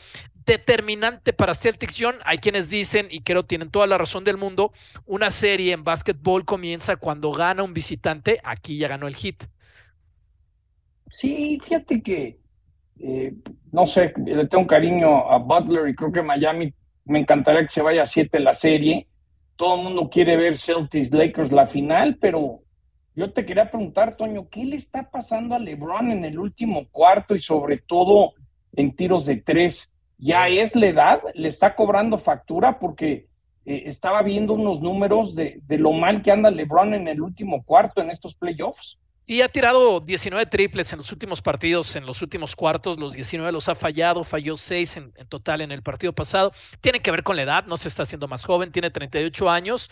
determinante 0.46 1.32
para 1.32 1.54
Celtics 1.54 1.96
John. 1.98 2.14
Hay 2.24 2.38
quienes 2.38 2.70
dicen, 2.70 3.08
y 3.10 3.20
creo 3.20 3.44
tienen 3.44 3.70
toda 3.70 3.86
la 3.86 3.98
razón 3.98 4.24
del 4.24 4.36
mundo, 4.36 4.72
una 5.04 5.30
serie 5.30 5.72
en 5.72 5.84
básquetbol 5.84 6.44
comienza 6.44 6.96
cuando 6.96 7.32
gana 7.32 7.62
un 7.62 7.74
visitante. 7.74 8.40
Aquí 8.44 8.78
ya 8.78 8.88
ganó 8.88 9.08
el 9.08 9.16
hit. 9.16 9.44
Sí, 11.10 11.58
fíjate 11.62 12.02
que, 12.02 12.38
eh, 13.00 13.34
no 13.72 13.86
sé, 13.86 14.12
le 14.24 14.46
tengo 14.46 14.62
un 14.62 14.68
cariño 14.68 15.30
a 15.30 15.38
Butler 15.38 15.88
y 15.88 15.94
creo 15.94 16.12
que 16.12 16.22
Miami 16.22 16.72
me 17.04 17.20
encantaría 17.20 17.62
que 17.62 17.68
se 17.68 17.82
vaya 17.82 18.02
a 18.02 18.06
siete 18.06 18.40
la 18.40 18.54
serie. 18.54 19.08
Todo 19.56 19.76
el 19.76 19.82
mundo 19.84 20.08
quiere 20.10 20.36
ver 20.36 20.56
Celtics 20.56 21.12
Lakers 21.12 21.52
la 21.52 21.66
final, 21.66 22.18
pero 22.20 22.60
yo 23.14 23.32
te 23.32 23.46
quería 23.46 23.70
preguntar, 23.70 24.16
Toño, 24.16 24.48
¿qué 24.50 24.64
le 24.64 24.76
está 24.76 25.10
pasando 25.10 25.54
a 25.54 25.58
LeBron 25.58 26.10
en 26.10 26.24
el 26.24 26.38
último 26.38 26.86
cuarto 26.90 27.34
y 27.34 27.40
sobre 27.40 27.78
todo 27.78 28.34
en 28.74 28.94
tiros 28.94 29.24
de 29.26 29.36
tres? 29.36 29.92
¿Ya 30.18 30.48
es 30.48 30.74
la 30.74 30.86
edad? 30.86 31.20
¿Le 31.34 31.48
está 31.48 31.74
cobrando 31.74 32.18
factura? 32.18 32.78
Porque 32.78 33.26
eh, 33.64 33.82
estaba 33.86 34.22
viendo 34.22 34.54
unos 34.54 34.80
números 34.80 35.34
de, 35.34 35.60
de 35.66 35.78
lo 35.78 35.92
mal 35.92 36.22
que 36.22 36.30
anda 36.30 36.50
LeBron 36.50 36.94
en 36.94 37.08
el 37.08 37.20
último 37.20 37.62
cuarto 37.64 38.00
en 38.00 38.10
estos 38.10 38.34
playoffs. 38.34 38.98
Sí, 39.26 39.42
ha 39.42 39.48
tirado 39.48 39.98
19 39.98 40.46
triples 40.46 40.92
en 40.92 40.98
los 40.98 41.10
últimos 41.10 41.42
partidos, 41.42 41.96
en 41.96 42.06
los 42.06 42.22
últimos 42.22 42.54
cuartos, 42.54 42.96
los 42.96 43.14
19 43.14 43.50
los 43.50 43.68
ha 43.68 43.74
fallado, 43.74 44.22
falló 44.22 44.56
6 44.56 44.96
en, 44.98 45.12
total 45.28 45.62
en 45.62 45.72
el 45.72 45.82
partido 45.82 46.12
pasado. 46.12 46.52
Tiene 46.80 47.00
que 47.00 47.10
ver 47.10 47.24
con 47.24 47.34
la 47.34 47.42
edad, 47.42 47.66
no 47.66 47.76
se 47.76 47.88
está 47.88 48.04
haciendo 48.04 48.28
más 48.28 48.44
joven, 48.44 48.70
tiene 48.70 48.90
38 48.90 49.50
años. 49.50 49.90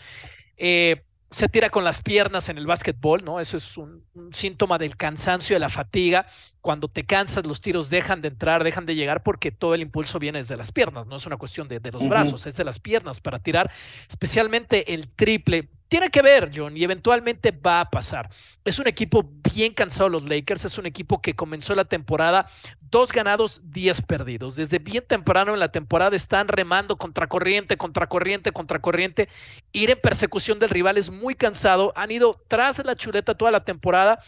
Eh, 0.55 1.03
se 1.35 1.49
tira 1.49 1.69
con 1.69 1.83
las 1.83 2.01
piernas 2.01 2.47
en 2.47 2.57
el 2.57 2.65
básquetbol, 2.65 3.25
¿no? 3.25 3.41
Eso 3.41 3.57
es 3.57 3.75
un, 3.75 4.01
síntoma 4.31 4.77
del 4.77 4.95
cansancio, 4.95 5.57
de 5.57 5.59
la 5.59 5.67
fatiga. 5.67 6.27
Cuando 6.61 6.87
te 6.87 7.05
cansas, 7.05 7.45
los 7.45 7.59
tiros 7.59 7.89
dejan 7.89 8.21
de 8.21 8.29
entrar, 8.29 8.63
dejan 8.63 8.85
de 8.85 8.95
llegar 8.95 9.21
porque 9.21 9.51
todo 9.51 9.75
el 9.75 9.81
impulso 9.81 10.17
viene 10.17 10.39
desde 10.39 10.55
las 10.55 10.71
piernas, 10.71 11.07
no 11.07 11.17
es 11.17 11.25
una 11.25 11.35
cuestión 11.35 11.67
de, 11.67 11.81
los 11.91 12.07
brazos, 12.07 12.45
es 12.45 12.55
de 12.55 12.63
las 12.63 12.79
piernas 12.79 13.19
para 13.19 13.39
tirar, 13.39 13.69
especialmente 14.07 14.93
el 14.93 15.09
triple 15.09 15.67
tiene 15.87 16.09
que 16.09 16.21
ver, 16.21 16.51
John, 16.53 16.75
y 16.75 16.83
eventualmente 16.83 17.51
va 17.51 17.81
a 17.81 17.89
pasar. 17.89 18.29
Es 18.63 18.79
un 18.79 18.87
equipo 18.87 19.29
bien 19.53 19.73
cansado 19.73 20.09
los 20.09 20.25
Lakers, 20.25 20.65
es 20.65 20.77
un 20.77 20.87
equipo 20.87 21.21
que 21.21 21.35
comenzó 21.35 21.75
la 21.75 21.85
temporada 21.85 22.47
dos 22.89 23.11
ganados, 23.11 23.61
diez 23.63 24.01
perdidos. 24.01 24.55
Desde 24.55 24.79
bien 24.79 25.03
temprano 25.05 25.53
en 25.53 25.59
la 25.59 25.69
temporada 25.69 26.15
están 26.15 26.47
remando 26.47 26.97
contracorriente, 26.97 27.77
contracorriente, 27.77 28.51
contracorriente. 28.51 29.29
Ir 29.73 29.91
en 29.91 29.99
persecución 29.99 30.59
del 30.59 30.69
rival 30.69 30.97
es 30.97 31.11
muy 31.11 31.35
cansado, 31.35 31.93
han 31.95 32.11
ido 32.11 32.41
tras 32.47 32.83
la 32.83 32.95
chuleta 32.95 33.35
toda 33.35 33.51
la 33.51 33.63
temporada. 33.63 34.19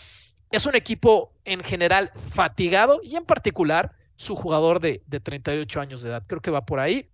Es 0.52 0.66
un 0.66 0.76
equipo 0.76 1.34
en 1.44 1.64
general 1.64 2.12
fatigado 2.16 3.00
y 3.04 3.16
en 3.16 3.26
particular 3.26 3.94
su 4.16 4.36
jugador 4.36 4.80
de, 4.80 5.02
de 5.08 5.20
38 5.20 5.80
años 5.82 6.02
de 6.02 6.10
edad. 6.10 6.24
Creo 6.28 6.42
que 6.42 6.52
va 6.52 6.66
por 6.66 6.80
ahí. 6.80 7.10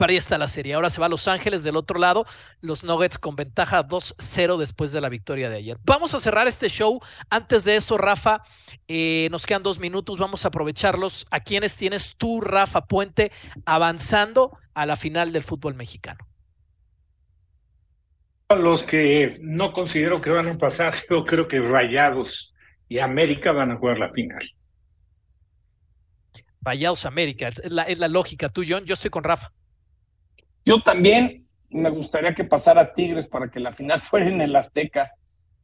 Para 0.00 0.12
ahí 0.12 0.16
está 0.16 0.38
la 0.38 0.48
serie. 0.48 0.72
Ahora 0.72 0.88
se 0.88 0.98
va 0.98 1.08
a 1.08 1.10
Los 1.10 1.28
Ángeles 1.28 1.62
del 1.62 1.76
otro 1.76 1.98
lado. 1.98 2.24
Los 2.62 2.84
Nuggets 2.84 3.18
con 3.18 3.36
ventaja 3.36 3.86
2-0 3.86 4.56
después 4.56 4.92
de 4.92 5.02
la 5.02 5.10
victoria 5.10 5.50
de 5.50 5.58
ayer. 5.58 5.76
Vamos 5.84 6.14
a 6.14 6.20
cerrar 6.20 6.48
este 6.48 6.70
show. 6.70 7.00
Antes 7.28 7.64
de 7.64 7.76
eso, 7.76 7.98
Rafa, 7.98 8.42
eh, 8.88 9.28
nos 9.30 9.44
quedan 9.44 9.62
dos 9.62 9.78
minutos. 9.78 10.16
Vamos 10.16 10.46
a 10.46 10.48
aprovecharlos. 10.48 11.26
¿A 11.30 11.40
quiénes 11.40 11.76
tienes 11.76 12.16
tú, 12.16 12.40
Rafa 12.40 12.86
Puente, 12.86 13.30
avanzando 13.66 14.56
a 14.72 14.86
la 14.86 14.96
final 14.96 15.34
del 15.34 15.42
fútbol 15.42 15.74
mexicano? 15.74 16.26
los 18.56 18.84
que 18.84 19.36
no 19.42 19.74
considero 19.74 20.22
que 20.22 20.30
van 20.30 20.48
a 20.48 20.56
pasar, 20.56 20.94
yo 21.10 21.26
creo 21.26 21.46
que 21.46 21.60
Rayados 21.60 22.54
y 22.88 23.00
América 23.00 23.52
van 23.52 23.72
a 23.72 23.76
jugar 23.76 23.98
la 23.98 24.10
final. 24.12 24.48
Rayados 26.62 27.04
América, 27.04 27.48
es 27.48 27.70
la, 27.70 27.82
es 27.82 27.98
la 27.98 28.08
lógica. 28.08 28.48
Tú, 28.48 28.62
John, 28.66 28.86
yo 28.86 28.94
estoy 28.94 29.10
con 29.10 29.24
Rafa. 29.24 29.52
Yo 30.64 30.82
también 30.82 31.46
me 31.70 31.90
gustaría 31.90 32.34
que 32.34 32.44
pasara 32.44 32.92
Tigres 32.94 33.26
para 33.26 33.50
que 33.50 33.60
la 33.60 33.72
final 33.72 34.00
fuera 34.00 34.28
en 34.28 34.40
el 34.40 34.54
Azteca, 34.56 35.12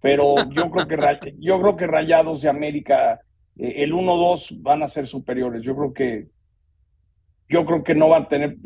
pero 0.00 0.34
yo 0.50 0.70
creo 0.70 0.86
que, 0.86 1.34
yo 1.38 1.60
creo 1.60 1.76
que 1.76 1.86
Rayados 1.86 2.44
y 2.44 2.48
América, 2.48 3.20
eh, 3.56 3.74
el 3.78 3.92
1-2 3.92 4.62
van 4.62 4.82
a 4.82 4.88
ser 4.88 5.06
superiores. 5.06 5.62
Yo 5.62 5.74
creo 5.74 5.92
que 5.92 6.26
yo 7.48 7.64
creo 7.64 7.84
que 7.84 7.94
no 7.94 8.08
van 8.08 8.24
a 8.24 8.28
tener, 8.28 8.56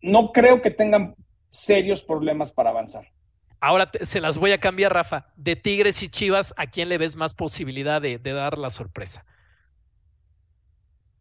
no 0.00 0.32
creo 0.32 0.62
que 0.62 0.70
tengan 0.70 1.14
serios 1.48 2.02
problemas 2.02 2.52
para 2.52 2.70
avanzar. 2.70 3.06
Ahora 3.60 3.90
se 4.02 4.20
las 4.20 4.38
voy 4.38 4.52
a 4.52 4.58
cambiar, 4.58 4.94
Rafa. 4.94 5.26
De 5.36 5.56
Tigres 5.56 6.02
y 6.02 6.08
Chivas, 6.08 6.54
¿a 6.56 6.66
quién 6.66 6.88
le 6.88 6.96
ves 6.96 7.16
más 7.16 7.34
posibilidad 7.34 8.00
de, 8.00 8.18
dar 8.18 8.56
la 8.56 8.70
sorpresa? 8.70 9.24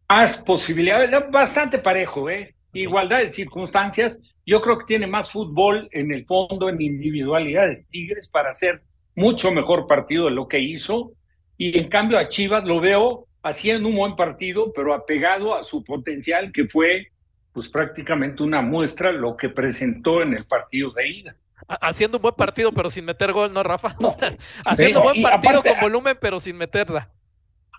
Más 0.07 0.37
posibilidad, 0.37 1.29
bastante 1.31 1.79
parejo, 1.79 2.29
¿eh? 2.29 2.55
Igualdad 2.81 3.19
de 3.19 3.29
circunstancias. 3.29 4.19
Yo 4.45 4.61
creo 4.61 4.77
que 4.77 4.85
tiene 4.85 5.07
más 5.07 5.31
fútbol 5.31 5.89
en 5.91 6.11
el 6.11 6.25
fondo, 6.25 6.69
en 6.69 6.81
individualidades 6.81 7.87
Tigres 7.87 8.29
para 8.29 8.51
hacer 8.51 8.81
mucho 9.15 9.51
mejor 9.51 9.87
partido 9.87 10.25
de 10.25 10.31
lo 10.31 10.47
que 10.47 10.59
hizo. 10.59 11.11
Y 11.57 11.77
en 11.77 11.89
cambio 11.89 12.17
a 12.17 12.29
Chivas 12.29 12.63
lo 12.63 12.79
veo 12.79 13.27
haciendo 13.43 13.89
un 13.89 13.95
buen 13.95 14.15
partido, 14.15 14.71
pero 14.73 14.93
apegado 14.93 15.55
a 15.55 15.63
su 15.63 15.83
potencial, 15.83 16.51
que 16.51 16.67
fue 16.67 17.07
pues 17.51 17.69
prácticamente 17.69 18.43
una 18.43 18.61
muestra 18.61 19.11
lo 19.11 19.35
que 19.35 19.49
presentó 19.49 20.21
en 20.21 20.35
el 20.35 20.45
partido 20.45 20.91
de 20.91 21.07
ida. 21.07 21.35
Haciendo 21.67 22.19
un 22.19 22.21
buen 22.21 22.35
partido, 22.35 22.71
pero 22.71 22.89
sin 22.89 23.05
meter 23.05 23.33
gol, 23.33 23.51
¿no, 23.51 23.63
Rafa? 23.63 23.95
haciendo 24.65 24.99
un 24.99 25.05
buen 25.05 25.23
partido 25.23 25.63
con 25.63 25.79
volumen, 25.81 26.17
pero 26.21 26.39
sin 26.39 26.55
meterla. 26.55 27.09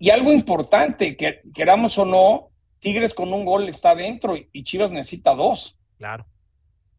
Y 0.00 0.10
algo 0.10 0.32
importante, 0.32 1.16
que 1.16 1.42
queramos 1.54 1.96
o 1.98 2.04
no, 2.04 2.47
Tigres 2.80 3.14
con 3.14 3.32
un 3.32 3.44
gol 3.44 3.68
está 3.68 3.94
dentro 3.94 4.36
y 4.36 4.62
Chivas 4.62 4.90
necesita 4.90 5.34
dos. 5.34 5.78
Claro. 5.98 6.26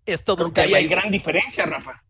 Es 0.05 0.23
todo 0.23 0.51
ahí 0.55 0.73
hay 0.73 0.87
gran 0.87 1.11
diferencia, 1.11 1.65
Rafa. 1.65 2.03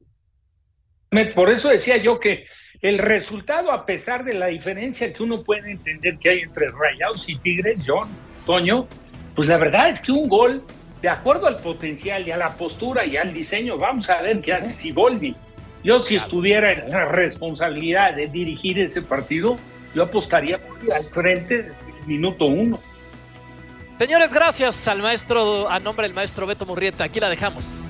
Por 1.35 1.49
eso 1.49 1.69
decía 1.69 1.97
yo 1.97 2.19
que 2.19 2.45
el 2.81 2.97
resultado, 2.97 3.71
a 3.71 3.85
pesar 3.85 4.23
de 4.23 4.33
la 4.33 4.47
diferencia 4.47 5.11
que 5.11 5.23
uno 5.23 5.43
puede 5.43 5.71
entender 5.71 6.17
que 6.17 6.29
hay 6.29 6.39
entre 6.39 6.67
Rayados 6.69 7.27
y 7.27 7.37
Tigres, 7.37 7.79
John, 7.85 8.07
Toño, 8.45 8.87
pues 9.35 9.49
la 9.49 9.57
verdad 9.57 9.89
es 9.89 9.99
que 9.99 10.11
un 10.11 10.29
gol, 10.29 10.63
de 11.01 11.09
acuerdo 11.09 11.47
al 11.47 11.57
potencial 11.57 12.25
y 12.27 12.31
a 12.31 12.37
la 12.37 12.53
postura 12.53 13.05
y 13.05 13.17
al 13.17 13.33
diseño, 13.33 13.77
vamos 13.77 14.09
a 14.09 14.21
ver 14.21 14.41
que 14.41 14.53
hace 14.53 14.69
Siboldi. 14.69 15.35
Yo 15.83 15.99
si 15.99 16.15
estuviera 16.15 16.71
en 16.71 16.89
la 16.89 17.05
responsabilidad 17.05 18.13
de 18.13 18.27
dirigir 18.27 18.79
ese 18.79 19.01
partido, 19.01 19.57
yo 19.95 20.03
apostaría 20.03 20.59
al 20.93 21.05
frente 21.05 21.63
desde 21.63 21.99
el 22.01 22.07
minuto 22.07 22.45
uno. 22.45 22.79
Señores, 23.99 24.33
gracias 24.33 24.87
al 24.87 25.01
maestro, 25.01 25.69
a 25.69 25.77
nombre 25.77 26.07
del 26.07 26.15
maestro 26.15 26.47
Beto 26.47 26.65
Murrieta. 26.65 27.03
Aquí 27.03 27.19
la 27.19 27.27
dejamos. 27.27 27.89